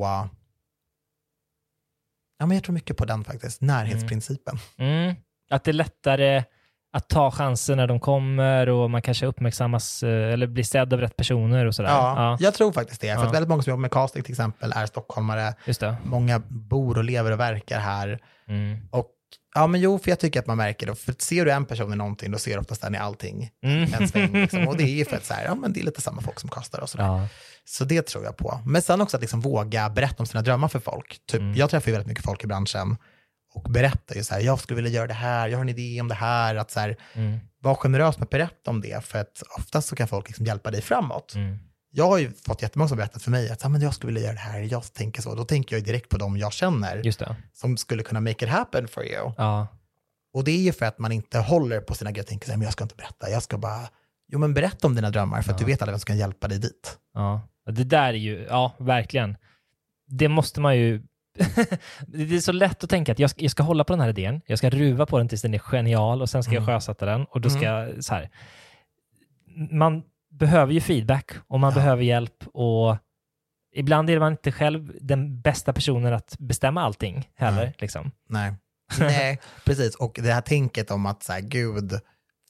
ja 2.40 2.46
men 2.46 2.52
jag 2.52 2.64
tror 2.64 2.74
mycket 2.74 2.98
på 2.98 3.06
den 3.06 3.24
faktiskt, 3.24 3.62
närhetsprincipen. 3.62 4.58
Mm. 4.78 5.16
Att 5.50 5.64
det 5.64 5.72
är 5.72 5.74
lättare 5.74 6.44
att 6.94 7.10
ta 7.10 7.32
chanser 7.32 7.76
när 7.76 7.88
de 7.88 8.00
kommer 8.00 8.70
och 8.70 8.90
man 8.92 9.02
kanske 9.02 9.26
uppmärksammas 9.26 10.04
eh, 10.04 10.34
eller 10.34 10.48
blir 10.48 10.64
sedd 10.64 10.94
av 10.94 11.00
rätt 11.00 11.16
personer 11.16 11.66
och 11.66 11.76
sådär. 11.76 11.90
Ja, 11.90 12.38
jag 12.40 12.54
tror 12.54 12.72
faktiskt 12.72 13.02
det. 13.02 13.08
För 13.16 13.22
Ja. 13.22 13.28
att 13.28 13.34
väldigt 13.34 13.50
många 13.50 13.64
som 13.64 13.72
jobbar 13.72 13.82
med 13.82 13.92
casting 13.92 14.24
till 14.24 14.32
exempel 14.34 14.74
är 14.76 14.86
stockholmare. 14.86 15.54
Just 15.66 15.80
det. 15.80 15.96
Många 16.04 16.40
bor 16.50 16.98
och 16.98 17.04
lever 17.04 17.32
och 17.32 17.40
verkar 17.40 17.80
här. 17.80 18.20
Mm. 18.48 18.78
Och 18.92 19.08
ja, 19.56 19.68
men 19.68 19.82
jo, 19.82 20.00
för 20.00 20.10
jag 20.12 20.20
tycker 20.20 20.40
att 20.40 20.48
man 20.48 20.58
märker 20.58 20.88
det. 20.88 20.96
För 20.96 21.16
ser 21.20 21.46
du 21.46 21.52
en 21.52 21.66
person 21.66 21.94
i 21.94 21.96
någonting, 21.96 22.32
då 22.32 22.38
ser 22.38 22.54
du 22.54 22.60
oftast 22.60 22.82
den 22.82 22.96
i 22.96 22.98
allting. 22.98 23.50
Mm. 23.66 23.94
En 24.00 24.08
sväng 24.08 24.34
liksom. 24.34 24.68
Och 24.68 24.78
det 24.78 24.84
är 24.84 24.96
ju 24.96 25.06
för 25.06 25.18
att 25.18 25.26
så 25.30 25.34
här, 25.34 25.46
ja, 25.46 25.56
men 25.56 25.74
det 25.74 25.80
är 25.80 25.84
lite 25.86 26.02
samma 26.02 26.22
folk 26.22 26.40
som 26.40 26.50
kastar 26.50 26.80
och 26.82 26.90
sådär. 26.90 27.06
Ja. 27.06 27.28
Så 27.66 27.86
det 27.86 28.02
tror 28.02 28.24
jag 28.24 28.38
på. 28.38 28.60
Men 28.66 28.82
sen 28.82 29.02
också 29.02 29.18
att 29.18 29.22
liksom 29.22 29.42
våga 29.42 29.90
berätta 29.90 30.16
om 30.20 30.26
sina 30.26 30.42
drömmar 30.42 30.68
för 30.68 30.80
folk. 30.80 31.18
Typ, 31.32 31.42
Mm. 31.42 31.56
Jag 31.56 31.70
träffar 31.70 31.88
ju 31.88 31.92
väldigt 31.92 32.08
mycket 32.08 32.26
folk 32.26 32.44
i 32.44 32.48
branschen 32.48 32.98
och 33.54 33.72
berättar 33.72 34.16
ju 34.16 34.24
så 34.24 34.34
här, 34.34 34.42
jag 34.42 34.60
skulle 34.60 34.76
vilja 34.76 34.92
göra 34.92 35.08
det 35.08 35.14
här, 35.14 35.48
jag 35.48 35.58
har 35.58 35.62
en 35.62 35.70
idé 35.70 36.02
om 36.02 36.08
det 36.08 36.16
här. 36.16 36.56
Att 36.56 36.72
så 36.72 36.80
här, 36.80 36.98
Mm. 37.14 37.40
var 37.60 37.76
generös 37.76 38.18
med 38.18 38.24
att 38.24 38.30
berätta 38.30 38.72
om 38.72 38.82
det, 38.82 39.06
för 39.06 39.20
att 39.20 39.44
oftast 39.58 39.88
så 39.88 39.96
kan 39.96 40.08
folk 40.08 40.28
liksom 40.28 40.46
hjälpa 40.46 40.72
dig 40.72 40.82
framåt. 40.82 41.36
Mm. 41.36 41.60
Jag 41.96 42.08
har 42.08 42.18
ju 42.18 42.32
fått 42.46 42.62
jättemånga 42.62 42.88
som 42.90 42.98
berättat 42.98 43.22
för 43.24 43.32
mig 43.32 43.50
att 43.50 43.64
"Ja, 43.64 43.70
men 43.70 43.82
jag 43.82 43.94
skulle 43.94 44.14
vilja 44.14 44.22
göra 44.28 44.34
det 44.34 44.40
här, 44.40 44.60
jag 44.60 44.94
tänker 44.94 45.22
så. 45.22 45.36
Då 45.36 45.46
tänker 45.46 45.76
jag 45.76 45.80
ju 45.80 45.86
direkt 45.86 46.10
på 46.10 46.18
dem 46.18 46.38
jag 46.38 46.54
känner 46.54 47.02
som 47.54 47.78
skulle 47.78 48.04
kunna 48.04 48.20
make 48.22 48.46
it 48.46 48.52
happen 48.52 48.88
for 48.88 49.04
you. 49.06 49.32
Ja. 49.38 49.68
Och 50.34 50.44
det 50.44 50.52
är 50.52 50.62
ju 50.62 50.74
för 50.74 50.86
att 50.86 51.00
man 51.00 51.12
inte 51.12 51.40
håller 51.40 51.80
på 51.80 51.96
sina 51.96 52.12
grejer 52.12 52.24
och 52.24 52.28
tänker 52.30 52.46
så 52.46 52.52
här, 52.52 52.58
men 52.58 52.66
jag 52.66 52.74
ska 52.74 52.84
inte 52.84 52.96
berätta, 52.96 53.30
jag 53.30 53.44
ska 53.44 53.58
bara, 53.58 53.90
jo 54.28 54.40
men 54.40 54.54
berätta 54.54 54.88
om 54.88 54.96
dina 54.96 55.10
drömmar 55.10 55.42
för 55.42 55.52
att 55.52 55.58
du 55.58 55.66
vet 55.66 55.82
aldrig 55.82 55.94
vem 55.94 56.00
som 56.00 56.06
kan 56.06 56.18
hjälpa 56.18 56.48
dig 56.48 56.60
dit. 56.60 56.98
Ja, 57.14 57.42
det 57.72 57.84
där 57.84 58.08
är 58.10 58.14
ju, 58.14 58.46
ja, 58.50 58.74
verkligen. 58.80 59.38
Det 60.08 60.28
måste 60.30 60.62
man 60.62 60.78
ju... 60.78 61.02
det 62.08 62.36
är 62.36 62.40
så 62.40 62.52
lätt 62.52 62.84
att 62.84 62.90
tänka 62.90 63.12
att 63.12 63.20
jag 63.20 63.30
ska, 63.30 63.42
jag 63.42 63.52
ska 63.52 63.64
hålla 63.64 63.84
på 63.84 63.94
den 63.94 64.00
här 64.00 64.10
idén, 64.10 64.42
jag 64.46 64.58
ska 64.58 64.70
ruva 64.70 65.06
på 65.06 65.18
den 65.18 65.28
tills 65.28 65.42
den 65.42 65.54
är 65.54 65.60
genial 65.60 66.22
och 66.22 66.30
sen 66.30 66.44
ska 66.44 66.54
jag 66.54 66.66
sjösätta 66.66 67.06
den 67.06 67.26
och 67.26 67.42
då 67.42 67.50
ska 67.50 67.62
jag 67.62 68.04
så 68.04 68.14
här. 68.14 68.30
Man 69.72 70.04
behöver 70.32 70.74
ju 70.74 70.82
feedback 70.82 71.32
och 71.48 71.60
man 71.60 71.72
Ja. 71.72 71.76
behöver 71.76 72.04
hjälp 72.04 72.44
och 72.54 72.98
ibland 73.76 74.10
är 74.10 74.20
man 74.20 74.32
inte 74.32 74.52
själv 74.52 74.94
den 75.02 75.42
bästa 75.42 75.74
personen 75.74 76.14
att 76.14 76.36
bestämma 76.40 76.82
allting 76.82 77.30
heller. 77.36 77.64
Nej. 77.66 77.76
Liksom. 77.78 78.12
Nej. 78.30 78.54
Nej, 79.00 79.40
precis. 79.66 79.96
Och 79.96 80.20
det 80.24 80.34
här 80.34 80.42
tänket 80.42 80.92
om 80.92 81.06
att 81.06 81.24
så 81.24 81.34
här, 81.34 81.42
gud, 81.42 81.94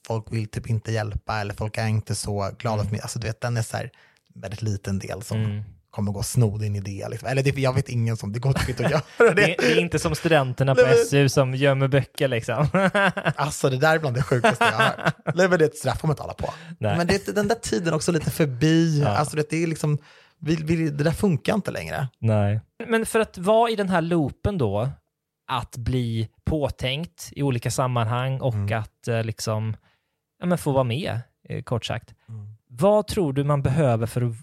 folk 0.08 0.32
vill 0.32 0.48
typ 0.48 0.70
inte 0.70 0.92
hjälpa 0.92 1.40
eller 1.42 1.54
folk 1.54 1.78
är 1.78 1.88
inte 1.88 2.16
så 2.16 2.52
glada 2.60 2.84
för 2.84 2.92
mig. 2.92 3.00
Alltså 3.02 3.20
du 3.20 3.28
vet, 3.28 3.42
den 3.42 3.58
är 3.58 3.62
så 3.62 3.78
här, 3.78 3.92
väldigt 4.36 4.62
liten 4.62 5.00
del 5.00 5.22
som 5.22 5.38
Mm. 5.44 5.64
Kommer 5.94 6.12
gå 6.12 6.20
och 6.20 6.26
sno 6.26 6.58
din 6.58 6.76
idé. 6.76 7.08
Liksom. 7.10 7.30
Eller 7.30 7.44
det, 7.44 7.58
jag 7.58 7.74
vet 7.74 7.90
ingen 7.90 8.18
som, 8.18 8.34
det 8.34 8.40
går 8.40 8.54
typ 8.54 8.70
inte 8.70 8.86
att 8.86 8.92
göra 8.92 9.02
Det, 9.18 9.34
det. 9.34 9.56
det 9.60 9.72
är 9.72 9.80
inte 9.80 10.00
som 10.00 10.16
studenterna 10.16 10.76
på 10.76 10.82
SU 11.10 11.30
som 11.30 11.56
gömmer 11.56 11.88
böcker 11.88 12.28
liksom. 12.28 12.68
Alltså 13.36 13.70
det 13.70 13.78
där 13.78 13.96
är 13.96 14.00
bland 14.00 14.16
det 14.16 14.24
sjukaste 14.24 14.66
jag 14.66 14.72
har 14.72 14.84
hört. 14.84 15.14
Det 15.36 15.44
är 15.44 15.62
ett 15.62 15.78
straff 15.78 16.04
om 16.04 16.08
man 16.08 16.14
inte 16.14 16.24
hålla 16.24 16.34
på. 16.34 16.54
Nej. 16.80 16.98
Men 16.98 17.08
det, 17.08 17.28
är 17.28 17.34
den 17.34 17.48
där 17.48 17.56
tiden 17.56 17.94
också 17.94 18.12
lite 18.12 18.32
förbi. 18.32 19.02
Ja. 19.02 19.08
Alltså 19.08 19.36
det, 19.36 19.50
det 19.50 19.64
är 19.64 19.68
liksom, 19.68 19.98
vi, 20.40 20.56
vi, 20.56 20.90
det 20.90 21.04
där 21.04 21.12
funkar 21.12 21.54
inte 21.54 21.72
längre. 21.72 22.08
Nej. 22.20 22.62
Men 22.88 23.06
för 23.06 23.20
att 23.20 23.38
vara 23.38 23.70
i 23.70 23.76
den 23.76 23.90
här 23.90 24.02
loopen 24.02 24.58
då, 24.58 24.90
att 25.52 25.78
bli 25.78 26.30
påtänkt 26.46 27.30
i 27.32 27.44
olika 27.44 27.72
sammanhang 27.72 28.42
och 28.42 28.54
Mm. 28.54 28.80
att 28.80 29.08
eh, 29.08 29.24
liksom, 29.24 29.76
ja, 30.40 30.46
men 30.46 30.58
få 30.58 30.72
vara 30.72 30.84
med, 30.84 31.20
eh, 31.50 31.64
kort 31.64 31.86
sagt. 31.86 32.14
Vad 32.68 33.08
tror 33.08 33.34
du 33.34 33.44
man 33.44 33.62
behöver 33.62 34.06
för 34.06 34.22
att 34.22 34.34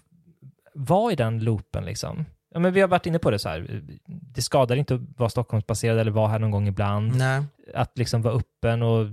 vara 0.85 1.11
i 1.11 1.15
den 1.15 1.39
loopen? 1.43 1.85
Liksom? 1.85 2.25
Ja, 2.53 2.59
men 2.59 2.73
vi 2.73 2.81
har 2.81 2.87
varit 2.87 3.05
inne 3.05 3.19
på 3.19 3.31
det 3.31 3.39
så 3.39 3.49
här, 3.49 3.81
det 4.05 4.41
skadar 4.41 4.75
inte 4.75 4.95
att 4.95 5.01
vara 5.17 5.29
Stockholmsbaserad 5.29 5.99
eller 5.99 6.11
vara 6.11 6.27
här 6.27 6.39
någon 6.39 6.51
gång 6.51 6.67
ibland. 6.67 7.15
Nej. 7.15 7.43
Att 7.73 7.97
liksom 7.97 8.21
vara 8.21 8.33
öppen 8.33 8.81
och 8.83 9.07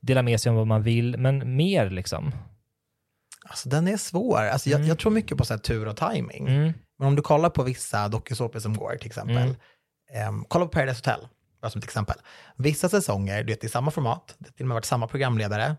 dela 0.00 0.22
med 0.22 0.40
sig 0.40 0.50
om 0.50 0.56
vad 0.56 0.66
man 0.66 0.82
vill, 0.82 1.18
men 1.18 1.56
mer 1.56 1.90
liksom. 1.90 2.32
Alltså 3.44 3.68
den 3.68 3.88
är 3.88 3.96
svår. 3.96 4.38
Alltså, 4.38 4.70
jag, 4.70 4.76
Mm. 4.78 4.88
jag 4.88 4.98
tror 4.98 5.12
mycket 5.12 5.38
på 5.38 5.44
så 5.44 5.54
här, 5.54 5.58
tur 5.60 5.88
och 5.88 5.96
timing. 5.96 6.48
Mm. 6.48 6.72
Men 6.98 7.08
om 7.08 7.16
du 7.16 7.22
kollar 7.22 7.50
på 7.50 7.62
vissa 7.62 8.08
dokusåpor 8.08 8.60
som 8.60 8.76
går 8.76 8.96
till 8.96 9.06
exempel. 9.06 9.36
Mm. 9.36 9.54
ehm, 10.14 10.44
kolla 10.48 10.64
på 10.64 10.70
Paradise 10.70 10.98
Hotel, 10.98 11.28
bara 11.62 11.70
som 11.70 11.78
ett 11.78 11.84
exempel. 11.84 12.16
Vissa 12.56 12.88
säsonger, 12.88 13.44
det 13.44 13.64
är 13.64 13.68
samma 13.68 13.90
format, 13.90 14.34
det 14.38 14.48
har 14.48 14.52
till 14.52 14.64
och 14.64 14.68
med 14.68 14.74
varit 14.74 14.84
samma 14.84 15.06
programledare, 15.06 15.76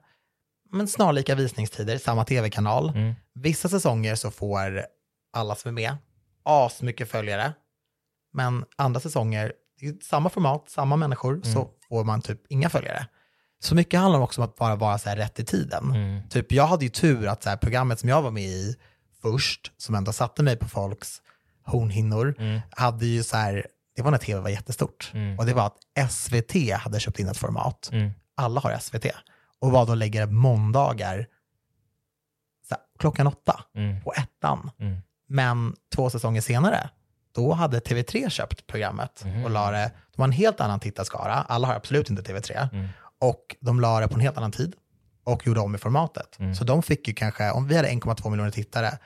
men 0.72 0.88
snarlika 0.88 1.36
visningstider, 1.36 1.98
samma 1.98 2.26
tv-kanal. 2.26 2.90
Mm. 2.90 3.14
Vissa 3.34 3.70
säsonger 3.70 4.16
så 4.16 4.32
får 4.32 4.86
alla 5.34 5.56
som 5.56 5.70
är 5.70 5.74
med 5.74 5.98
asmycket 6.44 7.10
följare, 7.12 7.54
men 8.34 8.66
andra 8.76 9.00
säsonger, 9.00 9.54
det 9.80 9.88
är 9.88 9.96
samma 10.02 10.30
format, 10.30 10.70
samma 10.70 10.96
människor, 10.96 11.42
så 11.44 11.70
får 11.90 12.04
man 12.04 12.22
typ 12.22 12.42
inga 12.50 12.70
följare. 12.70 13.08
Så 13.60 13.76
mycket 13.76 14.00
handlar 14.00 14.20
också 14.20 14.42
om 14.42 14.46
att 14.48 14.56
bara 14.56 14.76
vara 14.76 14.98
så 14.98 15.10
här 15.10 15.16
rätt 15.16 15.40
i 15.40 15.46
tiden. 15.46 15.84
Mm. 15.92 16.30
Typ 16.30 16.52
jag 16.52 16.68
hade 16.68 16.86
ju 16.86 16.90
tur 16.90 17.28
att 17.28 17.44
så 17.44 17.50
här, 17.50 17.58
programmet 17.58 18.00
som 18.00 18.10
jag 18.10 18.22
var 18.22 18.32
med 18.32 18.44
i 18.44 18.76
först, 19.22 19.72
som 19.78 19.96
ändå 19.96 20.14
satte 20.14 20.44
mig 20.44 20.58
på 20.58 20.68
folks 20.70 21.22
hornhinnor, 21.66 22.36
Mm. 22.38 22.62
hade 22.70 23.06
ju 23.06 23.24
så 23.24 23.38
här, 23.38 23.68
det 23.96 24.02
var 24.02 24.12
när 24.12 24.18
tv 24.18 24.42
var 24.42 24.50
jättestort. 24.50 25.12
Och 25.40 25.46
det 25.46 25.54
var 25.54 25.66
att 25.66 26.12
SVT 26.12 26.72
hade 26.78 27.00
köpt 27.00 27.20
in 27.20 27.28
ett 27.28 27.38
format. 27.38 27.90
Mm. 27.92 28.12
Alla 28.36 28.60
har 28.62 28.78
SVT. 28.80 29.06
Och 29.60 29.72
vad 29.72 29.88
då 29.88 29.96
lägger 29.96 30.26
måndagar 30.26 31.28
klockan 33.00 33.28
åtta 33.28 33.64
Mm. 33.76 34.02
på 34.04 34.14
ettan. 34.14 34.72
Mm. 35.30 35.36
Men 35.60 35.76
två 35.96 36.10
säsonger 36.10 36.42
senare, 36.42 36.90
då 37.36 37.54
hade 37.54 37.80
TV3 37.80 38.30
köpt 38.30 38.68
programmet 38.68 39.22
Mm. 39.26 39.44
och 39.44 39.50
la 39.52 39.72
det, 39.72 39.92
de 40.16 40.22
har 40.22 40.28
en 40.28 40.32
helt 40.32 40.60
annan 40.62 40.80
tittarskara, 40.80 41.34
alla 41.34 41.68
har 41.68 41.76
absolut 41.76 42.10
inte 42.10 42.22
TV3, 42.34 42.70
Mm. 42.74 42.88
och 43.22 43.56
de 43.60 43.80
la 43.80 44.00
det 44.00 44.08
på 44.08 44.14
en 44.14 44.20
helt 44.22 44.38
annan 44.38 44.52
tid 44.52 44.76
och 45.26 45.48
gjorde 45.48 45.60
om 45.60 45.76
i 45.76 45.78
formatet. 45.78 46.40
Mm. 46.40 46.56
Så 46.56 46.64
de 46.64 46.84
fick 46.84 47.08
ju 47.08 47.14
kanske, 47.14 47.52
om 47.52 47.68
vi 47.68 47.76
hade 47.76 47.88
1,2 47.90 48.30
miljoner 48.30 48.52
tittare, 48.52 48.98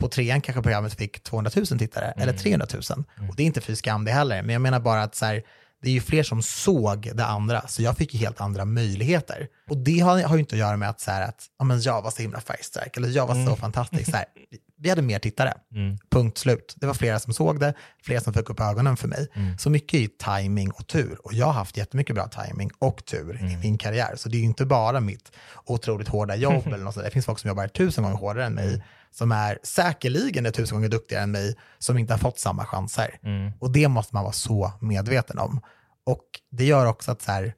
på 0.00 0.08
trean 0.08 0.40
kanske 0.40 0.62
programmet 0.62 0.94
fick 0.94 1.22
200 1.22 1.50
000 1.56 1.66
tittare, 1.66 2.04
Mm. 2.06 2.22
eller 2.28 2.38
300 2.38 2.66
000. 2.72 2.82
Och 3.28 3.36
det 3.36 3.42
är 3.42 3.46
inte 3.46 3.60
för 3.60 3.74
skam 3.74 4.04
det 4.04 4.12
heller, 4.12 4.42
men 4.42 4.52
jag 4.52 4.62
menar 4.62 4.80
bara 4.80 5.02
att 5.02 5.14
så 5.14 5.26
här, 5.26 5.42
det 5.82 5.88
är 5.88 5.92
ju 5.92 6.00
fler 6.00 6.22
som 6.22 6.42
såg 6.42 7.10
det 7.14 7.24
andra, 7.24 7.68
så 7.68 7.82
jag 7.82 7.96
fick 7.96 8.14
ju 8.14 8.20
helt 8.20 8.40
andra 8.40 8.64
möjligheter. 8.64 9.48
Och 9.68 9.76
det 9.76 10.00
har, 10.00 10.22
har 10.22 10.34
ju 10.36 10.40
inte 10.40 10.54
att 10.54 10.58
göra 10.60 10.76
med 10.76 10.88
att, 10.90 11.00
så 11.00 11.10
här, 11.10 11.22
att 11.28 11.44
ja, 11.58 11.64
men 11.64 11.80
jag 11.80 12.02
var 12.02 12.10
så 12.10 12.22
himla 12.22 12.40
färgstark, 12.40 12.96
eller 12.96 13.08
jag 13.08 13.26
var 13.26 13.46
så 13.46 13.56
fantastisk. 13.56 14.10
Så 14.10 14.16
här, 14.16 14.24
vi 14.80 14.88
hade 14.88 15.02
mer 15.02 15.18
tittare, 15.18 15.54
Mm. 15.74 15.98
punkt 16.10 16.38
slut. 16.38 16.74
Det 16.76 16.86
var 16.86 16.94
flera 16.94 17.18
som 17.18 17.32
såg 17.32 17.60
det, 17.60 17.74
flera 18.04 18.20
som 18.20 18.32
fick 18.34 18.50
upp 18.50 18.60
ögonen 18.60 18.96
för 18.96 19.08
mig. 19.08 19.28
Mm. 19.34 19.58
Så 19.58 19.70
mycket 19.70 20.00
är 20.00 20.38
timing 20.40 20.70
och 20.70 20.86
tur. 20.86 21.18
Och 21.26 21.32
jag 21.34 21.46
har 21.46 21.52
haft 21.52 21.76
jättemycket 21.76 22.14
bra 22.14 22.28
timing 22.28 22.70
och 22.78 23.04
tur 23.04 23.36
i 23.36 23.40
Mm. 23.46 23.60
min 23.60 23.78
karriär. 23.78 24.16
Så 24.16 24.28
det 24.28 24.36
är 24.36 24.38
ju 24.38 24.44
inte 24.44 24.66
bara 24.66 25.00
mitt 25.00 25.32
otroligt 25.64 26.08
hårda 26.08 26.36
jobb 26.36 26.66
eller 26.66 26.78
något 26.84 26.94
sånt. 26.94 27.04
Det 27.06 27.10
finns 27.10 27.26
folk 27.26 27.38
som 27.38 27.48
jobbar 27.48 27.68
tusen 27.68 28.04
gånger 28.04 28.16
hårdare 28.16 28.44
än 28.46 28.58
Mm. 28.58 28.70
mig, 28.70 28.84
som 29.10 29.32
är 29.32 29.58
säkerligen 29.62 30.46
är 30.46 30.50
tusen 30.50 30.76
gånger 30.76 30.88
duktigare 30.88 31.22
än 31.22 31.30
mig, 31.30 31.56
som 31.78 31.98
inte 31.98 32.12
har 32.12 32.18
fått 32.18 32.38
samma 32.38 32.64
chanser. 32.66 33.18
Mm. 33.22 33.52
Och 33.58 33.70
det 33.72 33.88
måste 33.88 34.14
man 34.14 34.24
vara 34.24 34.32
så 34.32 34.72
medveten 34.80 35.38
om. 35.38 35.60
Och 36.06 36.24
det 36.50 36.64
gör 36.64 36.86
också 36.86 37.12
att 37.12 37.22
så 37.22 37.32
här, 37.32 37.54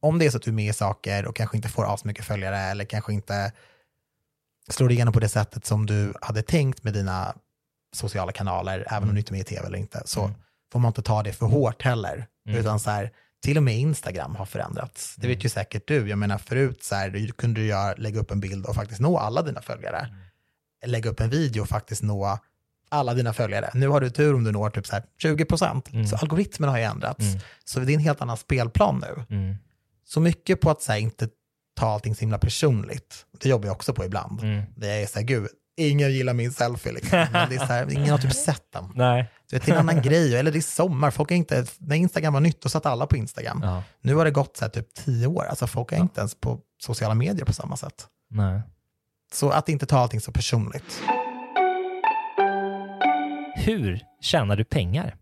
om 0.00 0.18
det 0.18 0.26
är 0.26 0.30
så 0.30 0.36
att 0.36 0.42
du 0.42 0.50
är 0.50 0.54
med 0.54 0.70
i 0.70 0.72
saker 0.72 1.26
och 1.26 1.36
kanske 1.36 1.56
inte 1.56 1.68
får 1.68 1.84
av 1.84 1.96
så 1.96 2.06
mycket 2.06 2.24
följare 2.24 2.58
eller 2.58 2.84
kanske 2.84 3.12
inte 3.12 3.52
slår 4.68 4.92
igenom 4.92 5.14
på 5.14 5.20
det 5.20 5.28
sättet 5.28 5.66
som 5.66 5.86
du 5.86 6.12
hade 6.22 6.42
tänkt 6.42 6.84
med 6.84 6.92
dina 6.94 7.34
sociala 7.92 8.32
kanaler, 8.32 8.86
även 8.90 9.08
om 9.08 9.14
du 9.14 9.20
inte 9.20 9.30
är 9.30 9.32
med 9.32 9.40
i 9.40 9.44
tv 9.44 9.66
eller 9.66 9.78
inte, 9.78 10.02
så 10.04 10.30
får 10.72 10.78
man 10.78 10.88
inte 10.88 11.02
ta 11.02 11.22
det 11.22 11.32
för 11.32 11.46
hårt 11.46 11.82
heller. 11.82 12.26
Utan 12.48 12.80
så 12.80 12.90
här, 12.90 13.10
till 13.42 13.56
och 13.56 13.62
med 13.62 13.78
Instagram 13.78 14.36
har 14.36 14.46
förändrats. 14.46 15.16
Det 15.16 15.28
vet 15.28 15.44
ju 15.44 15.48
säkert 15.48 15.88
du. 15.88 16.08
Jag 16.08 16.18
menar 16.18 16.38
förut 16.38 16.84
så 16.84 16.94
här, 16.94 17.10
du 17.10 17.32
kunde 17.32 17.60
du 17.60 17.66
göra, 17.66 17.94
lägga 17.94 18.20
upp 18.20 18.30
en 18.30 18.40
bild 18.40 18.66
och 18.66 18.74
faktiskt 18.74 19.00
nå 19.00 19.18
alla 19.18 19.42
dina 19.42 19.62
följare. 19.62 20.08
Lägga 20.86 21.10
upp 21.10 21.20
en 21.20 21.30
video 21.30 21.62
och 21.62 21.68
faktiskt 21.68 22.02
nå 22.02 22.38
alla 22.88 23.14
dina 23.14 23.32
följare. 23.32 23.70
Nu 23.74 23.88
har 23.88 24.00
du 24.00 24.10
tur 24.10 24.34
om 24.34 24.44
du 24.44 24.52
når 24.52 24.70
typ 24.70 24.86
så 24.86 24.92
här 24.92 25.04
20 25.18 25.44
procent. 25.44 25.88
Så 26.10 26.16
algoritmen 26.16 26.70
har 26.70 26.78
ju 26.78 26.84
ändrats. 26.84 27.24
Så 27.64 27.80
det 27.80 27.92
är 27.92 27.94
en 27.94 28.00
helt 28.00 28.20
annan 28.20 28.36
spelplan 28.36 29.04
nu. 29.08 29.36
Mm. 29.36 29.56
Så 30.04 30.20
mycket 30.20 30.60
på 30.60 30.70
att 30.70 30.82
så 30.82 30.92
här, 30.92 30.98
inte 30.98 31.28
ta 31.78 31.88
allting 31.88 32.14
så 32.14 32.20
himla 32.20 32.38
personligt. 32.38 33.26
Det 33.40 33.48
jobbar 33.48 33.66
jag 33.66 33.74
också 33.76 33.94
på 33.94 34.04
ibland. 34.04 34.40
Mm. 34.42 34.62
Det 34.76 34.90
är 34.90 35.06
så 35.06 35.18
här, 35.18 35.26
gud, 35.26 35.48
ingen 35.76 36.12
gillar 36.12 36.34
min 36.34 36.52
selfie 36.52 36.92
liksom. 36.92 37.18
Men 37.32 37.48
det 37.48 37.54
är 37.54 37.58
så 37.58 37.72
här, 37.72 37.92
ingen 37.92 38.10
har 38.10 38.18
typ 38.18 38.32
sett 38.32 38.72
den. 38.72 38.92
Nej. 38.94 39.30
Du 39.50 39.56
vet, 39.56 39.66
det 39.66 39.72
är 39.72 39.74
en 39.74 39.88
annan 39.88 40.02
grej, 40.02 40.36
eller 40.36 40.50
det 40.52 40.58
är 40.58 40.60
sommar. 40.60 41.10
Folk 41.10 41.30
är 41.30 41.34
inte, 41.34 41.64
när 41.78 41.96
Instagram 41.96 42.32
var 42.32 42.40
nytt, 42.40 42.62
då 42.62 42.68
satt 42.68 42.86
alla 42.86 43.06
på 43.06 43.16
Instagram. 43.16 43.60
Ja. 43.62 43.82
Nu 44.00 44.14
har 44.14 44.24
det 44.24 44.30
gått 44.30 44.56
så 44.56 44.64
här, 44.64 44.70
typ 44.70 44.94
tio 44.94 45.26
år, 45.26 45.44
alltså 45.44 45.66
folk 45.66 45.92
är 45.92 45.96
inte 45.96 46.20
ens 46.20 46.34
på 46.34 46.58
sociala 46.82 47.14
medier 47.14 47.44
på 47.44 47.52
samma 47.52 47.76
sätt. 47.76 48.06
Nej. 48.30 48.60
Så 49.32 49.50
att 49.50 49.68
inte 49.68 49.86
ta 49.86 49.98
allting 49.98 50.20
så 50.20 50.32
personligt. 50.32 51.00
Hur 53.56 54.00
tjänar 54.20 54.56
du 54.56 54.64
pengar? 54.64 55.16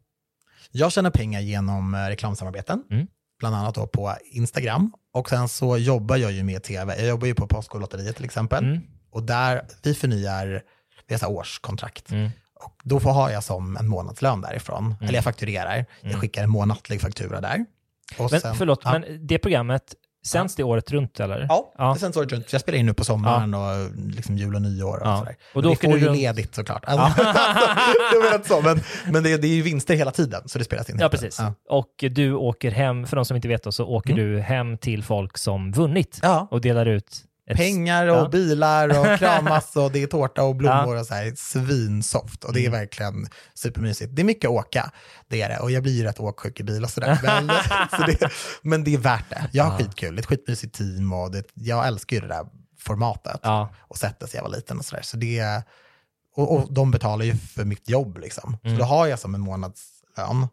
Jag 0.71 0.93
tjänar 0.93 1.11
pengar 1.11 1.41
genom 1.41 1.95
eh, 1.95 1.99
reklamsamarbeten, 2.07 2.83
Mm. 2.91 3.07
Bland 3.39 3.55
annat 3.57 3.75
då 3.75 3.87
på 3.87 4.15
Instagram. 4.31 4.93
Och 5.13 5.29
sen 5.29 5.49
så 5.49 5.77
jobbar 5.79 6.17
jag 6.17 6.33
ju 6.33 6.43
med 6.43 6.63
tv. 6.63 6.97
Jag 6.99 7.09
jobbar 7.09 7.27
ju 7.27 7.35
på 7.35 7.47
Postkodlotteriet 7.47 8.17
till 8.17 8.25
exempel. 8.25 8.65
Mm. 8.65 8.81
Och 9.11 9.23
där, 9.23 9.63
vi 9.83 9.95
förnyar, 9.95 10.63
vi 11.07 11.15
har 11.15 11.19
så 11.19 11.27
årskontrakt. 11.27 12.11
Mm. 12.11 12.31
Och 12.65 12.81
då 12.85 13.01
får 13.01 13.11
ha 13.11 13.31
jag 13.33 13.45
som 13.45 13.77
en 13.77 13.89
månadslön 13.89 14.41
därifrån. 14.41 14.95
Eller 15.01 15.15
jag 15.15 15.25
fakturerar, 15.25 15.87
jag 16.01 16.21
skickar 16.21 16.43
en 16.43 16.51
månatlig 16.51 17.01
faktura 17.01 17.41
där. 17.41 17.65
Och 18.13 18.21
Mm. 18.21 18.29
Men 18.31 18.41
sen- 18.41 18.55
förlåt, 18.55 18.81
ja. 18.85 18.93
men 18.99 19.27
det 19.27 19.39
programmet, 19.39 19.95
sänds 20.27 20.55
det 20.55 20.63
året 20.65 20.91
runt 20.91 21.21
eller? 21.21 21.47
Ja, 21.49 21.73
Ja. 21.79 21.93
det 21.95 22.01
sänds 22.01 22.17
året 22.17 22.33
runt. 22.33 22.53
Jag 22.53 22.61
spelar 22.61 22.79
in 22.79 22.87
nu 22.87 22.95
på 22.95 23.05
sommaren 23.05 23.55
och 23.55 23.91
liksom 24.17 24.37
jul 24.37 24.55
och 24.55 24.63
nyår 24.63 24.97
och 25.01 25.07
Ja. 25.07 25.19
sådär. 25.19 25.37
Och 25.55 25.63
då 25.63 25.69
vi 25.71 25.77
får 25.77 25.99
ju 25.99 26.07
runt- 26.07 26.19
ledigt 26.19 26.55
såklart. 26.55 26.85
Alltså, 26.87 27.23
jag 28.13 28.23
menar 28.23 28.35
inte 28.35 28.49
så, 28.49 28.61
men, 28.61 28.81
men 29.13 29.23
det, 29.23 29.37
det 29.37 29.47
är 29.47 29.55
ju 29.55 29.63
vinster 29.63 29.95
hela 29.95 30.11
tiden, 30.11 30.43
så 30.47 30.59
det 30.59 30.65
spelas 30.65 30.91
in. 30.91 30.99
Ja, 31.01 31.09
precis. 31.09 31.37
tiden. 31.37 31.55
Och 31.69 31.91
du 32.11 32.33
åker 32.35 32.71
hem, 32.71 33.07
för 33.07 33.17
de 33.17 33.25
som 33.25 33.37
inte 33.37 33.49
vet 33.49 33.63
då, 33.63 33.73
så 33.73 33.87
åker 33.87 34.15
du 34.15 34.41
hem 34.41 34.79
till 34.79 35.05
folk 35.05 35.39
som 35.39 35.73
vunnit 35.73 36.19
Ja. 36.23 36.49
och 36.51 36.61
delar 36.61 36.87
ut 36.87 37.17
ett... 37.51 37.57
Pengar 37.57 38.07
och 38.07 38.17
Ja. 38.17 38.29
bilar 38.29 38.89
och 39.13 39.19
kramas 39.19 39.77
och 39.77 39.93
det 39.93 40.03
är 40.03 40.07
tårta 40.07 40.43
och 40.43 40.57
blommor 40.57 40.97
och 41.01 41.07
så 41.07 41.15
här 41.15 41.33
svinsoft. 41.37 42.45
Och 42.45 42.53
det 42.53 42.61
Mm. 42.61 42.75
är 42.75 42.79
verkligen 42.79 43.27
supermysigt. 43.55 44.17
Det 44.17 44.23
är 44.23 44.25
mycket 44.25 44.49
att 44.49 44.55
åka, 44.55 44.91
det 45.29 45.43
är 45.43 45.49
det. 45.49 45.59
Och 45.59 45.71
jag 45.71 45.83
blir 45.83 45.93
ju 45.93 46.03
rätt 46.05 46.21
åksjuk 46.21 46.61
i 46.61 46.63
bil 46.63 46.85
och 46.85 46.91
sådär. 46.91 47.19
Men, 47.23 47.49
så 48.01 48.07
det, 48.07 48.31
men 48.63 48.85
det 48.85 48.95
är 48.95 48.99
värt 48.99 49.31
det. 49.31 49.49
Jag 49.53 49.65
har 49.65 49.79
skitkul, 49.79 50.15
det 50.17 50.19
är 50.21 50.23
ett 50.23 50.27
skitmysigt 50.27 50.75
team 50.75 51.13
och 51.13 51.31
det, 51.31 51.43
jag 51.55 51.87
älskar 51.87 52.17
ju 52.17 52.21
det 52.21 52.29
där 52.29 52.47
formatet. 52.79 53.41
Ja. 53.43 53.69
Och 53.79 53.97
sättet 53.97 54.35
jag 54.35 54.43
var 54.43 54.51
liten 54.51 54.79
och 54.79 54.85
sådär. 54.85 55.03
Så 55.03 55.17
det, 55.17 55.63
och, 56.37 56.57
och 56.57 56.73
de 56.73 56.91
betalar 56.91 57.25
ju 57.25 57.35
för 57.37 57.65
mitt 57.65 57.89
jobb 57.89 58.19
liksom. 58.19 58.57
Mm. 58.65 58.77
Så 58.77 58.83
då 58.83 58.89
har 58.89 59.07
jag 59.07 59.19
som 59.19 59.35
en 59.35 59.41
månadslön. 59.41 60.47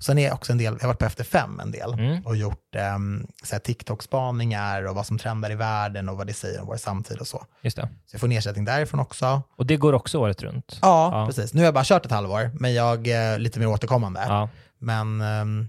Sen 0.00 0.18
är 0.18 0.24
jag 0.24 0.34
också 0.34 0.52
en 0.52 0.58
del, 0.58 0.72
jag 0.74 0.80
har 0.80 0.86
varit 0.88 0.98
på 0.98 1.04
Efter 1.04 1.24
fem 1.24 1.60
en 1.60 1.70
del 1.70 1.92
Mm. 1.94 2.26
och 2.26 2.36
gjort 2.36 2.76
um, 2.96 3.26
TikTok-spaningar 3.64 4.82
och 4.88 4.94
vad 4.94 5.06
som 5.06 5.18
trendar 5.18 5.50
i 5.50 5.54
världen 5.54 6.08
och 6.08 6.16
vad 6.16 6.26
det 6.26 6.32
säger 6.34 6.60
om 6.60 6.66
vår 6.66 6.76
samtid 6.76 7.18
och 7.18 7.26
så. 7.26 7.46
Just 7.62 7.76
det. 7.76 7.88
Så 8.06 8.14
jag 8.14 8.20
får 8.20 8.26
en 8.26 8.32
ersättning 8.32 8.64
därifrån 8.64 9.00
också. 9.00 9.42
Och 9.56 9.66
det 9.66 9.76
går 9.76 9.92
också 9.92 10.18
året 10.18 10.42
runt? 10.42 10.78
Ja, 10.82 11.20
Ja. 11.20 11.26
precis. 11.26 11.54
Nu 11.54 11.60
har 11.60 11.64
jag 11.64 11.74
bara 11.74 11.84
kört 11.84 12.04
ett 12.06 12.12
halvår, 12.12 12.50
men 12.54 12.74
jag 12.74 13.06
är 13.08 13.38
lite 13.38 13.58
mer 13.60 13.66
återkommande. 13.66 14.24
Ja. 14.28 14.48
Men 14.78 15.20
ehm, 15.20 15.68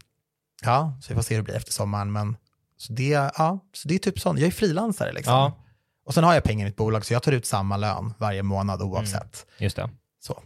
ja, 0.64 0.98
så 1.02 1.10
vi 1.10 1.16
får 1.16 1.22
se 1.24 1.34
hur 1.36 1.42
det 1.42 1.46
blir 1.46 1.56
efter 1.56 1.72
sommaren. 1.72 2.12
Men, 2.12 2.36
så, 2.78 2.94
det, 2.94 3.10
ja, 3.38 3.60
så 3.74 3.88
det 3.88 3.96
är 3.96 4.00
typ 4.00 4.20
sånt, 4.20 4.40
jag 4.40 4.48
är 4.48 4.52
frilansare 4.52 5.14
liksom. 5.14 5.34
Ja. 5.34 5.58
Och 6.06 6.14
sen 6.14 6.24
har 6.24 6.34
jag 6.34 6.44
pengar 6.44 6.66
i 6.66 6.70
mitt 6.70 6.76
bolag, 6.78 7.06
så 7.06 7.14
jag 7.14 7.24
tar 7.24 7.32
ut 7.32 7.46
samma 7.46 7.78
lön 7.78 8.14
varje 8.18 8.44
månad 8.44 8.82
oavsett. 8.82 9.46
Just 9.58 9.76
det. 9.76 9.90
Så. 10.20 10.42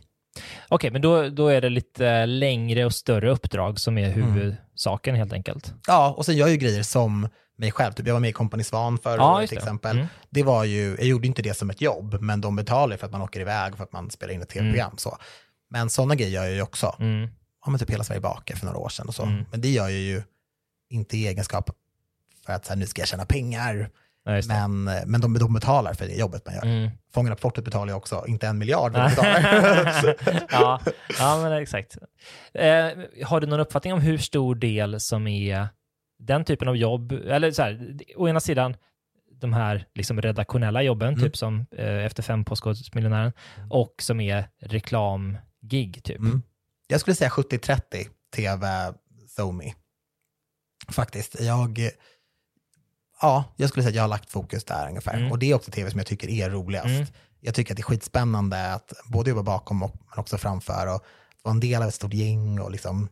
Okej, 0.69 0.91
men 0.91 1.01
då, 1.01 1.29
då 1.29 1.47
är 1.47 1.61
det 1.61 1.69
lite 1.69 2.25
längre 2.25 2.85
och 2.85 2.93
större 2.95 3.29
uppdrag 3.31 3.79
som 3.79 3.97
är 3.97 4.09
huvudsaken 4.09 5.15
helt 5.15 5.33
enkelt. 5.33 5.73
Ja, 5.87 6.13
och 6.17 6.25
sen 6.25 6.35
gör 6.35 6.45
jag 6.47 6.51
ju 6.51 6.57
grejer 6.57 6.83
som 6.83 7.29
mig 7.57 7.71
själv. 7.71 7.93
Typ 7.93 8.07
jag 8.07 8.13
var 8.13 8.19
med 8.19 8.29
i 8.29 8.33
Company 8.33 8.63
Svan 8.63 8.97
förra 8.97 9.15
Ja, 9.15 9.35
året 9.37 9.49
till 9.49 9.55
det. 9.55 9.61
exempel. 9.61 9.95
Mm. 9.97 10.07
Det 10.29 10.43
var 10.43 10.63
ju, 10.63 10.95
jag 10.99 11.07
gjorde 11.07 11.27
inte 11.27 11.41
det 11.41 11.53
som 11.53 11.69
ett 11.69 11.81
jobb, 11.81 12.17
men 12.21 12.41
de 12.41 12.55
betalar 12.55 12.97
för 12.97 13.05
att 13.05 13.11
man 13.11 13.21
åker 13.21 13.39
iväg 13.39 13.77
för 13.77 13.83
att 13.83 13.91
man 13.91 14.09
spelar 14.11 14.33
in 14.33 14.41
ett 14.41 14.49
tv-program. 14.49 14.97
Så. 14.97 15.17
Men 15.69 15.89
sådana 15.89 16.15
grejer 16.15 16.31
gör 16.31 16.43
jag 16.43 16.53
ju 16.53 16.61
också. 16.61 16.95
Mm. 16.99 17.29
Ja, 17.65 17.71
men 17.71 17.79
typ 17.79 17.89
Hela 17.89 18.03
Sverige 18.03 18.21
bakar 18.21 18.55
för 18.55 18.65
några 18.65 18.79
år 18.79 18.89
sedan 18.89 19.07
och 19.07 19.15
så. 19.15 19.23
Mm. 19.23 19.45
Men 19.51 19.61
det 19.61 19.69
gör 19.69 19.83
jag 19.89 19.99
ju 19.99 20.21
inte 20.89 21.17
i 21.17 21.27
egenskap 21.27 21.69
för 22.45 22.53
att 22.53 22.65
så 22.65 22.73
här, 22.73 22.77
nu 22.77 22.85
ska 22.85 23.01
jag 23.01 23.07
tjäna 23.07 23.25
pengar. 23.25 23.89
Ja, 24.25 24.35
just 24.35 24.49
det. 24.49 24.67
Men, 24.67 24.83
men 25.11 25.21
de, 25.21 25.33
de 25.33 25.53
betalar 25.53 25.93
för 25.93 26.05
det 26.07 26.13
jobbet 26.15 26.45
man 26.45 26.55
gör. 26.55 26.65
Mm. 26.65 26.89
Fångarna 27.13 27.35
på 27.35 27.41
fortet 27.41 27.65
betalar 27.65 27.91
jag 27.91 27.97
också, 27.97 28.25
inte 28.27 28.47
en 28.47 28.57
miljard, 28.57 28.91
men 28.93 29.09
betalar. 29.09 30.15
ja, 30.51 30.81
ja, 31.19 31.39
men 31.43 31.51
exakt. 31.53 31.97
Eh, 32.53 32.87
har 33.25 33.39
du 33.39 33.47
någon 33.47 33.59
uppfattning 33.59 33.93
om 33.93 34.01
hur 34.01 34.17
stor 34.17 34.55
del 34.55 34.99
som 34.99 35.27
är 35.27 35.67
den 36.19 36.45
typen 36.45 36.67
av 36.67 36.77
jobb, 36.77 37.11
eller 37.11 37.51
så 37.51 37.61
här, 37.61 37.97
å 38.15 38.27
ena 38.29 38.39
sidan 38.39 38.75
de 39.41 39.53
här 39.53 39.85
liksom 39.95 40.21
redaktionella 40.21 40.81
jobben, 40.81 41.07
Mm. 41.07 41.19
typ 41.21 41.37
som 41.37 41.65
eh, 41.77 42.05
Efter 42.05 42.23
fem 42.23 42.45
Postkodmiljonären, 42.45 43.33
och 43.69 43.95
som 44.01 44.19
är 44.19 44.47
reklamgig, 44.61 46.03
typ. 46.03 46.19
Mm. 46.19 46.41
Jag 46.87 46.99
skulle 47.01 47.15
säga 47.15 47.29
70-30 47.29 47.81
tv, 48.35 48.67
SoMe. 49.27 49.73
Faktiskt. 50.91 51.41
Jag, 51.41 51.79
ja, 53.21 53.43
jag 53.55 53.69
skulle 53.69 53.83
säga 53.83 53.89
att 53.89 53.95
jag 53.95 54.03
har 54.03 54.07
lagt 54.07 54.29
fokus 54.29 54.63
där 54.63 54.87
ungefär. 54.89 55.13
Mm. 55.13 55.31
Och 55.31 55.39
det 55.39 55.51
är 55.51 55.53
också 55.55 55.71
tv 55.71 55.91
som 55.91 55.97
jag 55.97 56.07
tycker 56.07 56.29
är 56.29 56.49
roligast. 56.49 56.87
Mm. 56.87 57.05
Jag 57.39 57.55
tycker 57.55 57.73
att 57.73 57.77
det 57.77 57.81
är 57.81 57.83
skitspännande 57.83 58.73
att 58.73 58.93
både 59.05 59.29
jobba 59.29 59.43
bakom 59.43 59.83
och, 59.83 59.91
men 60.09 60.19
också 60.19 60.37
framför 60.37 60.95
och 60.95 61.03
vara 61.43 61.53
en 61.53 61.59
del 61.59 61.81
av 61.81 61.87
ett 61.87 61.93
stort 61.93 62.13
gäng 62.13 62.59
och 62.59 62.71
liksom 62.71 63.09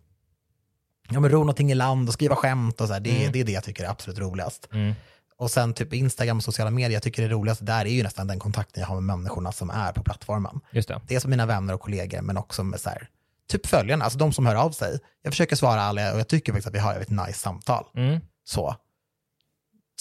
ja, 1.09 1.19
men 1.19 1.31
ro 1.31 1.39
någonting 1.39 1.71
i 1.71 1.75
land 1.75 2.07
och 2.07 2.13
skriva 2.13 2.35
skämt 2.35 2.81
och 2.81 2.87
så 2.87 2.93
här. 2.93 2.99
Det, 2.99 3.17
Mm. 3.19 3.31
det 3.31 3.39
är 3.39 3.43
det 3.43 3.51
jag 3.51 3.63
tycker 3.63 3.83
är 3.83 3.89
absolut 3.89 4.19
roligast. 4.19 4.69
Mm. 4.73 4.93
Och 5.37 5.51
sen 5.51 5.73
typ 5.73 5.93
Instagram 5.93 6.37
och 6.37 6.43
sociala 6.43 6.71
medier, 6.71 6.93
jag 6.93 7.03
tycker 7.03 7.21
det 7.23 7.29
roligaste 7.29 7.63
där 7.63 7.85
är 7.85 7.89
ju 7.89 8.03
nästan 8.03 8.27
den 8.27 8.39
kontakten 8.39 8.81
jag 8.81 8.87
har 8.87 9.01
med 9.01 9.17
människorna 9.17 9.51
som 9.51 9.69
är 9.69 9.91
på 9.91 10.03
plattformen. 10.03 10.59
Just 10.71 10.87
det. 10.87 11.01
Dels 11.07 11.25
med 11.25 11.29
mina 11.29 11.45
vänner 11.45 11.73
och 11.73 11.81
kollegor, 11.81 12.21
men 12.21 12.37
också 12.37 12.63
med 12.63 12.79
så 12.79 12.89
här, 12.89 13.09
typ 13.49 13.65
följarna, 13.65 14.03
alltså 14.03 14.19
de 14.19 14.33
som 14.33 14.45
hör 14.45 14.55
av 14.55 14.71
sig. 14.71 14.99
Jag 15.21 15.33
försöker 15.33 15.55
svara 15.55 15.81
alla 15.81 16.13
och 16.13 16.19
jag 16.19 16.27
tycker 16.27 16.51
faktiskt 16.51 16.67
att 16.67 16.73
vi 16.73 16.79
har 16.79 16.95
ett 16.95 17.09
nice 17.09 17.39
samtal. 17.39 17.85
Mm. 17.95 18.19
Så. 18.43 18.75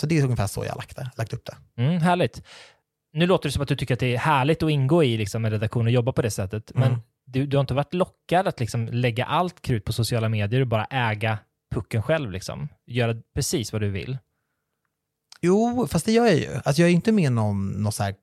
Så 0.03 0.07
det 0.07 0.19
är 0.19 0.25
ungefär 0.25 0.47
så 0.47 0.65
jag 0.65 0.71
har 0.71 0.77
lagt, 0.77 0.97
det, 0.97 1.11
lagt 1.17 1.33
upp 1.33 1.45
det. 1.47 1.83
Mm, 1.83 2.01
härligt. 2.01 2.43
Nu 3.13 3.27
låter 3.27 3.49
det 3.49 3.53
som 3.53 3.63
att 3.63 3.69
du 3.69 3.77
tycker 3.77 3.95
att 3.95 4.01
det 4.01 4.15
är 4.15 4.19
härligt 4.19 4.63
att 4.63 4.71
ingå 4.71 5.05
i 5.05 5.17
liksom, 5.17 5.45
en 5.45 5.51
redaktion 5.51 5.87
och 5.87 5.93
jobba 5.93 6.13
på 6.13 6.23
det 6.23 6.31
sättet, 6.31 6.73
men 6.75 6.89
Mm. 6.89 7.01
du, 7.25 7.47
du 7.47 7.57
har 7.57 7.61
inte 7.61 7.75
varit 7.75 7.95
lockad 7.95 8.49
att 8.49 8.61
liksom, 8.61 8.87
lägga 8.87 9.25
allt 9.25 9.63
krut 9.63 9.85
på 9.85 9.93
sociala 9.93 10.29
medier 10.29 10.61
och 10.61 10.67
bara 10.67 10.85
äga 10.85 11.39
pucken 11.75 12.03
själv, 12.03 12.31
liksom. 12.31 12.69
göra 12.87 13.15
precis 13.35 13.73
vad 13.73 13.83
du 13.83 13.91
vill. 13.91 14.19
Jo, 15.41 15.87
fast 15.91 16.07
det 16.07 16.13
gör 16.13 16.27
jag 16.27 16.37
ju. 16.37 16.55
Alltså 16.65 16.83
jag 16.83 16.89
är 16.89 16.95
inte 16.95 17.13
med 17.13 17.33
någon, 17.33 17.71
någon 17.71 17.93
så 17.93 18.03
här 18.03 18.15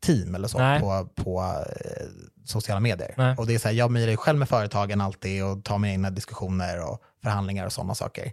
team 0.00 0.34
eller 0.34 0.48
så 0.48 0.58
Nej. 0.58 0.80
på, 0.80 1.08
på 1.14 1.40
eh, 1.40 2.06
sociala 2.44 2.80
medier. 2.80 3.14
Nej. 3.16 3.34
Och 3.38 3.46
det 3.46 3.54
är 3.54 3.58
så 3.58 3.68
här, 3.68 3.74
jag 3.74 3.90
mejlar 3.90 4.10
ju 4.10 4.16
själv 4.16 4.38
med 4.38 4.48
företagen 4.48 5.00
alltid 5.00 5.44
och 5.44 5.64
tar 5.64 5.78
mina 5.78 5.92
egna 5.92 6.10
diskussioner 6.10 6.90
och 6.90 7.02
förhandlingar 7.22 7.66
och 7.66 7.72
sådana 7.72 7.94
saker. 7.94 8.32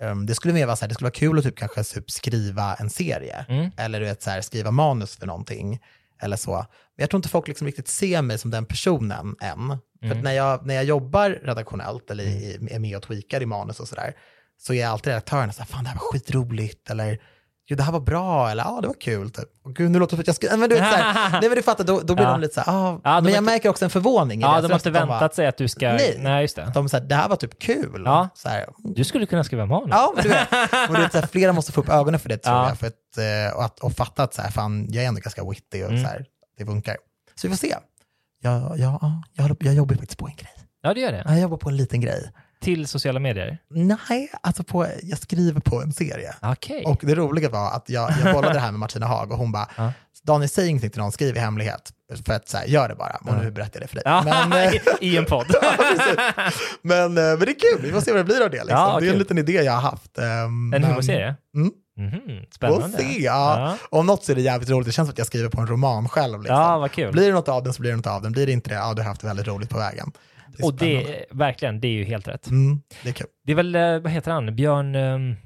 Um, 0.00 0.26
det 0.26 0.34
skulle 0.34 0.54
mer 0.54 0.66
vara 0.66 0.76
så 0.76 0.80
här, 0.80 0.88
det 0.88 0.94
skulle 0.94 1.06
vara 1.06 1.12
kul 1.14 1.38
att 1.38 1.44
typ 1.44 1.56
kanske 1.56 1.84
typ 1.84 2.10
skriva 2.10 2.74
en 2.74 2.90
serie. 2.90 3.44
Mm. 3.48 3.70
Eller 3.76 4.00
du 4.00 4.06
vet, 4.06 4.22
så 4.22 4.30
här, 4.30 4.40
skriva 4.40 4.70
manus 4.70 5.16
för 5.16 5.26
någonting. 5.26 5.80
Eller 6.22 6.36
så. 6.36 6.52
Men 6.52 7.02
jag 7.02 7.10
tror 7.10 7.18
inte 7.18 7.28
folk 7.28 7.48
liksom 7.48 7.66
riktigt 7.66 7.88
ser 7.88 8.22
mig 8.22 8.38
som 8.38 8.50
den 8.50 8.64
personen 8.66 9.36
än. 9.40 9.78
För 10.00 10.06
Mm. 10.06 10.18
att 10.18 10.24
när 10.24 10.32
jag, 10.32 10.66
när 10.66 10.74
jag 10.74 10.84
jobbar 10.84 11.30
redaktionellt 11.30 12.10
eller 12.10 12.24
i, 12.24 12.58
är 12.70 12.78
med 12.78 12.96
och 12.96 13.02
tweakar 13.02 13.42
i 13.42 13.46
manus 13.46 13.80
och 13.80 13.88
sådär, 13.88 14.14
så 14.58 14.74
är 14.74 14.86
alltid 14.86 15.06
redaktören 15.06 15.52
så 15.52 15.58
här, 15.62 15.66
fan 15.66 15.84
det 15.84 15.90
här 15.90 15.96
var 15.96 16.12
skitroligt, 16.12 16.90
eller 16.90 17.18
jo 17.70 17.76
det 17.76 17.82
här 17.82 17.92
var 17.92 18.00
bra, 18.00 18.50
eller 18.50 18.64
ja 18.64 18.78
det 18.80 18.86
var 18.86 18.94
kul, 19.00 19.30
typ. 19.30 19.48
Och 19.64 19.74
gud 19.76 19.90
nu 19.90 19.98
låter 19.98 20.16
det 20.16 20.16
som 20.16 20.20
att 20.20 20.26
jag 20.26 20.50
ska, 20.50 20.56
men 20.56 20.68
du 20.68 20.74
vet 20.74 20.90
så 20.90 20.96
här, 20.96 21.30
nej 21.40 21.40
men 21.48 21.56
du 21.56 21.62
fattar, 21.62 21.84
då, 21.84 22.00
då 22.00 22.14
blir 22.14 22.24
Ja. 22.24 22.30
de 22.32 22.40
lite 22.40 22.54
så 22.54 22.60
här, 22.60 22.72
ah, 22.72 23.00
Ja, 23.04 23.20
men 23.20 23.32
jag 23.32 23.44
märker 23.44 23.68
också 23.68 23.84
en 23.84 23.90
förvåning 23.90 24.40
i 24.40 24.42
Ja, 24.42 24.48
deras 24.48 24.62
de 24.62 24.70
har 24.72 24.78
inte 24.78 24.90
väntat 24.90 25.20
bara, 25.20 25.28
sig 25.30 25.46
att 25.46 25.56
du 25.56 25.68
ska... 25.68 25.88
Nej. 25.92 26.16
Nej 26.18 26.42
just 26.42 26.56
det. 26.56 26.70
De 26.74 26.88
säger 26.88 27.04
det 27.04 27.14
här 27.14 27.28
var 27.28 27.36
typ 27.36 27.58
kul. 27.58 28.02
Ja. 28.04 28.28
Så 28.34 28.48
här, 28.48 28.66
Du 28.78 29.04
skulle 29.04 29.26
kunna 29.26 29.44
skriva 29.44 29.66
manus. 29.66 29.88
Ja, 29.90 30.12
men 30.14 30.22
du 30.22 30.28
vet, 30.28 30.48
och 30.88 30.94
du 30.94 31.02
vet 31.02 31.12
så 31.12 31.18
här, 31.18 31.26
flera 31.26 31.52
måste 31.52 31.72
få 31.72 31.80
upp 31.80 31.88
ögonen 31.88 32.20
för 32.20 32.28
det 32.28 32.36
tror 32.38 32.56
Ja. 32.56 32.68
jag, 32.68 32.78
för 32.78 32.86
att, 32.86 33.18
eh, 33.50 33.56
och, 33.56 33.64
att, 33.64 33.80
och 33.80 33.92
fatta 33.92 34.22
att 34.22 34.34
så 34.34 34.42
här, 34.42 34.50
fan, 34.50 34.86
jag 34.90 35.04
är 35.04 35.08
ändå 35.08 35.20
ganska 35.20 35.44
witty 35.50 35.82
och 35.82 35.90
Mm. 35.90 36.02
så 36.02 36.08
här, 36.08 36.24
det 36.58 36.66
funkar. 36.66 36.96
Så 37.34 37.48
vi 37.48 37.54
får 37.54 37.58
se. 37.58 37.74
Jag, 38.42 38.62
jag, 38.62 38.78
ja, 38.78 39.22
jag, 39.32 39.56
jag 39.60 39.74
jobbar 39.74 39.94
faktiskt 39.94 40.18
på 40.18 40.26
en 40.26 40.36
grej. 40.36 40.50
Ja, 40.82 40.94
det 40.94 41.00
gör 41.00 41.12
det. 41.12 41.22
Ja, 41.24 41.30
Jag 41.32 41.40
jobbar 41.40 41.56
på 41.56 41.68
en 41.68 41.76
liten 41.76 42.00
grej. 42.00 42.30
Till 42.60 42.86
sociala 42.86 43.20
medier. 43.20 43.58
Nej, 43.70 44.32
alltså 44.42 44.62
på, 44.64 44.86
jag 45.02 45.18
skriver 45.18 45.60
på 45.60 45.82
en 45.82 45.92
serie. 45.92 46.34
Okej. 46.42 46.84
Och 46.86 46.98
det 47.02 47.14
roliga 47.14 47.48
var 47.48 47.70
att 47.72 47.84
jag, 47.90 48.10
jag 48.24 48.34
bollade 48.34 48.54
det 48.54 48.60
här 48.60 48.70
med 48.72 48.78
Martina 48.80 49.06
Haag 49.06 49.32
och 49.32 49.38
hon 49.38 49.52
bara, 49.52 49.68
Ja. 49.76 49.92
Daniel 50.22 50.48
säg 50.48 50.68
ingenting 50.68 50.90
till 50.90 51.00
någon, 51.00 51.12
skriv 51.12 51.36
i 51.36 51.38
hemlighet. 51.38 51.92
För 52.26 52.32
att 52.32 52.48
så 52.48 52.56
här, 52.56 52.66
gör 52.66 52.88
det 52.88 52.94
bara. 52.94 53.16
Och 53.24 53.44
nu 53.44 53.50
berättar 53.50 53.80
jag 53.80 53.82
det 53.82 53.88
för 53.88 53.94
dig. 53.94 54.02
Ja, 54.06 54.46
Men, 54.48 54.52
eh, 54.68 54.74
i, 54.74 54.80
I 55.00 55.16
en 55.16 55.24
podd. 55.24 55.46
Ja, 55.62 56.50
men, 56.82 57.00
eh, 57.18 57.24
men 57.24 57.38
det 57.38 57.50
är 57.50 57.76
kul, 57.76 57.82
vi 57.82 57.92
får 57.92 58.00
se 58.00 58.10
vad 58.10 58.20
det 58.20 58.24
blir 58.24 58.42
av 58.44 58.50
det. 58.50 58.56
Liksom. 58.56 58.76
Ja, 58.78 58.96
det 59.00 59.08
är 59.08 59.12
en 59.12 59.18
liten 59.18 59.38
idé 59.38 59.52
jag 59.52 59.72
har 59.72 59.80
haft. 59.80 60.18
ehm, 60.18 60.72
En 60.74 60.84
humorserie? 60.84 61.34
Mm. 61.54 61.70
Mhm, 61.96 62.20
We'll 62.26 62.54
Spännande. 62.54 62.98
see. 62.98 63.22
Ja. 63.24 63.76
Om 63.90 64.06
något 64.06 64.24
så 64.24 64.32
är 64.32 64.36
det 64.36 64.42
jävligt 64.42 64.70
roligt. 64.70 64.86
Det 64.86 64.92
känns 64.92 65.08
som 65.08 65.12
att 65.12 65.18
jag 65.18 65.26
skriver 65.26 65.48
på 65.48 65.60
en 65.60 65.66
roman 65.66 66.08
själv. 66.08 66.42
Liksom. 66.42 66.56
Ja, 66.56 66.78
vad 66.78 66.92
kul. 66.92 67.12
Blir 67.12 67.26
det 67.26 67.32
något 67.34 67.48
av 67.48 67.62
den 67.62 67.72
så 67.72 67.80
blir 67.80 67.90
det 67.90 67.96
något 67.96 68.06
av 68.06 68.22
den. 68.22 68.32
Blir 68.32 68.46
det 68.46 68.52
inte 68.52 68.70
det, 68.70 68.74
ja 68.76 68.94
du 68.94 69.02
har 69.02 69.08
haft 69.08 69.24
väldigt 69.24 69.46
roligt 69.46 69.70
på 69.70 69.78
vägen. 69.78 70.12
Det 70.58 70.64
Och 70.64 70.74
det, 70.74 71.24
verkligen, 71.30 71.80
det 71.80 71.88
är 71.88 71.92
ju 71.92 72.04
helt 72.04 72.28
rätt. 72.28 72.46
Mm, 72.46 72.82
det 73.02 73.08
är 73.08 73.12
kul. 73.12 73.26
Det 73.46 73.52
är 73.52 73.56
väl, 73.56 73.74
eh, 73.74 73.98
vad 73.98 74.12
heter 74.12 74.30
han, 74.30 74.56
Björn, 74.56 74.94
ehm, 74.94 75.36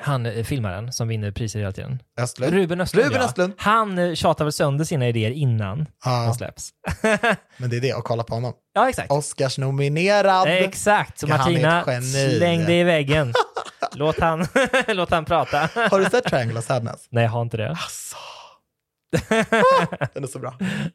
han 0.00 0.26
eh, 0.26 0.44
filmaren 0.44 0.92
som 0.92 1.08
vinner 1.08 1.30
priser 1.30 1.58
hela 1.58 1.72
tiden. 1.72 2.02
Östlund? 2.20 2.52
Ruben 2.54 2.80
Östlund, 2.80 3.06
Ruben 3.06 3.20
ja. 3.20 3.26
Östlund. 3.28 3.52
Han 3.56 3.98
eh, 3.98 4.14
tjatar 4.14 4.44
väl 4.44 4.52
sönder 4.52 4.84
sina 4.84 5.08
idéer 5.08 5.30
innan 5.30 5.78
de 5.78 5.86
Ja, 6.04 6.34
släpps. 6.36 6.70
men 7.56 7.70
det 7.70 7.76
är 7.76 7.80
det, 7.80 7.94
och 7.94 8.04
kolla 8.04 8.22
på 8.22 8.34
honom. 8.34 8.52
ja, 8.74 8.88
exakt. 8.88 9.10
Oscars-nominerad. 9.10 10.48
Exakt, 10.48 11.18
så 11.18 11.26
Martina, 11.26 11.84
släng 12.36 12.64
dig 12.64 12.80
i 12.80 12.84
väggen. 12.84 13.32
Låt 13.94 14.20
han, 14.20 14.46
låt 14.88 15.10
han 15.10 15.24
prata. 15.24 15.58
Har 15.90 15.98
du 15.98 16.04
sett 16.04 16.24
Triangle 16.24 16.58
of 16.58 16.64
Sadness? 16.64 17.06
Nej, 17.10 17.24
jag 17.24 17.30
har 17.30 17.42
inte 17.42 17.56
det. 17.56 17.68
Alltså. 17.70 18.16
Den 20.14 20.24
är 20.24 20.26
så 20.26 20.38
bra. 20.38 20.54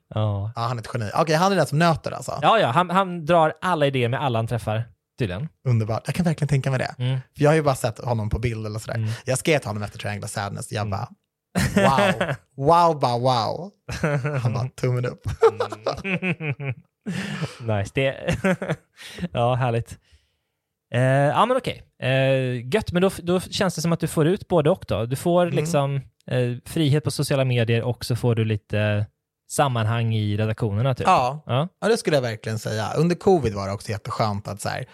Ja, 0.10 0.52
han 0.56 0.78
är 0.78 0.82
ett 0.82 0.90
geni. 0.94 1.12
Okej, 1.16 1.36
han 1.36 1.52
är 1.52 1.56
den 1.56 1.66
som 1.68 1.80
nöter 1.80 2.12
alltså. 2.12 2.40
ja, 2.42 2.60
ja 2.60 2.68
han, 2.68 2.90
han 2.90 3.26
drar 3.26 3.54
alla 3.62 3.86
idéer 3.88 4.10
med 4.10 4.22
alla 4.24 4.40
han 4.40 4.48
träffar, 4.48 4.84
tydligen. 5.20 5.50
Underbart. 5.68 6.02
Jag 6.06 6.16
kan 6.16 6.24
verkligen 6.24 6.48
tänka 6.50 6.70
mig 6.70 6.80
det. 6.80 6.96
Mm. 7.04 7.20
För 7.38 7.44
jag 7.44 7.50
har 7.50 7.56
ju 7.56 7.62
bara 7.62 7.76
sett 7.76 8.00
honom 8.00 8.30
på 8.30 8.40
bild 8.40 8.66
eller 8.66 8.80
sådär. 8.80 8.98
Mm. 8.98 9.10
Jag 9.26 9.38
skrev 9.38 9.60
till 9.60 9.68
honom 9.68 9.84
efter 9.84 10.00
Triangle 10.00 10.28
Sadness. 10.28 10.72
Jag 10.72 10.90
bara, 10.90 11.08
wow. 11.76 12.36
Wow, 12.58 13.00
bara 13.00 13.18
wow. 13.18 13.72
Han 14.42 14.54
bara, 14.54 14.70
tummen 14.70 15.06
upp. 15.06 15.22
nice. 17.62 17.92
Det... 17.94 18.36
ja, 19.32 19.56
härligt. 19.56 19.98
Eh, 20.94 21.02
ja, 21.02 21.46
men 21.46 21.58
okej. 21.58 21.84
Eh, 22.02 22.68
gött, 22.76 22.92
men 22.92 23.02
då, 23.02 23.10
då 23.24 23.40
känns 23.40 23.76
det 23.76 23.82
som 23.82 23.92
att 23.94 24.00
du 24.00 24.08
får 24.08 24.28
ut 24.28 24.48
både 24.48 24.70
och 24.70 24.86
då. 24.88 25.06
Du 25.06 25.16
får 25.16 25.44
Mm. 25.44 25.56
liksom 25.56 26.02
eh, 26.32 26.58
frihet 26.66 27.04
på 27.04 27.12
sociala 27.12 27.46
medier 27.46 27.82
och 27.84 28.06
så 28.06 28.16
får 28.16 28.36
du 28.36 28.46
lite 28.46 29.06
sammanhang 29.50 30.16
i 30.16 30.38
redaktionerna 30.38 30.96
typ. 30.96 31.08
Ja, 31.08 31.44
Ja. 31.46 31.68
ja, 31.82 31.88
det 31.88 31.98
skulle 31.98 32.18
jag 32.18 32.22
verkligen 32.22 32.60
säga. 32.60 32.94
Under 32.94 33.16
covid 33.16 33.54
var 33.54 33.68
det 33.68 33.74
också 33.74 33.90
jätteskönt 33.90 34.48
att 34.48 34.62
så 34.62 34.70
här, 34.70 34.86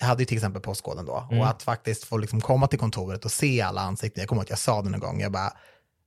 jag 0.00 0.06
hade 0.06 0.22
ju 0.22 0.26
till 0.26 0.36
exempel 0.36 0.62
Postkoden 0.62 1.04
då, 1.06 1.26
Mm. 1.30 1.40
och 1.42 1.48
att 1.48 1.62
faktiskt 1.62 2.04
få 2.04 2.18
liksom 2.18 2.40
komma 2.40 2.66
till 2.66 2.78
kontoret 2.78 3.24
och 3.24 3.30
se 3.32 3.60
alla 3.62 3.80
ansikten. 3.80 4.20
Jag 4.22 4.28
kommer 4.28 4.40
ihåg 4.40 4.46
att 4.46 4.50
jag 4.50 4.58
sa 4.58 4.82
det 4.82 4.90
någon 4.90 5.00
gång, 5.00 5.20
jag 5.20 5.32
bara, 5.32 5.52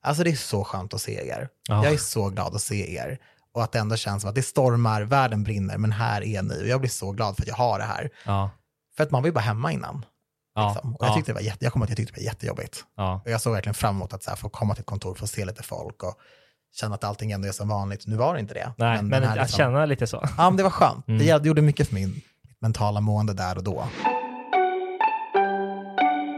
alltså 0.03 0.23
det 0.23 0.29
är 0.29 0.35
så 0.35 0.63
skönt 0.63 0.93
att 0.93 1.01
se 1.01 1.27
er. 1.27 1.49
Ja. 1.69 1.83
Jag 1.83 1.93
är 1.93 1.97
så 1.97 2.29
glad 2.29 2.55
att 2.55 2.61
se 2.61 2.95
er. 2.95 3.17
Och 3.53 3.63
att 3.63 3.71
det 3.71 3.79
ändå 3.79 3.95
känns 3.95 4.21
som 4.21 4.29
att 4.29 4.35
det 4.35 4.41
stormar, 4.43 5.01
världen 5.01 5.43
brinner, 5.43 5.77
men 5.77 5.91
här 5.91 6.23
är 6.23 6.41
ni. 6.41 6.63
Och 6.63 6.67
jag 6.67 6.79
blir 6.79 6.89
så 6.89 7.11
glad 7.11 7.35
för 7.35 7.41
att 7.43 7.47
jag 7.47 7.55
har 7.55 7.79
det 7.79 7.85
här. 7.85 8.09
Ja. 8.25 8.49
För 8.97 9.03
att 9.03 9.11
man 9.11 9.21
var 9.21 9.27
ju 9.27 9.33
bara 9.33 9.39
hemma 9.39 9.71
innan. 9.71 10.05
Ja. 10.55 10.71
Liksom. 10.73 10.95
Och 10.95 11.03
jag, 11.05 11.09
Ja. 11.09 11.15
tyckte 11.15 11.31
det 11.31 11.35
var 11.35 11.41
jätte, 11.41 11.65
jag 11.65 11.73
kommer 11.73 11.85
ihåg 11.85 11.91
att 11.91 11.99
jag 11.99 12.07
tyckte 12.07 12.19
det 12.21 12.25
var 12.25 12.31
jättejobbigt. 12.31 12.85
ja. 12.97 13.21
Och 13.25 13.31
jag 13.31 13.41
såg 13.41 13.53
verkligen 13.53 13.73
fram 13.73 13.95
emot 13.95 14.13
att 14.13 14.23
så 14.23 14.29
här, 14.29 14.37
få 14.37 14.49
komma 14.49 14.73
till 14.75 14.81
ett 14.81 14.85
kontor, 14.87 15.15
få 15.15 15.27
se 15.27 15.45
lite 15.45 15.63
folk 15.63 16.03
och 16.03 16.15
känna 16.75 16.95
att 16.95 17.03
allting 17.03 17.31
ändå 17.31 17.47
är 17.47 17.51
som 17.51 17.67
vanligt. 17.67 18.07
Nu 18.07 18.15
var 18.15 18.33
det 18.33 18.39
inte 18.39 18.53
det. 18.53 18.73
Nej, 18.77 18.97
men, 18.97 19.09
den 19.09 19.23
här 19.23 19.37
att 19.37 19.43
liksom- 19.43 19.57
känna 19.57 19.85
lite 19.85 20.07
så. 20.07 20.17
Ja, 20.37 20.49
men 20.49 20.57
det 20.57 20.63
var 20.63 20.69
skönt. 20.69 21.07
Mm. 21.07 21.19
Det 21.41 21.45
gjorde 21.47 21.61
mycket 21.61 21.87
för 21.87 21.95
min 21.95 22.21
mentala 22.59 23.01
mående 23.01 23.33
där 23.33 23.57
och 23.57 23.63
då. 23.63 23.83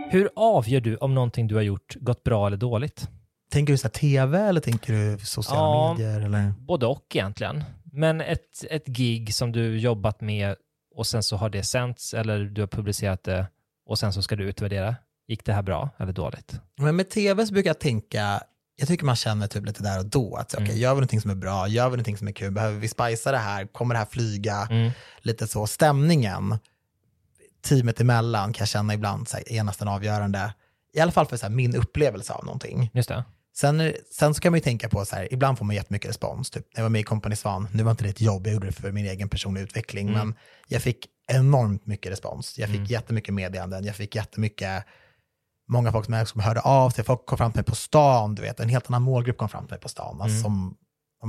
Hur 0.10 0.30
avgör 0.36 0.82
du 0.82 0.96
om 0.98 1.14
någonting 1.16 1.48
du 1.48 1.56
har 1.56 1.62
gjort 1.62 1.96
gått 1.96 2.24
bra 2.24 2.48
eller 2.48 2.58
dåligt? 2.58 3.10
Tänker 3.52 3.74
du 3.74 3.78
så 3.78 3.90
tv 3.90 4.40
eller 4.40 4.62
tänker 4.62 4.94
du 4.94 5.18
sociala 5.26 5.62
Ja. 5.62 5.94
medier? 5.94 6.22
Eller? 6.22 6.54
Både 6.60 6.86
och 6.86 7.06
egentligen. 7.16 7.64
Men 7.94 8.22
ett, 8.22 8.64
ett 8.70 8.86
gig 8.88 9.34
som 9.34 9.52
du 9.52 9.80
jobbat 9.80 10.22
med 10.22 10.56
och 10.96 11.08
sen 11.08 11.24
så 11.24 11.38
har 11.38 11.50
det 11.50 11.64
sänts 11.64 12.14
eller 12.14 12.40
du 12.40 12.62
har 12.62 12.68
publicerat 12.68 13.24
det 13.24 13.48
och 13.86 14.00
sen 14.00 14.14
så 14.14 14.22
ska 14.22 14.36
du 14.36 14.44
utvärdera. 14.44 14.96
Gick 15.28 15.46
det 15.46 15.54
här 15.54 15.62
bra 15.62 15.90
eller 15.98 16.14
dåligt? 16.14 16.60
Men 16.78 16.96
med 16.96 17.10
tv 17.10 17.46
så 17.46 17.54
brukar 17.54 17.70
jag 17.70 17.80
tänka, 17.80 18.42
jag 18.76 18.88
tycker 18.88 19.06
man 19.06 19.16
känner 19.16 19.48
typ 19.48 19.66
lite 19.66 19.84
där 19.84 20.00
och 20.00 20.06
då, 20.06 20.36
att 20.36 20.54
Mm. 20.54 20.78
gör 20.78 20.90
vi 20.90 20.96
någonting 20.96 21.22
som 21.22 21.32
är 21.32 21.36
bra, 21.36 21.68
gör 21.68 21.86
vi 21.86 21.90
någonting 21.92 22.18
som 22.18 22.28
är 22.28 22.32
kul, 22.32 22.52
behöver 22.52 22.80
vi 22.80 22.88
spicea 22.88 23.32
det 23.32 23.38
här, 23.38 23.66
kommer 23.66 23.96
det 23.96 24.00
här 24.00 24.06
flyga, 24.06 24.68
Mm. 24.72 24.92
lite 25.22 25.48
så, 25.48 25.68
stämningen 25.68 26.58
teamet 27.62 28.02
emellan 28.02 28.54
kan 28.54 28.62
jag 28.62 28.68
känna 28.70 28.94
ibland 28.94 29.28
så 29.28 29.38
här, 29.38 29.52
är 29.52 29.64
nästan 29.64 29.88
avgörande, 29.88 30.54
i 30.94 31.00
alla 31.00 31.12
fall 31.12 31.26
för 31.26 31.38
så 31.38 31.46
här, 31.46 31.54
min 31.54 31.76
upplevelse 31.76 32.34
av 32.34 32.46
någonting. 32.46 32.92
Just 32.94 33.10
det. 33.10 33.24
Sen, 33.56 33.94
sen 34.12 34.34
så 34.34 34.42
kan 34.42 34.52
man 34.52 34.58
ju 34.58 34.64
tänka 34.64 34.90
på 34.90 35.06
så 35.06 35.16
här, 35.16 35.34
ibland 35.34 35.58
får 35.58 35.66
man 35.66 35.76
jättemycket 35.76 36.10
respons. 36.10 36.50
Typ, 36.50 36.66
när 36.74 36.80
jag 36.80 36.84
var 36.84 36.90
med 36.90 37.02
i 37.02 37.04
Company 37.04 37.36
Svan, 37.36 37.68
nu 37.74 37.84
var 37.84 37.92
inte 37.92 38.04
det 38.04 38.10
ett 38.10 38.22
jobb, 38.22 38.48
jag 38.48 38.54
gjorde 38.54 38.68
det 38.68 38.72
för 38.74 38.92
min 38.92 39.06
egen 39.06 39.30
personliga 39.30 39.64
utveckling, 39.64 40.08
Mm. 40.10 40.20
men 40.28 40.36
jag 40.68 40.82
fick 40.82 41.08
enormt 41.28 41.86
mycket 41.86 42.12
respons. 42.12 42.58
Jag 42.60 42.68
fick 42.70 42.76
Mm. 42.78 42.88
jättemycket 42.90 43.34
meddelanden, 43.34 43.84
jag 43.86 43.96
fick 43.96 44.16
jättemycket, 44.16 44.84
många 45.68 45.92
folk 45.92 46.06
som, 46.28 46.40
hörde 46.42 46.62
av 46.62 46.90
sig, 46.90 47.04
folk 47.04 47.26
kom 47.26 47.38
fram 47.38 47.52
till 47.52 47.58
mig 47.60 47.66
på 47.66 47.76
stan, 47.76 48.36
du 48.36 48.42
vet, 48.42 48.60
en 48.60 48.70
helt 48.70 48.88
annan 48.90 49.02
målgrupp 49.02 49.38
kom 49.38 49.50
fram 49.50 49.66
till 49.66 49.72
mig 49.74 49.80
på 49.80 49.90
stan, 49.90 50.22
alltså 50.22 50.26
Mm. 50.38 50.44
som, 50.44 50.78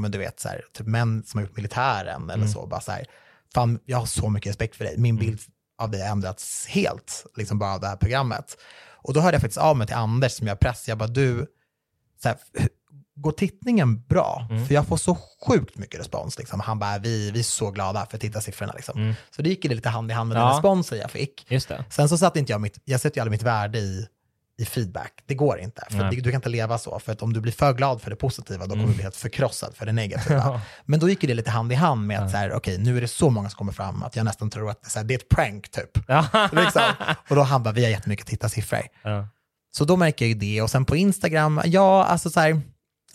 men 0.00 0.10
du 0.10 0.18
vet, 0.18 0.40
så 0.40 0.48
här, 0.48 0.64
typ 0.72 0.86
män 0.86 1.22
som 1.26 1.38
har 1.38 1.46
gjort 1.46 1.56
militären 1.56 2.22
eller 2.22 2.34
Mm. 2.34 2.48
så, 2.48 2.66
bara 2.66 2.80
så 2.80 2.92
här, 2.92 3.06
fan, 3.54 3.78
jag 3.84 3.98
har 3.98 4.06
så 4.06 4.30
mycket 4.30 4.50
respekt 4.50 4.76
för 4.76 4.84
dig, 4.84 4.94
min 4.98 5.16
bild 5.16 5.40
av 5.78 5.90
dig 5.90 6.00
har 6.02 6.08
ändrats 6.08 6.66
helt, 6.66 7.26
liksom 7.36 7.58
bara 7.58 7.74
av 7.74 7.80
det 7.80 7.86
här 7.88 7.96
programmet. 7.96 8.56
Och 8.88 9.14
då 9.14 9.20
hörde 9.20 9.34
jag 9.34 9.42
faktiskt 9.42 9.58
av 9.58 9.76
mig 9.76 9.86
till 9.86 9.96
Anders 9.96 10.32
som 10.32 10.46
jag 10.46 10.60
press, 10.60 10.88
jag 10.88 10.98
bara 10.98 11.08
du, 11.08 11.46
så 12.22 12.28
här, 12.28 12.38
går 13.16 13.32
tittningen 13.32 14.02
bra? 14.02 14.46
Mm. 14.50 14.66
För 14.66 14.74
jag 14.74 14.86
får 14.86 14.96
så 14.96 15.18
sjukt 15.48 15.78
mycket 15.78 16.00
respons. 16.00 16.38
Liksom. 16.38 16.60
Han 16.60 16.78
bara, 16.78 16.98
vi, 16.98 17.30
vi 17.30 17.38
är 17.38 17.42
så 17.44 17.70
glada 17.70 18.06
för 18.10 18.18
tittarsiffrorna. 18.18 18.72
Liksom. 18.72 19.00
Mm. 19.02 19.14
Så 19.36 19.42
det 19.42 19.48
gick 19.48 19.64
ju 19.64 19.74
lite 19.74 19.88
hand 19.88 20.10
i 20.10 20.14
hand 20.14 20.28
med 20.28 20.38
Ja. 20.38 20.40
den 20.44 20.52
responsen 20.52 20.98
jag 20.98 21.10
fick. 21.10 21.46
Det. 21.48 21.84
Sen 21.90 22.08
så 22.08 22.18
satte 22.18 22.38
inte 22.38 22.52
jag 22.52 22.60
mitt, 22.60 22.78
jag 22.84 23.00
sätter 23.00 23.16
ju 23.16 23.22
aldrig 23.22 23.30
mitt 23.38 23.42
värde 23.46 23.78
i, 23.78 24.06
i 24.58 24.64
feedback. 24.64 25.12
Det 25.26 25.34
går 25.34 25.58
inte. 25.60 25.86
För 25.90 25.98
det, 25.98 26.10
du 26.10 26.22
kan 26.30 26.34
inte 26.34 26.48
leva 26.48 26.78
så. 26.78 26.98
För 26.98 27.12
att 27.12 27.22
om 27.22 27.32
du 27.32 27.40
blir 27.40 27.52
för 27.52 27.72
glad 27.72 28.02
för 28.02 28.10
det 28.10 28.16
positiva, 28.16 28.64
då 28.64 28.70
kommer 28.70 28.74
Mm. 28.82 28.88
du 28.90 28.94
bli 28.94 29.02
helt 29.02 29.16
förkrossad 29.16 29.76
för 29.76 29.86
det 29.86 29.92
negativa. 29.92 30.36
Ja. 30.38 30.60
Men 30.84 31.00
då 31.00 31.08
gick 31.08 31.20
det 31.20 31.34
lite 31.34 31.50
hand 31.50 31.72
i 31.72 31.74
hand 31.74 32.06
med 32.06 32.20
att 32.22 32.30
så 32.30 32.36
här, 32.36 32.52
okej, 32.52 32.78
nu 32.78 32.96
är 32.96 33.00
det 33.00 33.08
så 33.08 33.30
många 33.30 33.48
som 33.50 33.56
kommer 33.58 33.72
fram 33.72 34.02
att 34.02 34.16
jag 34.16 34.24
nästan 34.24 34.50
tror 34.50 34.70
att 34.70 34.82
det 34.82 34.86
är, 34.88 34.90
så 34.90 34.98
här, 34.98 35.06
det 35.06 35.14
är 35.14 35.18
ett 35.18 35.28
prank 35.28 35.68
typ. 35.70 35.98
Liksom. 36.52 36.82
Och 37.28 37.36
då 37.36 37.42
han 37.42 37.62
bara, 37.62 37.72
vi 37.74 37.84
har 37.84 37.90
jättemycket 37.90 38.26
tittarsiffror. 38.26 38.82
Ja. 39.02 39.28
Så 39.76 39.84
då 39.84 39.96
märker 39.96 40.24
jag 40.24 40.28
ju 40.28 40.34
det. 40.34 40.62
Och 40.62 40.70
sen 40.70 40.84
på 40.84 40.96
Instagram, 40.96 41.60
ja, 41.64 42.04
alltså 42.04 42.30
så 42.30 42.40
här, 42.40 42.60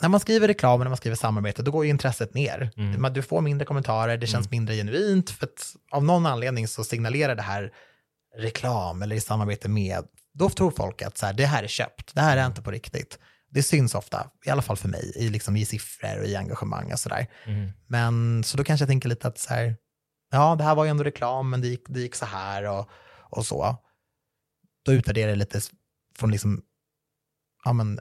när 0.02 0.10
man 0.10 0.20
skriver 0.20 0.47
reklam 0.47 0.74
och 0.80 0.86
när 0.86 0.89
man 0.89 0.97
skriver 0.97 1.16
samarbete, 1.18 1.62
då 1.64 1.72
går 1.72 1.84
ju 1.86 1.89
intresset 1.89 2.34
ner. 2.34 2.72
Mm. 2.78 3.02
Man- 3.02 3.14
Du 3.14 3.22
får 3.22 3.41
mindre 3.41 3.66
kommentarer, 3.66 4.18
det 4.18 4.28
känns 4.28 4.52
mindre 4.52 4.76
genuint, 4.76 5.30
för 5.30 5.45
att 5.45 5.76
av 5.91 6.04
någon 6.04 6.26
anledning 6.26 6.68
så 6.68 6.84
signalerar 6.84 7.36
det 7.36 7.41
här 7.41 7.72
reklam 8.38 9.02
eller 9.02 9.16
i 9.16 9.20
samarbete 9.22 9.70
med 9.70 10.04
då 10.34 10.49
tror 10.49 10.72
folk 10.72 11.02
att 11.02 11.18
så 11.18 11.26
här, 11.26 11.34
det 11.34 11.45
här 11.45 11.64
är 11.64 11.68
köpt, 11.68 12.16
det 12.16 12.22
här 12.22 12.38
är 12.38 12.45
inte 12.45 12.62
på 12.62 12.72
riktigt. 12.72 13.20
Det 13.49 13.64
syns 13.64 13.95
ofta, 13.95 14.32
i 14.45 14.49
alla 14.49 14.62
fall 14.62 14.78
för 14.78 14.88
mig, 14.88 15.14
i, 15.16 15.30
liksom, 15.30 15.56
i 15.56 15.66
siffror 15.66 16.20
och 16.20 16.26
i 16.26 16.36
engagemang 16.36 16.91
och 16.91 16.99
sådär. 16.99 17.28
Mm. 17.45 17.72
Men 17.88 18.43
så 18.43 18.58
då 18.58 18.64
kanske 18.64 18.82
jag 18.84 18.89
tänker 18.89 19.10
lite 19.10 19.28
att 19.28 19.38
så 19.38 19.54
här, 19.54 19.76
ja, 20.32 20.56
det 20.56 20.64
här 20.64 20.76
var 20.76 20.84
ju 20.84 20.89
ändå 20.89 21.04
reklam, 21.04 21.49
men 21.49 21.62
det 21.62 21.68
gick, 21.68 21.84
det 21.88 21.99
gick 21.99 22.16
så 22.16 22.26
här 22.26 22.64
och, 22.70 22.89
och 23.30 23.45
så. 23.45 23.78
Då 24.86 24.93
utvärderar 24.93 25.30
jag 25.30 25.38
lite 25.38 25.62
från 26.18 26.32
liksom, 26.32 26.62
ja 27.66 27.74
men, 27.74 27.99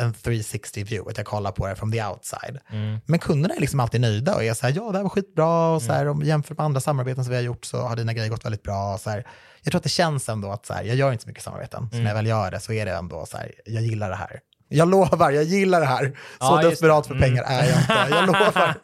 en, 0.00 0.06
en 0.06 0.12
360 0.14 0.84
view, 0.84 1.10
att 1.10 1.16
jag 1.16 1.26
kollar 1.26 1.52
på 1.52 1.66
det 1.66 1.76
from 1.76 1.92
the 1.92 2.04
outside. 2.04 2.58
Mm. 2.70 2.98
Men 3.06 3.18
kunderna 3.18 3.54
är 3.54 3.60
liksom 3.60 3.80
alltid 3.80 4.00
nöjda 4.00 4.34
och 4.34 4.44
är 4.44 4.54
så 4.54 4.66
här, 4.66 4.74
ja 4.76 4.90
det 4.90 4.96
här 4.98 5.02
var 5.02 5.10
skitbra 5.10 5.68
och 5.68 5.82
så 5.82 5.92
här, 5.92 6.08
om 6.08 6.22
jämfört 6.22 6.58
med 6.58 6.64
andra 6.64 6.80
samarbeten 6.80 7.24
som 7.24 7.30
vi 7.30 7.36
har 7.36 7.42
gjort 7.44 7.64
så 7.64 7.80
har 7.82 7.96
dina 7.96 8.12
grejer 8.12 8.28
gått 8.30 8.44
väldigt 8.44 8.62
bra. 8.62 8.94
Och 8.94 9.00
så 9.00 9.10
här. 9.10 9.26
Jag 9.62 9.70
tror 9.72 9.78
att 9.78 9.82
det 9.82 9.88
känns 9.88 10.28
ändå 10.28 10.50
att 10.50 10.66
så 10.66 10.74
här, 10.74 10.84
jag 10.84 10.96
gör 10.96 11.12
inte 11.12 11.22
så 11.22 11.28
mycket 11.28 11.44
samarbeten, 11.44 11.88
så 11.90 11.96
när 11.96 12.06
jag 12.06 12.14
väl 12.14 12.26
gör 12.26 12.50
det 12.50 12.60
så 12.60 12.72
är 12.72 12.86
det 12.86 12.92
ändå 12.92 13.26
så 13.26 13.36
här, 13.36 13.52
jag 13.64 13.82
gillar 13.82 14.10
det 14.10 14.16
här. 14.16 14.40
Jag 14.68 14.88
lovar, 14.88 15.30
jag 15.30 15.44
gillar 15.44 15.80
det 15.80 15.86
här. 15.86 16.04
Så 16.06 16.12
Ja, 16.40 16.62
desperat 16.62 17.06
för 17.06 17.14
Mm. 17.14 17.28
pengar 17.28 17.42
är 17.46 17.68
jag 17.68 17.78
inte, 17.80 18.06
jag 18.16 18.26
lovar. 18.26 18.74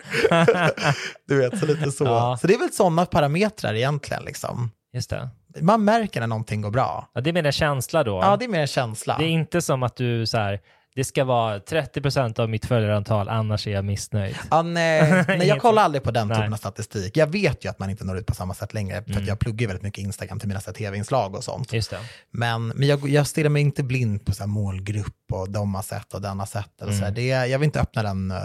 du 1.29 1.39
vet, 1.39 1.59
så 1.59 1.67
lite 1.67 1.93
så. 1.93 2.05
Ja. 2.05 2.39
Så 2.41 2.47
det 2.47 2.55
är 2.55 2.59
väl 2.59 2.73
sådana 2.73 3.07
parametrar 3.07 3.75
egentligen. 3.75 4.25
Liksom. 4.25 4.71
Just 4.95 5.11
det. 5.11 5.29
Man 5.61 5.85
märker 5.85 6.21
när 6.21 6.27
någonting 6.27 6.61
går 6.63 6.71
bra. 6.71 7.09
Ja, 7.15 7.21
det 7.21 7.31
är 7.31 7.35
mer 7.35 7.45
en 7.47 7.53
känsla 7.53 8.05
då. 8.05 8.21
Ja, 8.23 8.37
det 8.37 8.45
är 8.45 8.49
mer 8.49 8.61
en 8.61 8.67
känsla. 8.67 9.17
Det 9.19 9.25
är 9.25 9.29
inte 9.29 9.63
som 9.63 9.83
att 9.83 9.97
du 9.97 10.27
så 10.27 10.39
här, 10.39 10.61
det 11.01 11.05
ska 11.05 11.25
vara 11.25 11.59
30% 11.59 12.41
av 12.41 12.49
mitt 12.49 12.67
följarantal, 12.67 13.29
annars 13.29 13.67
är 13.67 13.71
jag 13.71 13.85
missnöjd. 13.85 14.37
Ja, 14.51 14.63
nej, 14.63 15.25
nej, 15.29 15.47
jag 15.49 15.61
kollar 15.61 15.83
aldrig 15.83 16.03
på 16.03 16.11
den 16.11 16.29
Nej. 16.29 16.37
typen 16.37 16.53
av 16.53 16.57
statistik. 16.57 17.17
Jag 17.17 17.27
vet 17.27 17.65
ju 17.65 17.69
att 17.69 17.79
man 17.79 17.91
inte 17.91 18.05
når 18.05 18.19
ut 18.19 18.27
på 18.27 18.35
samma 18.35 18.55
sätt 18.55 18.75
längre, 18.75 19.03
för 19.05 19.11
Mm. 19.13 19.25
jag 19.25 19.39
pluggar 19.39 19.67
väldigt 19.67 19.83
mycket 19.83 20.05
Instagram 20.05 20.39
till 20.39 20.49
mina 20.49 20.61
så 20.61 20.73
tv-inslag 20.73 21.35
och 21.35 21.45
sånt. 21.45 21.73
Just 21.73 21.91
det. 21.91 21.99
Men, 22.31 22.67
men 22.69 22.89
jag, 22.89 23.09
jag 23.09 23.27
stirrar 23.27 23.49
mig 23.49 23.63
inte 23.63 23.83
blind 23.83 24.25
på 24.27 24.33
så 24.33 24.47
målgrupp 24.47 25.33
och 25.33 25.51
de 25.51 25.75
har 25.75 25.83
sett 25.83 26.15
och 26.15 26.21
den 26.23 26.39
har 26.39 26.47
sett. 26.47 26.81
Eller 26.83 26.93
så 26.93 26.97
Mm. 26.99 27.05
här. 27.05 27.11
Det, 27.13 27.27
jag 27.27 27.59
vill 27.59 27.67
inte 27.67 27.81
öppna 27.81 28.03
den, 28.03 28.31
eh, 28.31 28.39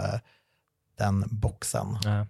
den 0.98 1.24
boxen, 1.30 1.98
Ja. 2.04 2.26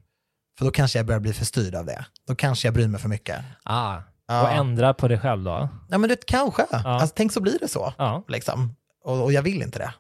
för 0.59 0.65
då 0.65 0.71
kanske 0.71 0.99
jag 0.99 1.07
börjar 1.07 1.21
bli 1.21 1.33
förstyrd 1.33 1.75
av 1.75 1.87
det. 1.87 2.05
Då 2.29 2.35
kanske 2.35 2.67
jag 2.69 2.75
bryr 2.75 2.89
mig 2.89 3.01
för 3.01 3.09
mycket. 3.09 3.39
Ah. 3.63 3.97
Ja. 4.29 4.43
Och 4.43 4.51
ändra 4.51 4.95
på 4.95 5.09
det 5.09 5.19
själv 5.19 5.45
då? 5.45 5.69
Ja, 5.89 5.99
men 5.99 6.09
det 6.11 6.27
kanske. 6.27 6.63
Alltså, 6.63 7.15
tänk 7.17 7.33
så 7.33 7.41
blir 7.41 7.59
det 7.61 7.69
så. 7.69 7.95
Ja. 7.99 8.25
Liksom. 8.29 8.77
Och, 9.05 9.23
och 9.25 9.33
jag 9.33 9.43
vill 9.43 9.63
inte 9.63 9.79
det. 9.79 9.95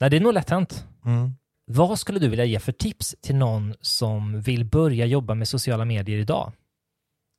Nej, 0.00 0.10
det 0.10 0.16
är 0.16 0.20
nog 0.20 0.32
lätt 0.34 0.50
hänt. 0.50 0.84
Mm. 1.06 1.30
Vad 1.70 1.98
skulle 1.98 2.18
du 2.18 2.28
vilja 2.28 2.44
ge 2.44 2.58
för 2.60 2.72
tips 2.72 3.14
till 3.22 3.36
någon 3.36 3.74
som 3.80 4.40
vill 4.40 4.64
börja 4.64 5.06
jobba 5.06 5.34
med 5.34 5.48
sociala 5.48 5.84
medier 5.84 6.18
idag? 6.18 6.52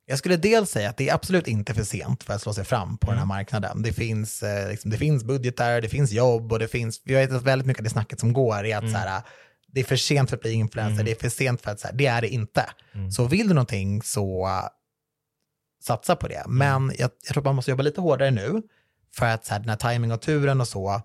Jag 0.06 0.18
skulle 0.18 0.36
dels 0.36 0.70
säga 0.70 0.90
att 0.90 0.96
det 0.96 1.08
är 1.08 1.14
absolut 1.14 1.48
inte 1.48 1.74
för 1.74 1.82
sent 1.84 2.22
för 2.22 2.34
att 2.34 2.42
slå 2.42 2.52
sig 2.54 2.64
fram 2.64 2.98
på 2.98 3.06
den 3.06 3.18
Mm. 3.18 3.18
här 3.30 3.36
marknaden. 3.36 3.82
Det 3.82 3.92
finns, 3.92 4.42
eh, 4.42 4.68
liksom, 4.70 4.90
det 4.90 4.96
finns 4.96 5.24
budgetar, 5.24 5.80
det 5.80 5.88
finns 5.88 6.12
jobb 6.12 6.52
och 6.52 6.58
det 6.58 6.68
finns, 6.68 7.00
vi 7.04 7.14
vet 7.14 7.30
väldigt 7.30 7.66
mycket 7.66 7.80
av 7.80 7.84
det 7.84 7.90
snacket 7.90 8.20
som 8.20 8.32
går 8.32 8.64
är 8.66 8.76
att 8.76 8.82
Mm. 8.82 8.92
så 8.92 8.98
här, 8.98 9.22
det 9.66 9.80
är 9.80 9.84
för 9.84 9.96
sent 9.96 10.30
för 10.30 10.36
att 10.36 10.42
bli 10.42 10.52
influencer, 10.52 11.04
det 11.04 11.10
är 11.10 11.14
för 11.14 11.28
sent 11.28 11.60
för 11.60 11.70
att, 11.70 11.80
så 11.80 11.86
här, 11.88 11.94
det 11.94 12.06
är 12.06 12.20
det 12.20 12.28
inte. 12.28 12.64
Mm. 12.94 13.10
Så 13.10 13.24
vill 13.24 13.48
du 13.48 13.54
någonting 13.54 14.02
så 14.02 14.46
uh, 14.46 14.62
satsa 15.82 16.16
på 16.16 16.26
Mm. 16.26 16.38
det. 16.38 16.44
Men 16.50 16.92
jag, 16.98 17.10
jag 17.26 17.32
tror 17.34 17.38
att 17.40 17.44
man 17.44 17.54
måste 17.56 17.70
jobba 17.70 17.82
lite 17.82 18.00
hårdare 18.00 18.30
nu 18.30 18.62
för 19.16 19.26
att 19.26 19.44
så 19.46 19.52
här, 19.52 19.60
den 19.60 19.68
här 19.68 19.76
timing 19.92 20.12
och 20.12 20.20
turen 20.22 20.60
och 20.60 20.68
så, 20.68 21.02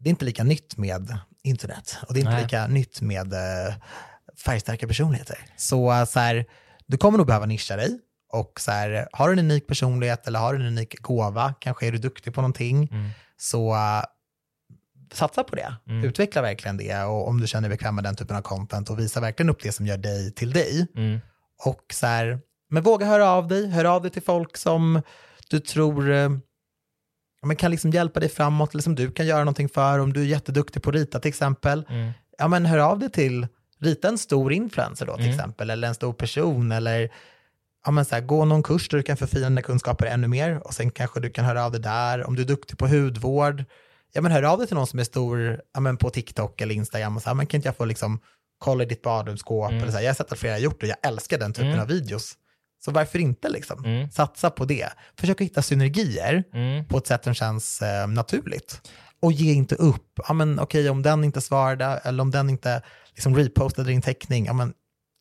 det 0.00 0.08
är 0.08 0.10
inte 0.10 0.24
lika 0.24 0.44
nytt 0.44 0.76
med 0.76 1.18
internet 1.42 1.96
och 2.08 2.14
det 2.14 2.18
är 2.18 2.22
inte 2.22 2.32
Nej. 2.32 2.42
lika 2.42 2.66
nytt 2.66 3.00
med 3.00 3.32
uh, 3.32 3.74
färgstarka 4.44 4.86
personligheter. 4.86 5.38
Så, 5.56 5.92
uh, 5.92 6.04
så 6.04 6.20
här, 6.20 6.44
du 6.86 6.96
kommer 6.96 7.18
nog 7.18 7.26
behöva 7.26 7.46
nischa 7.46 7.76
dig 7.76 7.98
och 8.32 8.60
så 8.60 8.70
här, 8.70 9.08
har 9.12 9.28
du 9.28 9.32
en 9.32 9.38
unik 9.38 9.66
personlighet 9.66 10.26
eller 10.26 10.38
har 10.38 10.54
du 10.54 10.60
en 10.60 10.66
unik 10.66 11.02
gåva, 11.02 11.54
kanske 11.60 11.86
är 11.86 11.92
du 11.92 11.98
duktig 11.98 12.34
på 12.34 12.40
någonting, 12.40 12.88
Mm. 12.92 13.10
så 13.36 13.74
uh, 13.74 14.02
satsa 15.12 15.44
på 15.44 15.56
det. 15.56 15.74
Mm. 15.88 16.04
Utveckla 16.04 16.42
verkligen 16.42 16.76
det 16.76 17.02
och 17.02 17.28
om 17.28 17.40
du 17.40 17.46
känner 17.46 17.68
dig 17.68 17.76
bekväm 17.78 17.94
med 17.94 18.04
den 18.04 18.16
typen 18.16 18.36
av 18.36 18.42
content 18.42 18.90
och 18.90 18.98
visa 18.98 19.20
verkligen 19.20 19.50
upp 19.50 19.62
det 19.62 19.72
som 19.72 19.86
gör 19.86 19.98
dig 19.98 20.34
till 20.34 20.52
dig. 20.52 20.86
Mm. 20.96 21.20
Och 21.64 21.84
så 21.92 22.06
här, 22.06 22.40
men 22.70 22.82
våga 22.82 23.06
höra 23.06 23.28
av 23.28 23.48
dig, 23.48 23.70
hör 23.70 23.84
av 23.84 24.02
dig 24.02 24.10
till 24.10 24.22
folk 24.22 24.56
som 24.56 25.02
du 25.50 25.60
tror 25.60 26.10
eh, 26.10 26.30
ja, 27.42 27.46
men 27.46 27.56
kan 27.56 27.70
liksom 27.70 27.90
hjälpa 27.90 28.20
dig 28.20 28.28
framåt, 28.28 28.72
eller 28.74 28.82
som 28.82 28.94
du 28.94 29.10
kan 29.12 29.26
göra 29.26 29.38
någonting 29.38 29.68
för, 29.68 29.98
om 29.98 30.12
du 30.12 30.20
är 30.20 30.26
jätteduktig 30.26 30.82
på 30.82 30.90
att 30.90 30.96
rita 30.96 31.20
till 31.20 31.28
exempel. 31.28 31.84
Mm. 31.88 32.10
Ja 32.38 32.48
men 32.48 32.66
hör 32.66 32.78
av 32.78 32.98
dig 32.98 33.10
till, 33.10 33.46
rita 33.80 34.08
en 34.08 34.18
stor 34.18 34.52
influencer 34.52 35.06
då 35.06 35.14
till 35.14 35.24
Mm. 35.24 35.34
exempel, 35.34 35.70
eller 35.70 35.88
en 35.88 35.94
stor 35.94 36.12
person, 36.12 36.72
eller 36.72 37.10
ja, 37.84 37.90
men 37.90 38.04
så 38.04 38.14
här, 38.14 38.22
gå 38.22 38.44
någon 38.44 38.62
kurs 38.62 38.88
där 38.88 38.96
du 38.98 39.02
kan 39.02 39.16
förfina 39.16 39.48
dina 39.48 39.62
kunskaper 39.62 40.06
ännu 40.06 40.28
mer, 40.28 40.66
och 40.66 40.74
sen 40.74 40.90
kanske 40.90 41.20
du 41.20 41.30
kan 41.30 41.44
höra 41.44 41.64
av 41.64 41.72
dig 41.72 41.80
där, 41.80 42.26
om 42.26 42.36
du 42.36 42.42
är 42.42 42.46
duktig 42.46 42.78
på 42.78 42.86
hudvård, 42.88 43.64
ja 44.12 44.20
men 44.20 44.32
hör 44.32 44.42
av 44.42 44.58
dig 44.58 44.66
till 44.66 44.76
någon 44.76 44.86
som 44.86 44.98
är 44.98 45.04
stor 45.04 45.60
ja, 45.74 45.80
men 45.80 45.96
på 45.96 46.10
TikTok 46.10 46.60
eller 46.60 46.74
Instagram, 46.74 47.16
och 47.16 47.22
så 47.22 47.28
här, 47.28 47.34
men 47.34 47.46
kan 47.46 47.58
inte 47.58 47.68
jag 47.68 47.76
få 47.76 47.84
liksom 47.84 48.20
kolla 48.58 48.82
i 48.82 48.86
ditt 48.86 49.02
badrumsskåp, 49.02 49.70
Mm. 49.70 49.82
eller 49.82 49.92
så 49.92 49.96
här, 49.98 50.04
jag 50.04 50.10
har 50.10 50.14
sett 50.14 50.32
att 50.32 50.38
flera 50.38 50.54
har 50.54 50.60
gjort 50.60 50.80
det, 50.80 50.86
jag 50.86 50.96
älskar 51.02 51.38
den 51.38 51.52
typen 51.52 51.68
Mm. 51.70 51.80
av 51.80 51.86
videos. 51.88 52.34
Så 52.84 52.90
varför 52.90 53.18
inte 53.18 53.48
liksom? 53.48 53.84
Mm. 53.84 54.10
Satsa 54.10 54.50
på 54.50 54.64
det. 54.64 54.88
Försök 55.18 55.40
hitta 55.40 55.62
synergier 55.62 56.44
Mm. 56.54 56.84
på 56.84 56.98
ett 56.98 57.06
sätt 57.06 57.24
som 57.24 57.34
känns 57.34 57.82
eh, 57.82 58.06
naturligt. 58.08 58.90
Och 59.22 59.32
ge 59.32 59.52
inte 59.52 59.74
upp. 59.74 60.20
Ja, 60.28 60.34
men 60.34 60.60
okej, 60.60 60.90
om 60.90 61.02
den 61.02 61.24
inte 61.24 61.40
svarade 61.40 61.84
eller 61.84 62.22
om 62.22 62.30
den 62.30 62.50
inte 62.50 62.82
liksom 63.14 63.36
repostade 63.36 63.88
din 63.88 64.02
teckning, 64.02 64.46
ja, 64.46 64.52
men 64.52 64.72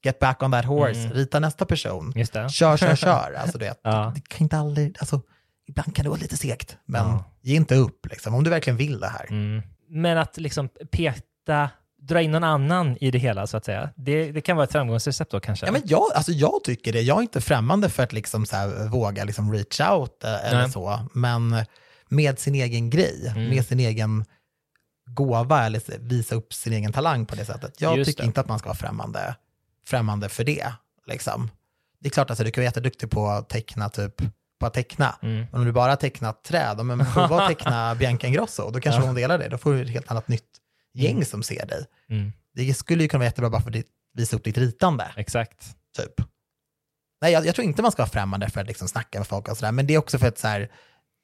get 0.06 0.20
back 0.20 0.44
on 0.44 0.52
that 0.52 0.66
horse, 0.66 1.00
Mm. 1.00 1.14
rita 1.14 1.40
nästa 1.40 1.66
person. 1.66 2.14
Just 2.16 2.34
det. 2.34 2.50
Kör, 2.50 2.78
kör, 2.78 2.96
kör. 3.06 3.34
Alltså, 3.38 3.58
det, 3.58 3.76
Ja. 3.84 4.12
det 4.16 4.22
kan 4.30 4.46
inte 4.46 4.58
aldrig, 4.58 4.96
alltså, 5.00 5.22
ibland 5.68 5.96
kan 5.96 6.04
det 6.04 6.10
vara 6.10 6.20
lite 6.20 6.38
segt, 6.38 6.78
men 6.86 7.02
Ja. 7.08 7.24
ge 7.42 7.56
inte 7.56 7.76
upp 7.76 8.06
liksom, 8.10 8.36
om 8.36 8.44
du 8.44 8.50
verkligen 8.50 8.78
vill 8.78 9.00
det 9.00 9.08
här. 9.08 9.26
Mm. 9.30 9.62
Men 9.90 10.18
att 10.18 10.38
liksom 10.38 10.70
peta, 10.92 11.70
dra 12.02 12.22
in 12.22 12.32
någon 12.32 12.44
annan 12.44 12.98
i 13.02 13.12
det 13.12 13.18
hela 13.18 13.48
så 13.48 13.58
att 13.58 13.66
säga. 13.66 13.90
Det, 13.96 14.32
det 14.32 14.42
kan 14.42 14.58
vara 14.58 14.64
ett 14.64 14.72
framgångsrecept 14.72 15.32
då 15.32 15.40
kanske? 15.40 15.66
Ja, 15.66 15.72
men 15.72 15.82
jag, 15.86 16.12
alltså 16.16 16.32
jag 16.32 16.64
tycker 16.64 16.94
det. 16.94 17.02
Jag 17.02 17.18
är 17.18 17.22
inte 17.22 17.42
främmande 17.42 17.90
för 17.90 18.04
att 18.04 18.14
liksom 18.14 18.46
så 18.46 18.56
här, 18.56 18.88
våga 18.88 19.24
liksom 19.24 19.54
reach 19.54 19.80
out 19.82 20.24
eh, 20.24 20.46
eller 20.46 20.62
Nej. 20.62 20.72
så, 20.72 21.00
men 21.14 21.56
med 22.10 22.40
sin 22.40 22.56
egen 22.56 22.90
grej, 22.90 23.28
Mm. 23.36 23.50
med 23.50 23.66
sin 23.66 23.80
egen 23.80 24.26
gåva 25.12 25.66
eller 25.66 25.82
visa 26.00 26.36
upp 26.36 26.54
sin 26.54 26.74
egen 26.74 26.94
talang 26.94 27.26
på 27.26 27.36
det 27.36 27.46
sättet. 27.46 27.82
Jag 27.82 27.98
Just 27.98 28.10
tycker 28.10 28.24
det. 28.24 28.28
inte 28.28 28.42
att 28.42 28.48
man 28.48 28.60
ska 28.60 28.68
vara 28.70 28.78
främmande, 28.78 29.36
främmande 29.86 30.30
för 30.30 30.44
det. 30.44 30.74
Liksom. 31.08 31.50
Det 32.00 32.08
är 32.08 32.12
klart 32.12 32.26
att 32.26 32.32
alltså, 32.32 32.44
du 32.44 32.52
kan 32.52 32.62
vara 32.62 32.66
jätteduktig 32.68 33.12
på 33.12 33.28
att 33.28 33.50
teckna 33.50 33.90
typ 33.90 34.14
på 34.60 34.66
att 34.66 34.74
teckna. 34.74 35.16
Mm. 35.22 35.46
Men 35.52 35.60
om 35.60 35.66
du 35.66 35.72
bara 35.72 35.96
tecknat 35.96 36.44
träd, 36.44 36.86
men 36.86 37.06
prova 37.14 37.42
att 37.42 37.48
teckna 37.50 37.96
Bianca 37.96 38.28
Ingrosso, 38.28 38.72
då 38.72 38.80
kanske 38.80 39.02
Ja. 39.02 39.06
hon 39.06 39.16
delar 39.16 39.38
det. 39.38 39.48
Då 39.50 39.58
får 39.58 39.74
du 39.74 39.82
ett 39.82 39.90
helt 39.90 40.12
annat 40.12 40.28
nytt 40.28 40.44
gäng 41.00 41.26
som 41.26 41.44
ser 41.44 41.66
dig. 41.66 41.86
Mm. 42.10 42.32
Det 42.54 42.74
skulle 42.74 43.04
ju 43.04 43.10
kunna 43.10 43.20
vara 43.20 43.28
jättebra 43.28 43.50
bara 43.50 43.62
för 43.62 43.78
att 43.78 43.86
visa 44.14 44.36
upp 44.36 44.44
ditt 44.44 44.58
ritande 44.58 45.12
Exakt. 45.16 45.76
typ. 45.98 46.28
Nej, 47.22 47.34
jag, 47.34 47.46
jag 47.46 47.56
tror 47.56 47.66
inte 47.66 47.82
man 47.82 47.92
ska 47.92 48.02
vara 48.02 48.10
främmande 48.10 48.50
för 48.50 48.62
att 48.62 48.68
liksom 48.68 48.88
snacka 48.88 49.20
med 49.20 49.28
folk 49.28 49.48
och 49.48 49.58
sådär, 49.58 49.72
men 49.72 49.88
det 49.88 49.94
är 49.94 49.98
också 49.98 50.20
för 50.20 50.28
att 50.28 50.38
så 50.38 50.48
här, 50.48 50.72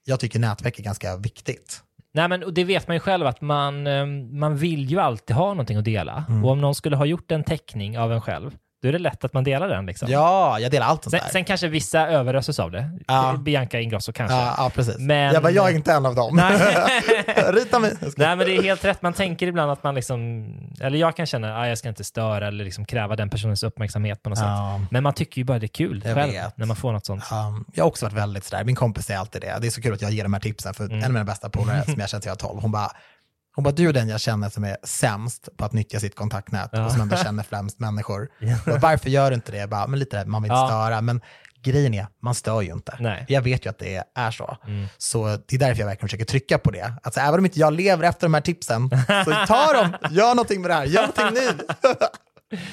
jag 0.05 0.19
tycker 0.19 0.39
nätverk 0.39 0.79
är 0.79 0.83
ganska 0.83 1.17
viktigt. 1.17 1.81
Nej, 2.13 2.29
men 2.29 2.43
och 2.43 2.53
det 2.53 2.63
vet 2.63 2.87
man 2.87 2.95
ju 2.95 2.99
själv 2.99 3.27
att 3.27 3.41
man, 3.41 3.87
eh, 3.87 4.05
man 4.31 4.57
vill 4.57 4.89
ju 4.91 4.99
alltid 4.99 5.35
ha 5.35 5.47
någonting 5.47 5.77
att 5.77 5.85
dela. 5.85 6.25
Mm. 6.29 6.45
Och 6.45 6.51
om 6.51 6.61
någon 6.61 6.75
skulle 6.75 6.95
ha 6.95 7.05
gjort 7.05 7.31
en 7.31 7.43
teckning 7.43 7.99
av 7.99 8.11
en 8.11 8.21
själv, 8.21 8.57
då 8.85 8.89
är 8.89 8.93
det 8.93 8.99
lätt 8.99 9.23
att 9.23 9.33
man 9.33 9.43
delar 9.43 9.67
den. 9.67 9.85
Liksom. 9.85 10.07
Ja, 10.11 10.59
jag 10.59 10.71
delar 10.71 10.87
allt 10.87 11.03
sånt 11.03 11.11
Sen, 11.11 11.19
där. 11.23 11.29
sen 11.31 11.43
kanske 11.45 11.67
vissa 11.67 12.07
överöses 12.07 12.59
av 12.59 12.71
det. 12.71 12.89
Ja. 13.07 13.35
Bianca 13.39 13.79
Ingrosso 13.79 14.11
kanske. 14.13 14.35
ja, 14.37 14.53
ja, 14.57 14.71
precis. 14.75 14.97
Men- 14.97 15.33
Jag, 15.33 15.43
bara, 15.43 15.51
jag 15.51 15.69
är 15.71 15.75
inte 15.75 15.93
en 15.93 16.05
av 16.05 16.15
dem. 16.15 16.35
Nej. 16.35 16.59
Rita 17.51 17.79
mig. 17.79 17.93
Nej, 18.17 18.35
men 18.35 18.39
det 18.39 18.57
är 18.57 18.63
helt 18.63 18.85
rätt. 18.85 19.01
Man 19.01 19.13
tänker 19.13 19.47
ibland 19.47 19.71
att 19.71 19.83
man 19.83 19.95
liksom, 19.95 20.45
eller 20.81 20.97
jag 20.97 21.15
kan 21.15 21.25
känna 21.25 21.61
att 21.61 21.67
jag 21.67 21.77
ska 21.77 21.89
inte 21.89 22.03
störa 22.03 22.47
eller 22.47 22.63
liksom 22.65 22.85
kräva 22.85 23.15
den 23.15 23.29
personens 23.29 23.63
uppmärksamhet 23.63 24.23
på 24.23 24.29
något 24.29 24.37
sätt. 24.39 24.47
Ja. 24.47 24.81
Men 24.91 25.03
man 25.03 25.13
tycker 25.13 25.37
ju 25.41 25.45
bara 25.45 25.59
det 25.59 25.65
är 25.65 25.67
kul 25.67 26.01
Jag 26.05 26.15
själv 26.15 26.31
vet. 26.31 26.57
när 26.57 26.65
man 26.65 26.75
får 26.75 26.91
något 26.91 27.05
sånt. 27.05 27.23
Um, 27.31 27.65
jag 27.73 27.83
har 27.83 27.87
också 27.89 28.05
varit 28.05 28.13
väldigt 28.17 28.43
sådär, 28.45 28.63
min 28.63 28.75
kompis 28.75 29.05
säger 29.05 29.19
alltid 29.19 29.41
det, 29.41 29.57
det 29.61 29.67
är 29.67 29.71
så 29.71 29.81
kul 29.81 29.93
att 29.93 30.01
jag 30.01 30.11
ger 30.11 30.23
de 30.23 30.33
här 30.33 30.39
tipsen, 30.41 30.73
för 30.73 30.83
Mm. 30.85 30.97
en 30.97 31.03
av 31.05 31.11
mina 31.11 31.25
bästa 31.25 31.49
polare 31.49 31.83
som 31.83 31.93
jag 31.99 32.09
känner 32.09 32.21
sedan 32.21 32.21
jag 32.25 32.31
var 32.31 32.49
12, 32.49 32.61
hon 32.61 32.71
bara, 32.71 32.91
hon 33.55 33.63
bara, 33.63 33.71
du 33.71 33.89
är 33.89 33.93
den 33.93 34.09
jag 34.09 34.21
känner 34.21 34.49
som 34.49 34.63
är 34.63 34.77
sämst 34.83 35.49
på 35.57 35.65
att 35.65 35.73
nyttja 35.73 35.99
sitt 35.99 36.15
kontaktnät 36.15 36.69
Ja. 36.73 36.85
och 36.85 36.91
som 36.91 37.01
ändå 37.01 37.15
känner 37.17 37.43
främst 37.43 37.79
människor. 37.79 38.29
Ja. 38.39 38.73
Och 38.73 38.81
varför 38.81 39.09
gör 39.09 39.29
du 39.29 39.35
inte 39.35 39.51
det? 39.51 39.57
Jag 39.57 39.69
bara, 39.69 39.87
men 39.87 39.99
lite 39.99 40.17
det, 40.23 40.25
man 40.25 40.43
vill 40.43 40.51
inte 40.51 40.59
Ja. 40.61 40.67
störa, 40.67 41.01
men 41.01 41.21
grejen 41.63 41.93
är, 41.93 42.07
man 42.21 42.35
stör 42.35 42.61
ju 42.61 42.71
inte. 42.73 42.97
Nej. 42.99 43.25
Jag 43.27 43.41
vet 43.41 43.65
ju 43.65 43.69
att 43.69 43.79
det 43.79 44.03
är 44.15 44.31
så. 44.31 44.57
Mm. 44.67 44.87
Så 44.97 45.25
det 45.47 45.55
är 45.55 45.59
därför 45.59 45.79
jag 45.79 45.87
verkligen 45.87 46.07
försöker 46.07 46.25
trycka 46.25 46.57
på 46.57 46.71
det. 46.71 46.93
Alltså, 47.03 47.19
även 47.19 47.39
om 47.39 47.45
inte 47.45 47.59
jag 47.59 47.73
lever 47.73 48.03
efter 48.03 48.21
de 48.27 48.33
här 48.33 48.41
tipsen, 48.41 48.89
så 49.25 49.45
ta 49.47 49.73
dem, 49.73 49.95
gör 50.11 50.35
någonting 50.35 50.61
med 50.61 50.69
det 50.69 50.73
här, 50.73 50.85
gör 50.85 51.01
någonting 51.01 51.43
nu. 51.43 51.65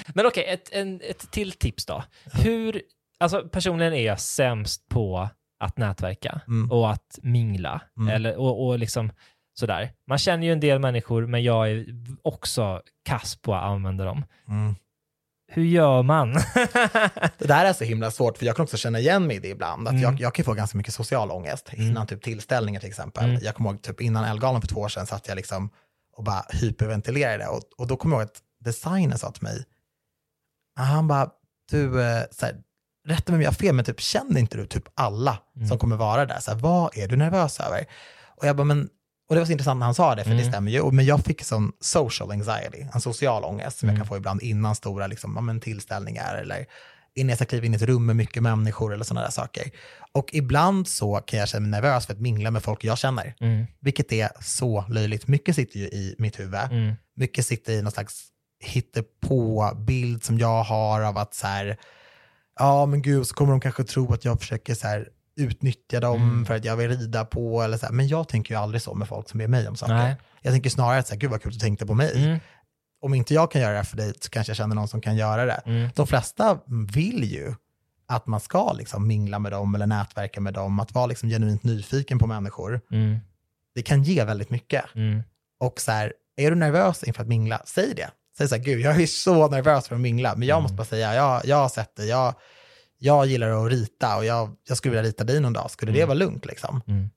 Men 0.14 0.26
okej, 0.26 0.44
ett, 0.48 0.68
en, 0.72 1.00
ett 1.10 1.30
till 1.30 1.52
tips 1.52 1.86
då. 1.86 2.04
Hur, 2.32 2.82
alltså 3.20 3.48
personligen 3.48 3.92
är 3.94 4.06
jag 4.06 4.20
sämst 4.20 4.88
på 4.88 5.28
att 5.60 5.76
nätverka 5.78 6.40
Mm. 6.48 6.70
och 6.70 6.90
att 6.92 7.18
mingla. 7.22 7.80
Mm. 7.98 8.14
Eller, 8.14 8.36
och, 8.36 8.66
och 8.66 8.78
liksom 8.78 9.12
sådär. 9.54 9.92
Man 10.06 10.18
känner 10.18 10.46
ju 10.46 10.52
en 10.52 10.60
del 10.60 10.78
människor, 10.78 11.26
men 11.26 11.42
jag 11.42 11.70
är 11.70 11.86
också 12.22 12.82
kass 13.04 13.36
på 13.36 13.54
att 13.54 13.62
använda 13.62 14.04
dem. 14.04 14.24
Mm. 14.48 14.74
hur 15.54 15.64
gör 15.64 16.02
man? 16.02 16.32
Det 17.38 17.46
där 17.46 17.64
är 17.64 17.72
så 17.72 17.84
himla 17.84 18.10
svårt, 18.10 18.38
för 18.38 18.46
jag 18.46 18.56
kan 18.56 18.62
också 18.62 18.76
känna 18.76 18.98
igen 18.98 19.26
mig 19.26 19.36
i 19.36 19.40
det 19.40 19.48
ibland. 19.48 19.88
Att 19.88 19.92
Mm. 19.92 20.02
jag, 20.02 20.20
jag 20.20 20.34
kan 20.34 20.44
få 20.44 20.52
ganska 20.54 20.78
mycket 20.78 20.94
social 20.94 21.30
ångest 21.30 21.70
innan 21.72 22.06
typ 22.06 22.22
tillställningar 22.22 22.80
till 22.80 22.88
exempel. 22.88 23.24
Mm. 23.24 23.38
Jag 23.42 23.54
kommer 23.54 23.70
ihåg 23.70 23.82
typ 23.82 24.00
innan 24.00 24.24
Ellegalan 24.24 24.60
för 24.60 24.68
två 24.68 24.80
år 24.80 24.88
sedan 24.88 25.06
satt 25.06 25.28
jag 25.28 25.36
liksom 25.36 25.70
och 26.16 26.24
bara 26.24 26.44
hyperventilerade. 26.50 27.46
Och, 27.46 27.62
och 27.78 27.86
då 27.86 27.96
kommer 27.96 28.16
jag 28.16 28.20
ihåg 28.22 28.28
att 28.30 28.40
designern 28.64 29.18
sa 29.18 29.30
till 29.30 29.42
mig, 29.42 29.64
han 30.76 31.08
bara, 31.08 31.30
du, 31.70 32.02
eh, 32.02 32.22
så 32.30 32.46
här, 32.46 32.54
rätta 33.08 33.32
mig 33.32 33.36
om 33.36 33.42
jag 33.42 33.50
har 33.50 33.54
fel, 33.54 33.74
men 33.74 33.84
typ 33.84 34.00
känner 34.00 34.40
inte 34.40 34.56
du 34.56 34.66
typ 34.66 34.84
alla 34.94 35.38
Mm. 35.56 35.68
som 35.68 35.78
kommer 35.78 35.96
vara 35.96 36.26
där? 36.26 36.38
Så 36.40 36.50
här, 36.50 36.58
vad 36.58 36.96
är 36.98 37.08
du 37.08 37.16
nervös 37.16 37.60
över? 37.60 37.86
Och 38.36 38.46
jag 38.46 38.56
bara, 38.56 38.64
men 38.64 38.88
och 39.32 39.36
det 39.36 39.40
var 39.40 39.46
så 39.46 39.52
intressant 39.52 39.78
när 39.78 39.86
han 39.86 39.94
sa 39.94 40.14
det, 40.14 40.22
för 40.24 40.30
Mm. 40.30 40.42
det 40.44 40.50
stämmer 40.50 40.70
ju. 40.70 40.90
Men 40.92 41.04
jag 41.04 41.20
fick 41.24 41.44
sån 41.44 41.72
social 41.80 42.30
anxiety, 42.30 42.86
en 42.94 43.00
social 43.00 43.44
ångest 43.44 43.78
som 43.78 43.88
Mm. 43.88 43.96
jag 43.96 44.00
kan 44.00 44.08
få 44.08 44.16
ibland 44.16 44.42
innan 44.42 44.74
stora 44.74 45.06
liksom, 45.06 45.32
ja, 45.34 45.40
men 45.40 45.60
tillställningar 45.60 46.34
eller 46.34 46.66
innan 47.14 47.28
jag 47.28 47.38
ska 47.38 47.44
kliva 47.44 47.66
in 47.66 47.72
i 47.72 47.76
ett 47.76 47.82
rum 47.82 48.06
med 48.06 48.16
mycket 48.16 48.42
människor 48.42 48.94
eller 48.94 49.04
sådana 49.04 49.24
där 49.26 49.30
saker. 49.32 49.70
Och 50.12 50.28
ibland 50.32 50.88
så 50.88 51.16
kan 51.26 51.38
jag 51.38 51.48
känna 51.48 51.60
mig 51.66 51.70
nervös 51.80 52.06
för 52.06 52.12
att 52.12 52.20
mingla 52.20 52.50
med 52.50 52.62
folk 52.62 52.84
jag 52.84 52.98
känner, 52.98 53.34
Mm. 53.40 53.66
vilket 53.80 54.12
är 54.12 54.28
så 54.40 54.84
löjligt. 54.88 55.26
Mycket 55.28 55.56
sitter 55.56 55.78
ju 55.78 55.84
i 55.84 56.14
mitt 56.18 56.40
huvud. 56.40 56.54
Mm. 56.70 56.94
Mycket 57.16 57.46
sitter 57.46 57.72
i 57.72 57.82
någon 57.82 57.92
slags 57.92 58.24
hittepå-bild 58.64 60.24
som 60.24 60.38
jag 60.38 60.62
har 60.62 61.00
av 61.00 61.18
att 61.18 61.34
så 61.34 61.46
här, 61.46 61.76
ja 62.58 62.86
men 62.86 63.02
gud, 63.02 63.26
så 63.26 63.34
kommer 63.34 63.50
de 63.52 63.60
kanske 63.60 63.84
tro 63.84 64.12
att 64.12 64.24
jag 64.24 64.40
försöker 64.40 64.74
så 64.74 64.86
här 64.86 65.08
utnyttja 65.36 66.00
dem 66.00 66.22
Mm. 66.22 66.46
för 66.46 66.54
att 66.54 66.64
jag 66.64 66.76
vill 66.76 66.88
rida 66.90 67.24
på 67.24 67.62
eller 67.62 67.76
så 67.78 67.86
här. 67.86 67.92
Men 67.92 68.08
jag 68.08 68.28
tänker 68.28 68.54
ju 68.54 68.60
aldrig 68.60 68.82
så 68.82 68.94
med 68.94 69.08
folk 69.08 69.28
som 69.28 69.38
ber 69.38 69.48
mig 69.48 69.68
om 69.68 69.76
saker. 69.76 69.94
Nej. 69.94 70.16
Jag 70.42 70.52
tänker 70.52 70.70
snarare 70.70 70.98
att 70.98 71.06
så 71.06 71.14
här, 71.14 71.20
gud 71.20 71.30
vad 71.30 71.42
kul 71.42 71.48
att 71.48 71.54
du 71.54 71.60
tänkte 71.60 71.86
på 71.86 71.94
mig. 71.94 72.24
Mm. 72.24 72.38
Om 73.00 73.14
inte 73.14 73.34
jag 73.34 73.50
kan 73.50 73.60
göra 73.60 73.78
det 73.78 73.84
för 73.84 73.96
dig 73.96 74.12
så 74.20 74.30
kanske 74.30 74.50
jag 74.50 74.56
känner 74.56 74.74
någon 74.74 74.88
som 74.88 75.00
kan 75.00 75.16
göra 75.16 75.44
det. 75.44 75.62
Mm. 75.66 75.90
De 75.94 76.06
flesta 76.06 76.58
vill 76.94 77.24
ju 77.32 77.54
att 78.06 78.26
man 78.26 78.40
ska 78.40 78.72
liksom 78.72 79.06
mingla 79.06 79.38
med 79.38 79.52
dem 79.52 79.74
eller 79.74 79.86
nätverka 79.86 80.40
med 80.40 80.54
dem, 80.54 80.80
att 80.80 80.92
vara 80.94 81.06
liksom 81.06 81.28
genuint 81.28 81.62
nyfiken 81.62 82.18
på 82.18 82.26
människor. 82.26 82.80
Mm. 82.90 83.18
Det 83.74 83.82
kan 83.82 84.02
ge 84.02 84.24
väldigt 84.24 84.50
mycket. 84.50 84.84
Mm. 84.94 85.22
Och 85.60 85.80
så 85.80 85.92
här, 85.92 86.12
är 86.36 86.50
du 86.50 86.56
nervös 86.56 87.02
inför 87.02 87.22
att 87.22 87.28
mingla, 87.28 87.62
säg 87.64 87.94
det. 87.94 88.10
Säg 88.38 88.48
så 88.48 88.54
här, 88.54 88.62
gud 88.62 88.80
jag 88.80 89.00
är 89.02 89.06
så 89.06 89.48
nervös 89.48 89.88
för 89.88 89.94
att 89.94 90.00
mingla, 90.00 90.34
men 90.36 90.48
jag 90.48 90.54
Mm. 90.56 90.62
måste 90.62 90.76
bara 90.76 90.84
säga, 90.84 91.14
jag, 91.14 91.46
jag 91.46 91.56
har 91.56 91.68
sett 91.68 91.96
det, 91.96 92.04
jag, 92.04 92.34
jag 93.04 93.26
gillar 93.26 93.66
att 93.66 93.72
rita 93.72 94.16
och 94.16 94.24
jag, 94.24 94.50
jag 94.68 94.76
skulle 94.76 94.92
vilja 94.94 95.08
rita 95.08 95.24
dig 95.24 95.40
någon 95.40 95.52
dag, 95.52 95.70
skulle 95.70 95.92
det 95.92 95.98
Mm. 95.98 96.08
vara 96.08 96.18
lugnt 96.18 96.44
liksom? 96.46 96.80
Mm. 96.86 97.10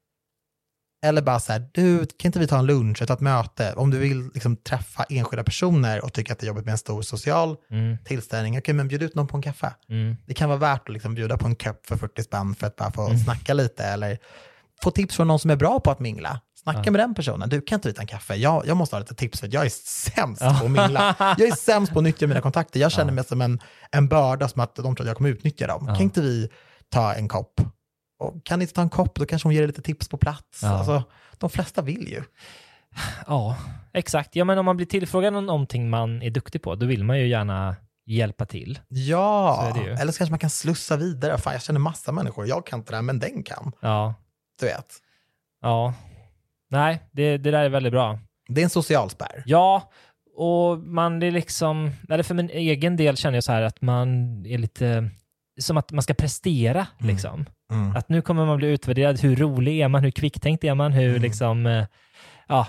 Eller 1.05 1.21
bara 1.21 1.39
så 1.39 1.51
här, 1.51 1.69
du, 1.73 1.97
kan 2.05 2.29
inte 2.29 2.39
vi 2.39 2.47
ta 2.47 2.57
en 2.59 2.65
lunch, 2.65 3.07
ta 3.07 3.13
ett 3.13 3.19
möte? 3.19 3.73
Om 3.73 3.91
du 3.91 3.97
vill 3.97 4.29
liksom 4.33 4.57
träffa 4.57 5.03
enskilda 5.03 5.43
personer 5.43 6.03
och 6.05 6.13
tycker 6.13 6.33
att 6.33 6.39
det 6.39 6.45
är 6.45 6.47
jobbigt 6.47 6.65
med 6.65 6.71
en 6.71 6.77
stor 6.77 7.01
social 7.01 7.55
Mm. 7.71 7.97
tillställning, 8.05 8.57
okej 8.57 8.73
men 8.73 8.87
bjud 8.87 9.03
ut 9.03 9.15
någon 9.15 9.27
på 9.27 9.37
en 9.37 9.43
kaffe. 9.43 9.73
Mm. 9.89 10.15
Det 10.27 10.33
kan 10.33 10.49
vara 10.49 10.59
värt 10.59 10.81
att 10.89 10.93
liksom 10.93 11.15
bjuda 11.15 11.37
på 11.37 11.47
en 11.47 11.55
kopp 11.55 11.85
för 11.85 11.97
40 11.97 12.23
spänn 12.23 12.55
för 12.55 12.67
att 12.67 12.75
bara 12.75 12.91
få 12.91 13.05
Mm. 13.05 13.17
snacka 13.19 13.53
lite 13.53 13.83
eller 13.83 14.17
få 14.83 14.91
tips 14.91 15.15
från 15.15 15.27
någon 15.27 15.39
som 15.39 15.51
är 15.51 15.55
bra 15.55 15.79
på 15.79 15.91
att 15.91 15.99
mingla. 15.99 16.39
Snacka 16.63 16.81
Ja. 16.85 16.91
med 16.91 17.01
den 17.01 17.15
personen. 17.15 17.49
Du 17.49 17.61
kan 17.61 17.75
inte 17.77 17.93
ta 17.93 18.01
en 18.01 18.07
kaffe. 18.07 18.35
Jag, 18.35 18.67
jag 18.67 18.77
måste 18.77 18.95
ha 18.95 18.99
lite 18.99 19.15
tips 19.15 19.39
för 19.39 19.49
jag 19.53 19.65
är 19.65 19.69
sämst 19.69 20.41
Ja. 20.41 20.57
på 20.59 20.65
att 20.65 20.71
mingla. 20.71 21.15
Jag 21.37 21.41
är 21.47 21.55
sämst 21.55 21.93
på 21.93 21.99
att 21.99 22.03
nyttja 22.03 22.27
mina 22.27 22.41
kontakter. 22.41 22.79
Jag 22.79 22.91
känner 22.91 23.11
Ja. 23.11 23.15
mig 23.15 23.23
som 23.25 23.41
en, 23.41 23.59
en 23.97 24.07
börda, 24.07 24.47
som 24.47 24.61
att 24.61 24.75
de 24.75 24.95
tror 24.95 25.01
att 25.01 25.07
jag 25.07 25.17
kommer 25.17 25.29
utnyttja 25.29 25.67
dem. 25.67 25.85
Ja. 25.87 25.93
Kan 25.93 26.01
inte 26.03 26.21
vi 26.21 26.49
ta 26.89 27.13
en 27.13 27.27
kopp? 27.27 27.61
Och 28.19 28.45
kan 28.45 28.59
ni 28.59 28.63
inte 28.63 28.73
ta 28.73 28.81
en 28.81 28.89
kopp, 28.89 29.15
då 29.15 29.25
kanske 29.25 29.47
hon 29.47 29.53
ger 29.53 29.61
dig 29.61 29.67
lite 29.67 29.81
tips 29.81 30.09
på 30.09 30.17
plats. 30.17 30.59
Ja. 30.61 30.69
Alltså, 30.69 31.03
de 31.37 31.49
flesta 31.49 31.81
vill 31.81 32.07
ju. 32.07 32.23
Ja, 33.27 33.57
exakt. 33.93 34.35
Ja, 34.35 34.45
men 34.45 34.57
om 34.57 34.65
man 34.65 34.77
blir 34.77 34.87
tillfrågad 34.87 35.35
om 35.35 35.45
någonting 35.45 35.89
man 35.89 36.21
är 36.21 36.29
duktig 36.29 36.61
på, 36.61 36.75
då 36.75 36.85
vill 36.85 37.03
man 37.03 37.19
ju 37.19 37.27
gärna 37.27 37.75
hjälpa 38.05 38.45
till. 38.45 38.79
Ja, 38.87 39.73
eller 39.99 40.11
så 40.11 40.17
kanske 40.17 40.31
man 40.31 40.39
kan 40.39 40.49
slussa 40.49 40.97
vidare. 40.97 41.37
Fan, 41.37 41.53
jag 41.53 41.61
känner 41.61 41.79
massa 41.79 42.11
människor. 42.11 42.47
Jag 42.47 42.65
kan 42.65 42.79
inte 42.79 42.91
det 42.91 42.95
här, 42.95 43.01
men 43.03 43.19
den 43.19 43.43
kan. 43.43 43.71
Ja, 43.81 44.13
Du 44.59 44.65
vet. 44.65 44.93
ja. 45.61 45.93
Nej, 46.69 47.03
det, 47.11 47.37
det 47.37 47.51
där 47.51 47.63
är 47.63 47.69
väldigt 47.69 47.91
bra. 47.93 48.19
Det 48.47 48.61
är 48.61 48.63
en 48.63 48.69
social 48.69 49.09
spärr. 49.09 49.43
Ja, 49.45 49.91
och 50.35 50.79
man 50.79 51.23
är 51.23 51.31
liksom, 51.31 51.91
eller 52.09 52.23
för 52.23 52.35
min 52.35 52.49
egen 52.49 52.95
del 52.97 53.17
känner 53.17 53.35
jag 53.37 53.43
så 53.43 53.51
här 53.51 53.61
att 53.61 53.81
man 53.81 54.07
är 54.45 54.57
lite, 54.57 55.09
som 55.61 55.77
att 55.77 55.91
man 55.91 56.03
ska 56.03 56.13
prestera 56.13 56.87
Mm. 56.99 57.11
liksom. 57.13 57.45
Mm. 57.71 57.95
Att 57.95 58.09
nu 58.09 58.21
kommer 58.21 58.45
man 58.45 58.57
bli 58.57 58.67
utvärderad, 58.67 59.19
hur 59.19 59.35
rolig 59.35 59.79
är 59.79 59.87
man, 59.87 60.03
hur 60.03 60.11
kvicktänkt 60.11 60.63
är 60.63 60.75
man, 60.75 60.93
hur 60.93 61.09
Mm. 61.09 61.21
liksom, 61.21 61.65
eh, 61.65 61.85
ja, 62.47 62.67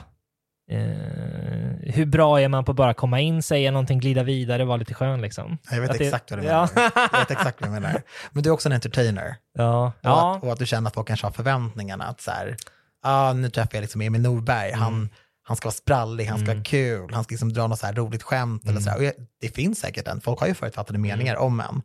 eh, 0.70 1.92
hur 1.94 2.06
bra 2.06 2.40
är 2.40 2.48
man 2.48 2.64
på 2.64 2.70
att 2.72 2.76
bara 2.76 2.94
komma 2.94 3.20
in, 3.20 3.42
säga 3.42 3.70
någonting, 3.70 3.98
glida 3.98 4.22
vidare, 4.22 4.64
vara 4.64 4.76
lite 4.76 4.94
skön 4.94 5.20
liksom. 5.20 5.58
Jag 5.70 5.80
vet 5.80 5.90
Att 5.90 5.98
det- 5.98 6.04
exakt 6.04 6.30
vad 6.30 6.40
du 6.40 6.46
Ja. 6.46 6.68
menar. 6.74 6.90
Jag 7.12 7.18
vet 7.18 7.30
exakt 7.30 7.60
vad 7.60 7.70
du 7.70 7.74
menar. 7.74 8.02
Men 8.32 8.42
du 8.42 8.48
är 8.50 8.54
också 8.54 8.68
en 8.68 8.72
entertainer. 8.72 9.36
Ja, 9.58 9.86
Och, 9.86 9.92
ja. 10.02 10.36
att, 10.36 10.42
och 10.42 10.52
att 10.52 10.58
du 10.58 10.66
känner 10.66 10.88
att 10.88 10.94
folk 10.94 11.06
kanske 11.08 11.26
har 11.26 11.32
förväntningarna 11.32 12.04
att 12.04 12.20
så 12.20 12.30
här, 12.30 12.56
ah, 13.02 13.32
nu 13.32 13.50
träffar 13.50 13.70
jag 13.72 13.80
liksom 13.82 14.00
Emil 14.00 14.20
Norberg, 14.20 14.68
Mm. 14.68 14.80
han, 14.80 15.08
han 15.48 15.56
ska 15.56 15.66
vara 15.66 15.74
sprallig, 15.74 16.24
han 16.26 16.38
ska 16.38 16.52
vara 16.54 16.64
kul, 16.64 17.10
han 17.14 17.24
ska 17.24 17.32
liksom 17.32 17.52
dra 17.52 17.66
något 17.66 17.78
så 17.78 17.86
här 17.86 17.92
roligt 17.94 18.22
skämt 18.22 18.62
Mm. 18.64 18.76
eller 18.76 18.80
så 18.92 19.02
jag, 19.04 19.12
det 19.40 19.48
finns 19.48 19.78
säkert 19.78 20.08
en, 20.08 20.20
folk 20.20 20.40
har 20.40 20.46
ju 20.46 20.54
förutfattade 20.54 20.98
meningar 20.98 21.36
om 21.36 21.60
en. 21.60 21.82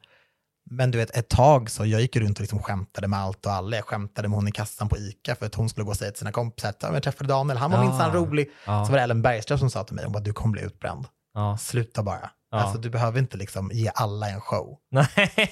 Men 0.70 0.92
du 0.92 0.98
vet, 0.98 1.18
ett 1.18 1.30
tag 1.30 1.70
så 1.70 1.86
jag 1.86 2.02
gick 2.02 2.16
runt 2.16 2.38
och 2.38 2.42
liksom 2.42 2.60
skämtade 2.64 3.08
med 3.08 3.20
allt 3.20 3.46
och 3.46 3.52
alla. 3.52 3.76
Jag 3.76 3.86
skämtade 3.86 4.28
med 4.28 4.36
hon 4.36 4.48
i 4.48 4.52
kassan 4.52 4.90
på 4.90 4.98
ICA 4.98 5.36
för 5.36 5.46
att 5.46 5.56
hon 5.56 5.70
skulle 5.70 5.84
gå 5.84 5.90
och 5.92 5.98
säga 5.98 6.12
till 6.12 6.20
sina 6.20 6.32
kompisar 6.32 6.70
att 6.70 6.78
"Ja, 6.84 6.94
jag 6.94 7.04
träffade 7.04 7.28
Daniel, 7.30 7.58
han 7.58 7.72
var 7.72 7.78
Ja. 7.84 7.90
minsann 7.90 8.14
rolig. 8.14 8.50
Ja. 8.66 8.86
Så 8.86 8.92
var 8.92 8.98
det 8.98 9.04
Ellen 9.04 9.22
Bergström 9.22 9.60
som 9.60 9.70
sa 9.70 9.84
till 9.84 9.96
mig, 9.96 10.04
hon 10.06 10.14
bara, 10.14 10.20
du 10.24 10.34
kommer 10.34 10.52
bli 10.52 10.62
utbränd. 10.62 11.06
ja. 11.34 11.58
Sluta 11.58 12.04
bara. 12.04 12.30
Ja. 12.52 12.58
Alltså, 12.58 12.82
du 12.82 12.90
behöver 12.90 13.20
inte 13.20 13.38
liksom 13.38 13.70
ge 13.74 13.92
alla 13.96 14.30
en 14.30 14.42
show. 14.42 14.78
Nej. 14.92 15.08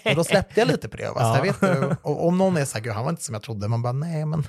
Och 0.05 0.16
då 0.16 0.24
släppte 0.24 0.60
jag 0.60 0.68
lite 0.68 0.89
på 0.89 0.97
det. 0.97 1.10
Och, 1.10 1.16
bara, 1.16 1.38
Ja. 1.38 1.41
vet 1.43 1.60
du, 1.62 1.95
och 2.01 2.28
om 2.28 2.38
någon 2.38 2.57
är 2.57 2.66
så 2.66 2.78
här, 2.78 2.84
"Gud, 2.84 2.93
han 2.93 3.03
var 3.03 3.10
inte 3.12 3.24
som 3.24 3.34
jag 3.34 3.41
trodde, 3.43 3.68
man 3.68 3.82
bara, 3.82 3.93
nej 3.93 4.26
men 4.26 4.43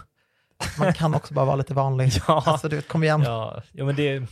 man 0.78 0.92
kan 0.92 1.14
också 1.14 1.34
bara 1.34 1.44
vara 1.44 1.56
lite 1.56 1.74
vanlig. 1.74 2.12
Ja. 2.28 2.42
Alltså 2.46 2.68
du 2.68 2.76
vet, 2.76 2.88
kom 2.88 3.04
igen. 3.04 3.22
Ja, 3.22 3.62
ja 3.72 3.84
men 3.84 3.96
det... 3.96 4.22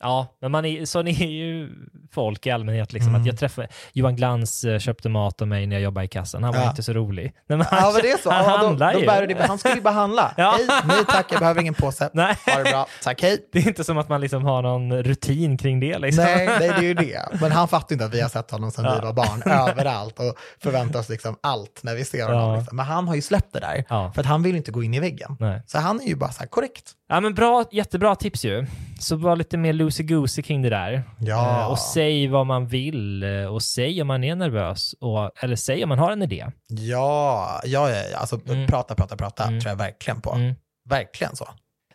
Ja, 0.00 0.36
men 0.40 0.50
man 0.50 0.64
är, 0.64 0.84
sån 0.84 1.08
är 1.08 1.26
ju 1.26 1.70
folk 2.12 2.46
i 2.46 2.50
allmänhet. 2.50 2.92
Liksom, 2.92 3.08
Mm. 3.08 3.20
att 3.20 3.26
jag 3.26 3.38
träffade, 3.38 3.68
Johan 3.92 4.16
Glans 4.16 4.64
eh, 4.64 4.78
köpte 4.78 5.08
mat 5.08 5.42
av 5.42 5.48
mig 5.48 5.66
när 5.66 5.76
jag 5.76 5.82
jobbade 5.82 6.04
i 6.04 6.08
kassan. 6.08 6.42
Han 6.42 6.52
var 6.54 6.60
Ja. 6.60 6.70
inte 6.70 6.82
så 6.82 6.92
rolig. 6.92 7.24
Nej, 7.48 7.58
men 7.58 7.66
Ja, 7.70 7.90
men 7.92 8.02
det 8.02 8.10
är 8.10 8.18
så. 8.18 8.30
Han 8.30 8.44
Ja, 8.44 8.58
då, 8.58 8.66
handlar 8.66 8.92
då 8.92 9.00
ju. 9.00 9.06
bär 9.06 9.26
du 9.26 9.34
det. 9.34 9.46
Han 9.46 9.58
skulle 9.58 9.74
ju 9.74 9.80
bara 9.80 9.94
handla. 9.94 10.34
Ja. 10.36 10.54
Hej, 10.58 10.66
nej 10.84 10.96
tack, 11.08 11.26
jag 11.32 11.38
behöver 11.40 11.60
ingen 11.60 11.74
påse. 11.74 12.10
Nej. 12.12 12.36
Ha 12.46 12.56
det 12.58 12.70
bra, 12.70 12.86
tack, 13.02 13.22
hej. 13.22 13.48
Det 13.52 13.58
är 13.58 13.68
inte 13.68 13.84
som 13.84 13.98
att 13.98 14.08
man 14.08 14.20
liksom 14.20 14.44
har 14.44 14.62
någon 14.62 15.02
rutin 15.02 15.58
kring 15.58 15.80
det. 15.80 15.98
Liksom. 15.98 16.24
Nej, 16.24 16.46
nej, 16.46 16.58
det 16.58 16.66
är 16.76 16.82
ju 16.82 16.94
det. 16.94 17.28
Men 17.40 17.52
han 17.52 17.68
fattar 17.68 17.92
inte 17.94 18.04
att 18.04 18.14
vi 18.14 18.20
har 18.20 18.28
sett 18.28 18.50
honom 18.50 18.70
sedan 18.70 18.94
vi 19.00 19.06
var 19.06 19.12
barn, 19.12 19.42
överallt, 19.68 20.18
och 20.18 20.36
förväntar 20.62 20.98
oss 21.00 21.08
liksom 21.08 21.36
allt 21.42 21.80
när 21.82 21.94
vi 21.94 22.04
ser 22.04 22.24
honom. 22.26 22.40
Ja. 22.50 22.56
Liksom. 22.56 22.76
Men 22.76 22.86
han 22.86 23.08
har 23.08 23.14
ju 23.14 23.22
släppt 23.22 23.52
det 23.52 23.60
där, 23.60 23.84
Ja. 23.88 24.12
för 24.14 24.20
att 24.20 24.26
han 24.26 24.42
vill 24.42 24.56
inte 24.56 24.70
gå 24.72 24.82
in 24.82 24.94
i 24.94 25.00
väggen. 25.00 25.36
Nej. 25.40 25.62
Så 25.66 25.78
han 25.78 26.00
är 26.00 26.04
ju 26.06 26.14
bara 26.16 26.30
så 26.32 26.40
här 26.40 26.46
korrekt. 26.46 26.92
Ja, 27.08 27.20
men 27.20 27.34
bra, 27.34 27.64
jättebra 27.72 28.14
tips 28.16 28.44
ju. 28.44 28.66
Så 29.00 29.16
var 29.16 29.36
lite 29.36 29.56
mer 29.56 29.72
loosey-goosey 29.72 30.42
kring 30.42 30.62
det 30.62 30.70
där. 30.70 31.02
Ja. 31.20 31.60
Eh, 31.60 31.70
och 31.70 31.78
säg 31.78 32.28
vad 32.28 32.46
man 32.46 32.66
vill 32.66 33.22
eh, 33.22 33.44
och 33.44 33.62
säg 33.62 34.02
om 34.02 34.08
man 34.08 34.24
är 34.24 34.34
nervös. 34.34 34.94
Och, 35.00 35.30
eller 35.44 35.56
säg 35.56 35.82
om 35.82 35.88
man 35.88 35.98
har 35.98 36.12
en 36.12 36.22
idé. 36.22 36.46
Ja, 36.68 37.60
ja, 37.64 37.90
ja, 37.90 37.96
ja. 38.12 38.18
alltså 38.18 38.40
Mm. 38.48 38.66
prata, 38.66 38.94
prata, 38.94 39.16
prata 39.16 39.44
Mm. 39.44 39.60
tror 39.60 39.70
jag 39.70 39.76
verkligen 39.76 40.20
på. 40.20 40.32
Mm. 40.32 40.54
Verkligen 40.88 41.36
så. 41.36 41.48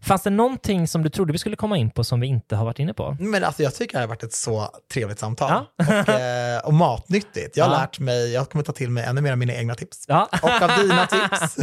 Fanns 0.04 0.24
det 0.24 0.30
någonting 0.30 0.88
som 0.88 1.04
du 1.04 1.10
trodde 1.10 1.32
vi 1.32 1.38
skulle 1.38 1.56
komma 1.56 1.78
in 1.78 1.89
på 1.91 2.04
som 2.04 2.20
vi 2.20 2.28
inte 2.28 2.56
har 2.56 2.66
varit 2.66 2.80
inne 2.80 2.93
på? 2.93 3.18
Men 3.20 3.43
alltså 3.43 3.64
jag 3.64 3.76
tycker 3.76 3.93
det 3.93 3.99
har 3.99 4.08
varit 4.08 4.24
ett 4.24 4.34
så 4.34 4.68
trevligt 4.93 5.20
samtal. 5.20 5.52
Ja. 5.78 5.86
Och, 6.02 6.10
eh, 6.10 6.60
och 6.66 6.74
matnyttigt. 6.74 7.58
Jag 7.58 7.66
har 7.66 7.72
Ja. 7.74 7.80
lärt 7.80 7.99
mig, 7.99 8.34
jag 8.34 8.49
kommer 8.49 8.64
ta 8.64 8.72
till 8.72 8.89
mig 8.89 9.04
ännu 9.04 9.22
mer 9.22 9.32
av 9.32 9.38
mina 9.38 9.54
egna 9.54 9.76
tips. 9.76 10.06
Ja, 10.08 10.30
Och 10.43 10.62
av 10.62 10.72
dina 10.82 11.06
tips. 11.30 11.58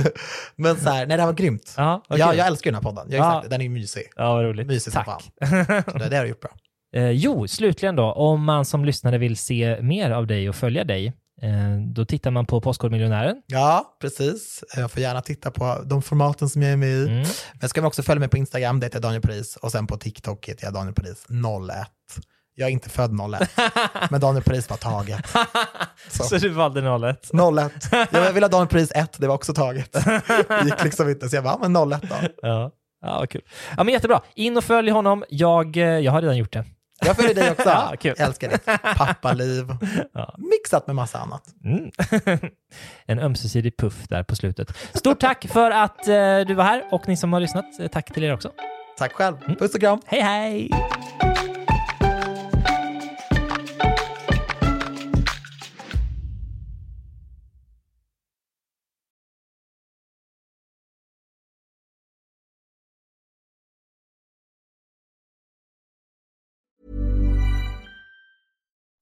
Men 0.57 0.76
så 0.76 0.91
här, 0.91 1.07
nej 1.07 1.16
det 1.16 1.22
här 1.22 1.26
var 1.26 1.32
grymt. 1.34 1.74
ja 1.76 2.03
vad 2.09 2.18
jag, 2.18 2.36
jag 2.36 2.47
älskar 2.47 2.70
den 2.70 2.74
här 2.84 2.91
podden. 2.93 3.07
Jag 3.11 3.43
det, 3.43 3.49
den 3.49 3.61
är 3.61 3.68
mysig. 3.68 4.03
Ja, 4.16 4.34
vad 4.34 4.45
roligt. 4.45 4.66
Mysig 4.66 4.93
som 4.93 5.05
Tack. 5.05 5.22
Så 5.93 5.99
det, 5.99 6.09
det 6.09 6.16
har 6.16 6.22
du 6.22 6.28
gjort 6.28 6.41
bra. 6.41 6.51
Eh, 6.97 7.11
jo, 7.11 7.49
slutligen 7.49 7.97
då, 7.97 8.12
om 8.12 8.45
man 8.45 8.64
som 8.64 8.84
lyssnare 8.84 9.18
vill 9.18 9.36
se 9.36 9.78
mer 9.82 10.11
av 10.11 10.26
dig 10.26 10.49
och 10.49 10.55
följa 10.57 10.84
dig, 10.84 11.12
då 11.95 12.05
tittar 12.05 12.30
man 12.30 12.47
på 12.47 12.61
Postkodmiljonären. 12.61 13.43
Ja, 13.47 13.97
precis. 14.01 14.64
Jag 14.76 14.91
får 14.91 15.03
gärna 15.03 15.20
titta 15.20 15.51
på 15.51 15.82
de 15.84 16.03
formaten 16.03 16.49
som 16.49 16.62
jag 16.62 16.72
är 16.72 16.76
med 16.76 16.89
i. 16.89 17.09
Mm. 17.09 17.26
Men 17.61 17.68
ska 17.68 17.80
man 17.80 17.89
också 17.89 18.03
följa 18.03 18.20
mig 18.20 18.28
på 18.28 18.36
Instagram, 18.36 18.80
det 18.80 18.86
heter 18.86 18.97
jag 18.97 19.03
Daniel 19.03 19.22
Paris. 19.22 19.57
Och 19.57 19.72
sen 19.72 19.86
på 19.86 19.97
TikTok 19.97 20.49
heter 20.49 20.64
jag 20.64 20.74
Daniel 20.74 20.95
Paris 20.95 21.26
01. 21.28 21.89
Jag 22.55 22.68
är 22.68 22.72
inte 22.72 22.91
född 22.91 23.11
01, 23.41 23.51
men 24.11 24.20
Daniel 24.20 24.45
Paris 24.45 24.70
var 24.70 24.76
taget. 24.76 25.26
Så. 26.09 26.24
Så. 26.24 26.36
du 26.36 26.49
valde 26.49 27.09
01? 27.09 27.30
01. 27.32 27.72
Jag 28.12 28.32
ville 28.32 28.47
ha 28.47 28.51
Daniel 28.51 28.68
Paris 28.68 28.93
1, 28.95 29.16
det 29.20 29.26
var 29.26 29.34
också 29.34 29.55
taget. 29.55 29.93
Det 29.93 30.64
gick 30.64 30.84
liksom 30.84 31.09
inte, 31.09 31.28
så 31.28 31.36
jag 31.36 31.45
bara, 31.45 31.68
men 31.68 31.93
01 31.93 32.03
då. 32.03 32.16
Ja. 32.43 32.70
Ja, 33.01 33.18
vad 33.18 33.30
kul. 33.30 33.43
Ja, 33.76 33.84
men 33.84 33.95
jättebra. 33.95 34.22
In 34.34 34.57
och 34.57 34.64
följ 34.64 34.91
honom. 34.91 35.24
Jag, 35.28 35.76
eh, 35.76 35.82
jag 35.82 36.12
har 36.12 36.22
redan 36.22 36.36
gjort 36.36 36.53
det. 36.53 36.64
Jag 37.01 37.16
följer 37.16 37.34
dig 37.34 37.51
också. 37.51 37.68
Ja, 37.68 37.94
kul. 38.01 38.14
Jag 38.18 38.26
älskar 38.28 38.49
ditt 38.49 38.64
pappaliv. 38.96 39.66
Ja. 40.12 40.34
Mixat 40.38 40.86
med 40.86 40.96
massa 40.96 41.18
annat. 41.18 41.42
Mm. 41.64 41.90
en 43.07 43.18
ömsesidig 43.18 43.76
puff 43.76 44.09
där 44.09 44.22
på 44.22 44.36
slutet. 44.36 44.76
Stort 44.94 45.20
tack 45.20 45.46
för 45.49 45.70
att 45.70 46.09
eh, 46.09 46.40
du 46.46 46.55
var 46.55 46.64
här 46.64 46.84
och 46.90 47.09
ni 47.09 47.16
som 47.16 47.32
har 47.32 47.40
lyssnat, 47.40 47.80
eh, 47.80 47.88
tack 47.88 48.14
till 48.14 48.24
er 48.24 48.34
också. 48.34 48.53
Tack 48.99 49.12
själv. 49.12 49.36
Puss 49.59 49.74
och 49.74 49.80
kram. 49.80 50.01
Hej, 50.07 50.20
hej! 50.20 50.70